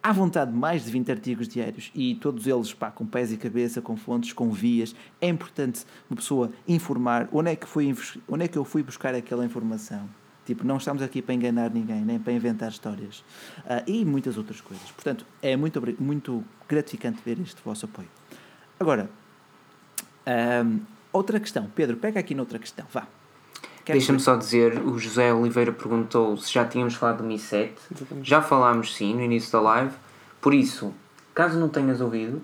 [0.05, 3.81] à vontade mais de 20 artigos diários e todos eles pá, com pés e cabeça,
[3.81, 4.95] com fontes, com vias.
[5.19, 7.97] É importante uma pessoa informar onde é que, foi,
[8.29, 10.07] onde é que eu fui buscar aquela informação.
[10.45, 13.21] Tipo, não estamos aqui para enganar ninguém, nem para inventar histórias.
[13.61, 14.91] Uh, e muitas outras coisas.
[14.91, 18.09] Portanto, é muito, muito gratificante ver este vosso apoio.
[18.79, 19.09] Agora,
[21.15, 21.71] Outra questão.
[21.75, 22.85] Pedro, pega aqui noutra questão.
[22.93, 23.07] Vá.
[23.87, 27.75] Deixa-me só dizer, o José Oliveira perguntou se já tínhamos falado do Mi 7.
[28.23, 29.95] Já falámos sim no início da live.
[30.41, 30.93] Por isso,
[31.35, 32.43] caso não tenhas ouvido,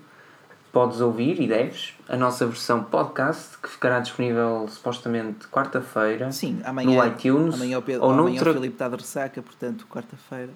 [0.72, 7.02] podes ouvir e deves a nossa versão podcast que ficará disponível supostamente quarta-feira Sim, amanhã,
[7.02, 8.50] no iTunes amanhã o, Pedro, ou amanhã noutra...
[8.50, 10.50] o Filipe está de ressaca, portanto quarta-feira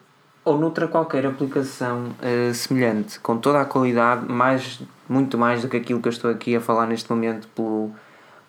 [0.45, 5.79] ou noutra qualquer aplicação uh, semelhante, com toda a qualidade, mais, muito mais do que
[5.79, 7.91] aquilo que eu estou aqui a falar neste momento pelo,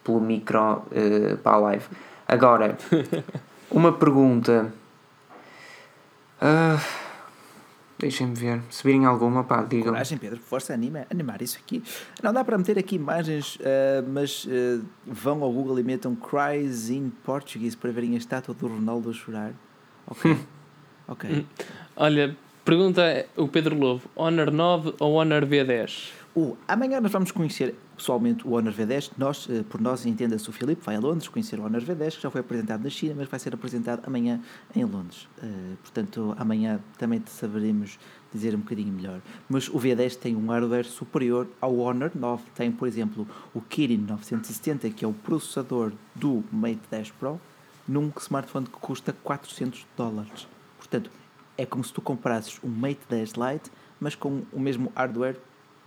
[0.03, 1.85] pelo micro uh, para a live.
[2.27, 2.77] Agora,
[3.71, 4.73] uma pergunta.
[6.41, 7.05] Uh,
[7.97, 8.61] Deixem-me ver.
[8.69, 9.93] Se virem alguma, pá, digam.
[9.93, 11.81] Coragem, Pedro, força, anima, animar isso aqui.
[12.21, 16.89] Não dá para meter aqui imagens, uh, mas uh, vão ao Google e metam Cries
[16.89, 19.53] in Portuguese para verem a estátua do Ronaldo a chorar.
[20.07, 20.37] Ok.
[21.07, 21.45] ok.
[21.95, 22.35] Olha,
[22.65, 26.11] pergunta o Pedro Lobo: Honor 9 ou Honor V10?
[26.35, 29.11] Uh, amanhã nós vamos conhecer pessoalmente o Honor V10.
[29.17, 32.21] Nós, uh, por nós, entenda-se o Filipe, vai a Londres conhecer o Honor V10, que
[32.21, 34.41] já foi apresentado na China, mas vai ser apresentado amanhã
[34.75, 35.27] em Londres.
[35.41, 37.97] Uh, portanto, amanhã também saberemos
[38.33, 39.21] dizer um bocadinho melhor.
[39.49, 42.43] Mas o V10 tem um hardware superior ao Honor 9.
[42.53, 47.39] Tem, por exemplo, o Kirin 970, que é o processador do Mate 10 Pro,
[47.87, 50.47] num smartphone que custa 400 dólares.
[50.77, 51.09] Portanto,
[51.57, 55.37] é como se tu comprasses um Mate 10 Lite, mas com o mesmo hardware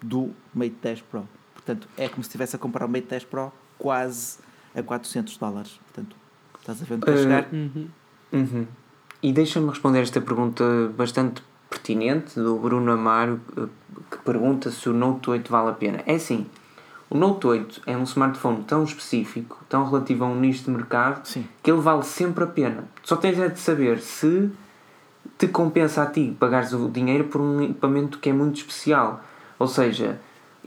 [0.03, 1.29] do Mate 10 Pro.
[1.69, 4.39] Portanto, é como se estivesse a comprar o Mate 10 Pro quase
[4.75, 5.79] a 400 dólares.
[5.85, 6.17] Portanto,
[6.59, 7.49] estás a ver onde quer uh, chegar?
[7.53, 7.89] Uhum.
[8.33, 8.67] Uhum.
[9.23, 10.65] E deixa-me responder esta pergunta
[10.97, 13.67] bastante pertinente do Bruno Amaro, eh,
[14.11, 16.03] que pergunta se o Note 8 vale a pena.
[16.07, 16.47] É assim,
[17.11, 21.27] o Note 8 é um smartphone tão específico, tão relativo a um nicho de mercado,
[21.27, 21.47] Sim.
[21.63, 22.85] que ele vale sempre a pena.
[23.03, 24.51] Só tens é de saber se
[25.37, 29.23] te compensa a ti pagares o dinheiro por um equipamento que é muito especial.
[29.59, 30.19] Ou seja,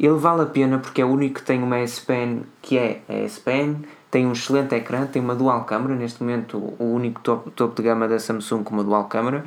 [0.08, 3.02] ele vale a pena porque é o único que tem uma S Pen que é
[3.08, 3.78] a S Pen,
[4.10, 7.84] tem um excelente ecrã, tem uma dual câmera, neste momento o único top, top de
[7.84, 9.46] gama da Samsung com uma dual câmera.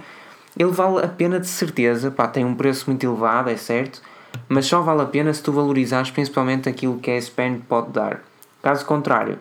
[0.57, 4.01] Ele vale a pena de certeza, pá, tem um preço muito elevado, é certo,
[4.49, 7.91] mas só vale a pena se tu valorizares principalmente aquilo que a S Pen pode
[7.91, 8.23] dar.
[8.63, 9.39] Caso contrário,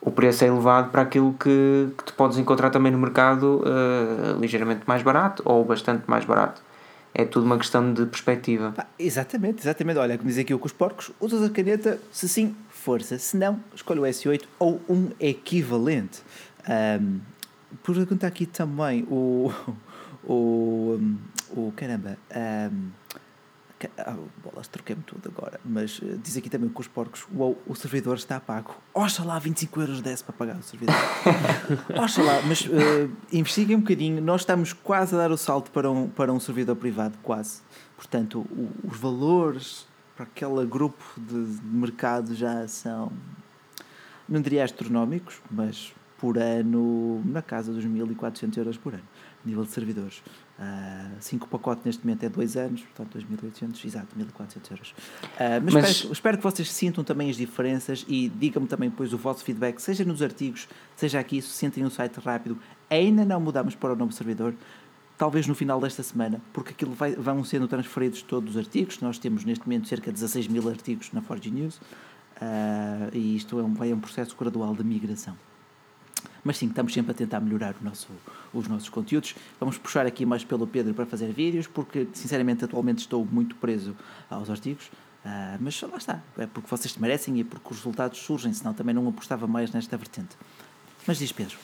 [0.00, 4.38] o preço é elevado para aquilo que, que tu podes encontrar também no mercado uh,
[4.38, 6.60] ligeiramente mais barato ou bastante mais barato.
[7.14, 8.74] É tudo uma questão de perspectiva.
[8.98, 9.98] Exatamente, exatamente.
[9.98, 13.18] Olha, como diz aqui o com os porcos, usas a caneta, se sim, força.
[13.18, 16.22] Se não, escolhe o S8 ou um equivalente.
[16.68, 17.20] Um,
[17.82, 19.52] por perguntar aqui também o.
[20.24, 21.00] O.
[21.50, 22.16] o caramba.
[22.30, 22.90] Um,
[23.98, 25.60] ah, bolas, troquei-me tudo agora.
[25.64, 28.74] Mas uh, diz aqui também com os porcos: uou, o servidor está pago.
[28.94, 30.94] Oxalá 25 euros desse para pagar o servidor.
[32.02, 34.22] Oxalá, mas uh, investiguem um bocadinho.
[34.22, 37.60] Nós estamos quase a dar o salto para um, para um servidor privado, quase.
[37.96, 39.86] Portanto, o, os valores
[40.16, 41.34] para aquele grupo de
[41.64, 43.10] mercado já são,
[44.28, 49.02] não diria astronómicos, mas por ano, na casa dos 1400 euros por ano,
[49.46, 50.22] nível de servidores.
[51.20, 54.90] 5 uh, pacotes neste momento é 2 anos, portanto 2.800, exato, 1.400 euros.
[54.90, 54.94] Uh,
[55.64, 55.90] mas, mas...
[55.90, 59.80] Espero, espero, que vocês sintam também as diferenças e digam-me também depois o vosso feedback,
[59.80, 62.58] seja nos artigos, seja aqui, se sentem um site rápido.
[62.88, 64.54] Ainda não mudamos para o novo servidor,
[65.18, 69.00] talvez no final desta semana, porque aquilo vai, vão sendo transferidos todos os artigos.
[69.00, 73.58] Nós temos neste momento cerca de 16 mil artigos na Forge News uh, e isto
[73.58, 75.36] é um, vai um processo gradual de migração.
[76.44, 78.08] Mas sim, estamos sempre a tentar melhorar nosso,
[78.52, 79.34] os nossos conteúdos.
[79.60, 83.96] Vamos puxar aqui mais pelo Pedro para fazer vídeos, porque sinceramente atualmente estou muito preso
[84.30, 84.86] aos artigos.
[85.24, 88.74] Uh, mas lá está, é porque vocês merecem e é porque os resultados surgem, senão
[88.74, 90.36] também não apostava mais nesta vertente.
[91.06, 91.56] Mas diz Pedro.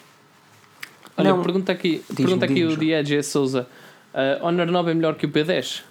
[1.16, 3.68] Olha, não, pergunta aqui, pergunta aqui o Diego Souza:
[4.14, 5.80] uh, Honor 9 é melhor que o P10?
[5.80, 5.84] Uh,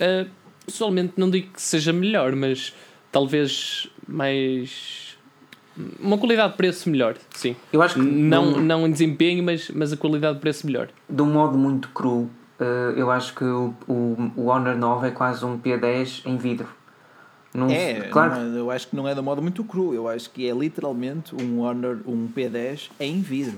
[0.00, 0.26] ah,
[0.66, 2.74] pessoalmente não digo que seja melhor, mas
[3.10, 5.07] talvez mais
[6.00, 7.54] uma qualidade de preço melhor, sim.
[7.72, 10.88] Eu acho que não, não em desempenho, mas, mas a qualidade de preço melhor.
[11.08, 12.30] De um modo muito cru,
[12.60, 12.64] uh,
[12.96, 16.68] eu acho que o, o, o Honor 9 é quase um P10 em vidro.
[17.54, 18.40] Não, é, claro.
[18.40, 19.94] Não, é, eu acho que não é de modo muito cru.
[19.94, 23.56] Eu acho que é literalmente um Honor, um P10 em vidro.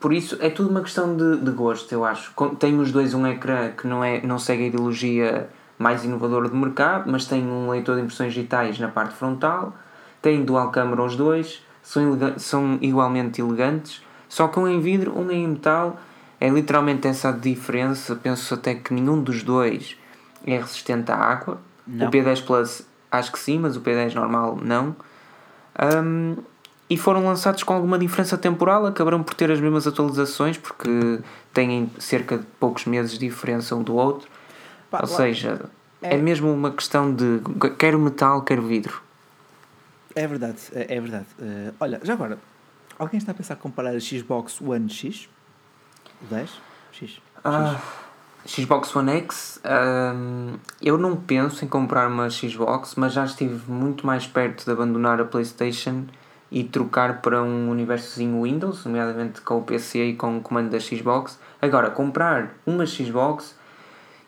[0.00, 2.32] Por isso é tudo uma questão de, de gosto, eu acho.
[2.58, 6.56] Tem os dois um ecrã que não, é, não segue a ideologia mais inovadora do
[6.56, 9.76] mercado, mas tem um leitor de impressões digitais na parte frontal,
[10.22, 15.30] tem dual câmera os dois, são, são igualmente elegantes, só que um em vidro, um
[15.30, 16.00] em metal,
[16.40, 18.16] é literalmente essa diferença.
[18.16, 19.96] Penso até que nenhum dos dois
[20.46, 21.60] é resistente à água.
[21.86, 22.06] Não.
[22.06, 24.96] O P10 Plus acho que sim, mas o P10 normal não.
[25.78, 26.36] Um,
[26.88, 31.20] e foram lançados com alguma diferença temporal, acabaram por ter as mesmas atualizações, porque
[31.52, 34.28] têm cerca de poucos meses de diferença um do outro.
[34.90, 35.60] Pá, Ou seja,
[36.02, 36.16] é...
[36.16, 37.40] é mesmo uma questão de
[37.78, 39.00] quer metal, quer vidro.
[40.14, 41.26] É verdade, é, é verdade.
[41.38, 42.38] Uh, olha, já agora,
[42.98, 45.28] alguém está a pensar comparar a Xbox One X?
[46.22, 46.50] O 10?
[46.92, 47.20] X?
[47.44, 47.80] Ah,
[48.46, 54.06] Xbox One X, um, eu não penso em comprar uma Xbox, mas já estive muito
[54.06, 56.04] mais perto de abandonar a PlayStation
[56.50, 60.78] e trocar para um universozinho Windows, nomeadamente com o PC e com o comando da
[60.78, 61.38] Xbox.
[61.60, 63.56] Agora, comprar uma Xbox,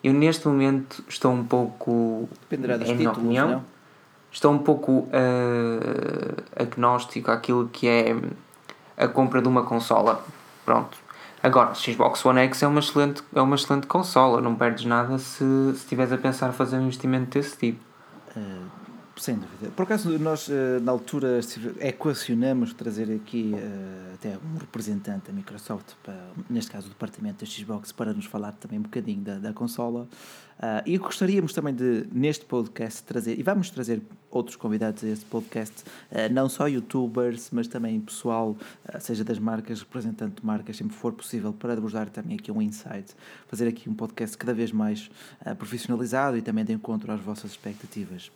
[0.03, 2.27] eu neste momento estou um pouco.
[2.49, 3.65] Dependerá dos é títulos, opinião, não?
[4.35, 8.13] Estou um pouco uh, agnóstico àquilo que é
[8.97, 10.21] a compra de uma consola.
[10.65, 10.97] Pronto.
[11.41, 15.45] Agora, Xbox One X é uma excelente, é uma excelente consola, não perdes nada se,
[15.73, 17.79] estiveres a pensar fazer um investimento desse tipo.
[18.35, 18.65] Uh,
[19.17, 19.71] sem dúvida.
[19.75, 21.39] Por acaso, nós, eh, na altura,
[21.79, 26.19] equacionamos trazer aqui uh, até um representante da Microsoft, para,
[26.49, 30.07] neste caso o departamento da Xbox, para nos falar também um bocadinho da, da consola.
[30.57, 35.25] Uh, e gostaríamos também de, neste podcast, trazer, e vamos trazer outros convidados a este
[35.25, 38.57] podcast, uh, não só youtubers, mas também pessoal,
[38.99, 42.61] seja das marcas, representante de marcas, sempre for possível, para vos dar também aqui um
[42.61, 43.15] insight,
[43.47, 45.09] fazer aqui um podcast cada vez mais
[45.57, 48.29] profissionalizado e também de encontro às vossas expectativas.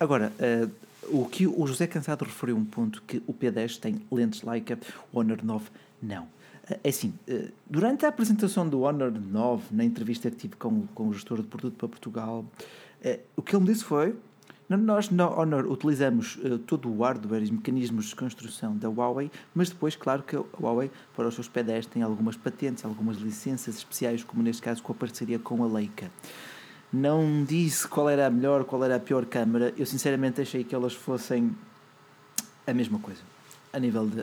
[0.00, 0.70] Agora, uh,
[1.14, 4.78] o que o José Cansado referiu um ponto que o P10 tem lentes Leica,
[5.12, 5.68] o Honor 9
[6.02, 6.22] não.
[6.22, 10.86] Uh, é assim, uh, durante a apresentação do Honor 9, na entrevista que tive com,
[10.94, 12.46] com o gestor de produto para Portugal,
[13.36, 14.14] o que ele me disse foi
[14.68, 19.96] nós na Honor utilizamos todo o hardware e mecanismos de construção da Huawei, mas depois,
[19.96, 24.42] claro que a Huawei, para os seus P10, tem algumas patentes, algumas licenças especiais, como
[24.42, 26.10] neste caso com a parceria com a Leica
[26.92, 29.72] não disse qual era a melhor, qual era a pior câmara.
[29.76, 31.54] Eu sinceramente achei que elas fossem
[32.66, 33.20] a mesma coisa.
[33.72, 34.22] A nível de.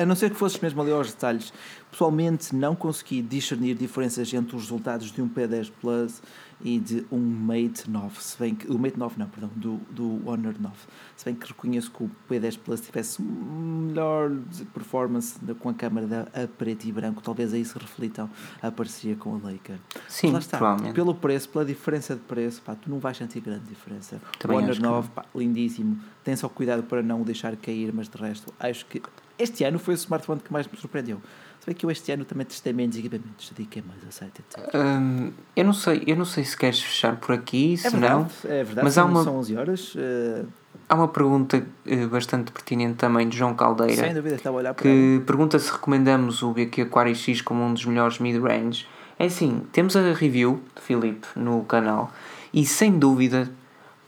[0.00, 1.52] A não ser que fosses mesmo ali aos detalhes.
[1.90, 6.20] Pessoalmente, não consegui discernir diferenças entre os resultados de um P10 Plus
[6.62, 10.28] e de um Mate 9, se bem que, o Mate 9 não, perdão, do, do
[10.28, 10.74] Honor 9,
[11.16, 14.30] se bem que reconheço que o P10 Plus tivesse melhor
[14.74, 18.28] performance com a câmera a preto e branco, talvez aí se reflitam
[18.62, 19.78] a parceria com a Leica.
[20.08, 23.64] Sim, lá está, pelo preço, pela diferença de preço, pá, tu não vais sentir grande
[23.64, 24.20] diferença.
[24.38, 28.08] Também o Honor 9, pá, lindíssimo, tem só cuidado para não o deixar cair, mas
[28.08, 29.02] de resto, acho que
[29.38, 31.20] este ano foi o smartphone que mais me surpreendeu.
[31.60, 34.74] Se bem que eu este ano também testei menos equipamentos, dediquei mais a site, etc.
[34.74, 38.14] Hum, eu, não sei, eu não sei se queres fechar por aqui, se é verdade,
[38.14, 38.50] não.
[38.50, 39.94] É verdade, mas há uma, são 11 horas.
[39.94, 40.46] Uh...
[40.88, 43.94] Há uma pergunta uh, bastante pertinente também de João Caldeira.
[43.94, 45.24] Sem dúvida, estava a olhar para Que ela.
[45.26, 48.86] pergunta se recomendamos o BQ Aquario X como um dos melhores mid-range.
[49.18, 52.10] É assim, temos a review de Filipe no canal
[52.54, 53.50] e sem dúvida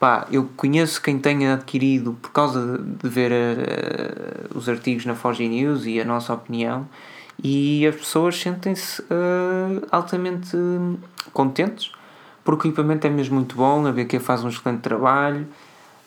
[0.00, 5.14] pá, eu conheço quem tenha adquirido por causa de, de ver uh, os artigos na
[5.14, 6.88] Forge News e a nossa opinião
[7.42, 10.56] e as pessoas sentem-se uh, altamente
[11.32, 11.90] contentes
[12.44, 15.46] porque o equipamento é mesmo muito bom, a BQ faz um excelente trabalho,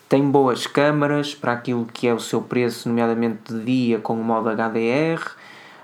[0.08, 4.22] tem boas câmaras para aquilo que é o seu preço, nomeadamente de dia com o
[4.22, 5.22] modo HDR.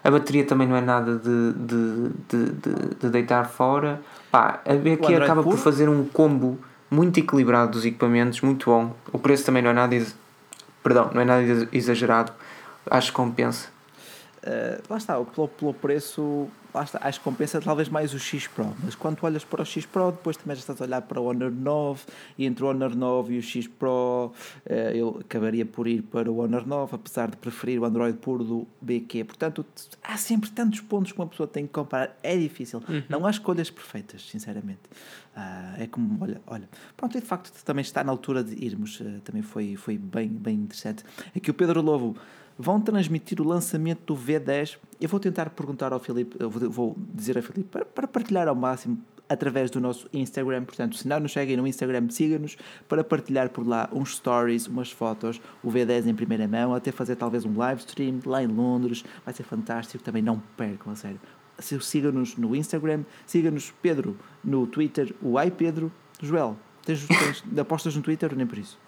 [0.04, 4.00] A bateria também não é nada de, de, de, de, de deitar fora.
[4.30, 6.58] Pá, a BQ acaba por fazer um combo
[6.90, 8.94] muito equilibrado dos equipamentos, muito bom.
[9.12, 10.06] O preço também não é nada,
[10.82, 12.32] perdão, não é nada exagerado.
[12.90, 13.71] Acho que compensa.
[14.42, 18.48] Uh, lá está, pelo, pelo preço, lá está, acho que compensa talvez mais o X
[18.48, 21.20] Pro, mas quando olhas para o X Pro, depois também já estás a olhar para
[21.20, 22.00] o Honor 9
[22.36, 24.32] e entre o Honor 9 e o X Pro,
[24.66, 28.42] uh, eu acabaria por ir para o Honor 9, apesar de preferir o Android puro
[28.42, 29.24] do BQ.
[29.24, 29.64] Portanto,
[30.02, 32.82] há sempre tantos pontos que uma pessoa tem que comparar, é difícil.
[32.88, 33.04] Uhum.
[33.08, 34.80] Não há escolhas perfeitas, sinceramente.
[35.36, 39.00] Uh, é como, olha, olha, pronto, e de facto também está na altura de irmos,
[39.00, 41.04] uh, também foi, foi bem, bem interessante.
[41.34, 42.16] Aqui o Pedro Lobo
[42.58, 44.78] vão transmitir o lançamento do V10.
[45.00, 48.98] Eu vou tentar perguntar ao Filipe, vou dizer ao Filipe para, para partilhar ao máximo
[49.28, 50.64] através do nosso Instagram.
[50.64, 52.56] Portanto, se não nos seguem no Instagram, siga-nos
[52.88, 57.16] para partilhar por lá uns stories, umas fotos, o V10 em primeira mão, até fazer
[57.16, 59.04] talvez um live stream lá em Londres.
[59.24, 60.02] Vai ser fantástico.
[60.04, 61.20] Também não percam, a sério.
[61.58, 65.90] siga-nos no Instagram, siga-nos Pedro no Twitter, o Ai Pedro.
[66.20, 68.78] Joel, tens, tens apostas no Twitter ou nem por isso?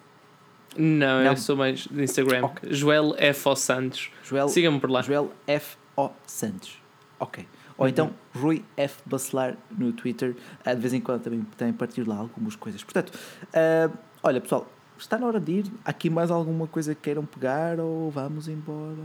[0.77, 2.45] Não, Não, eu sou mais do Instagram.
[2.45, 2.73] Okay.
[2.73, 3.49] Joel F.
[3.49, 3.57] O.
[3.57, 4.11] Santos.
[4.49, 5.03] Siga-me por lá.
[5.03, 5.77] Joel F.
[5.97, 6.11] O.
[6.27, 6.79] Santos.
[7.19, 7.47] Ok.
[7.77, 9.03] Ou então Rui F.
[9.05, 10.37] Bacelar no Twitter.
[10.67, 12.83] Uh, de vez em quando também, também partilho lá algumas coisas.
[12.83, 14.67] Portanto, uh, olha pessoal,
[14.99, 15.73] está na hora de ir.
[15.85, 18.97] Aqui mais alguma coisa que queiram pegar ou vamos embora?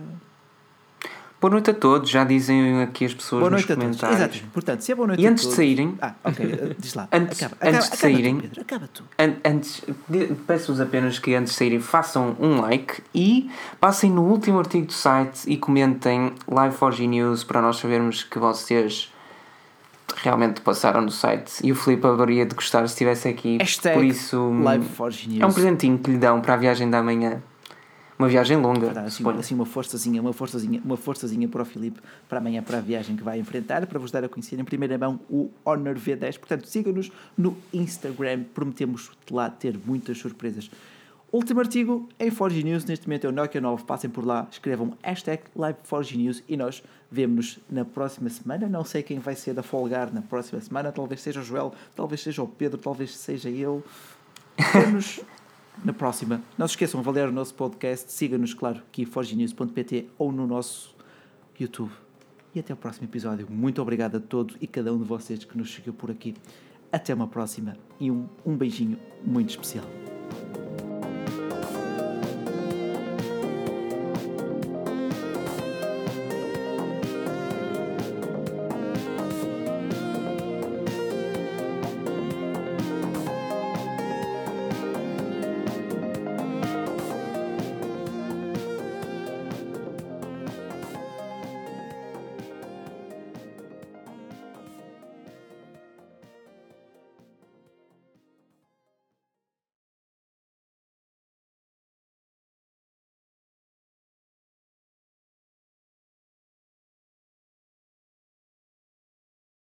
[1.41, 4.19] Boa noite a todos, já dizem aqui as pessoas boa nos comentários.
[4.19, 5.97] Exato, portanto, se é boa noite e antes de saírem.
[6.01, 7.07] Ah, ok, eh, diz lá.
[7.13, 8.35] Antes, acaba, antes acaba, de saírem.
[8.35, 9.03] Tu, Pedro, acaba tu.
[9.17, 9.81] An antes,
[10.45, 13.49] peço-vos apenas que antes de saírem façam um like e
[13.79, 19.09] passem no último artigo do site e comentem Live4G News para nós sabermos que vocês
[20.17, 23.57] realmente passaram no site e o Filipe haveria de gostar se estivesse aqui.
[23.59, 25.41] Hashtag por isso, Live4G News.
[25.41, 27.41] É um presentinho que lhe dão para a viagem da manhã
[28.19, 28.91] uma viagem longa.
[29.01, 32.81] assim, assim, uma forçazinha, uma forçazinha, uma forçazinha para o Filipe para amanhã para a
[32.81, 36.37] viagem que vai enfrentar, para vos dar a conhecer em primeira mão o Honor V10.
[36.37, 40.69] Portanto, sigam-nos no Instagram, prometemos lá ter muitas surpresas.
[41.31, 43.83] Último artigo em Forge News, neste momento é o Nokia 9.
[43.85, 45.43] Passem por lá, escrevam hashtag
[46.15, 48.67] News e nós vemos-nos na próxima semana.
[48.67, 52.21] Não sei quem vai ser a folgar na próxima semana, talvez seja o Joel, talvez
[52.21, 53.81] seja o Pedro, talvez seja eu.
[54.73, 55.21] Vemos
[55.83, 56.41] na próxima.
[56.57, 58.11] Não se esqueçam de avaliar o nosso podcast.
[58.11, 60.95] Siga-nos, claro, aqui forgenews.pt ou no nosso
[61.59, 61.91] YouTube.
[62.53, 63.47] E até o próximo episódio.
[63.49, 66.33] Muito obrigado a todos e cada um de vocês que nos chegou por aqui.
[66.91, 69.85] Até uma próxima e um, um beijinho muito especial.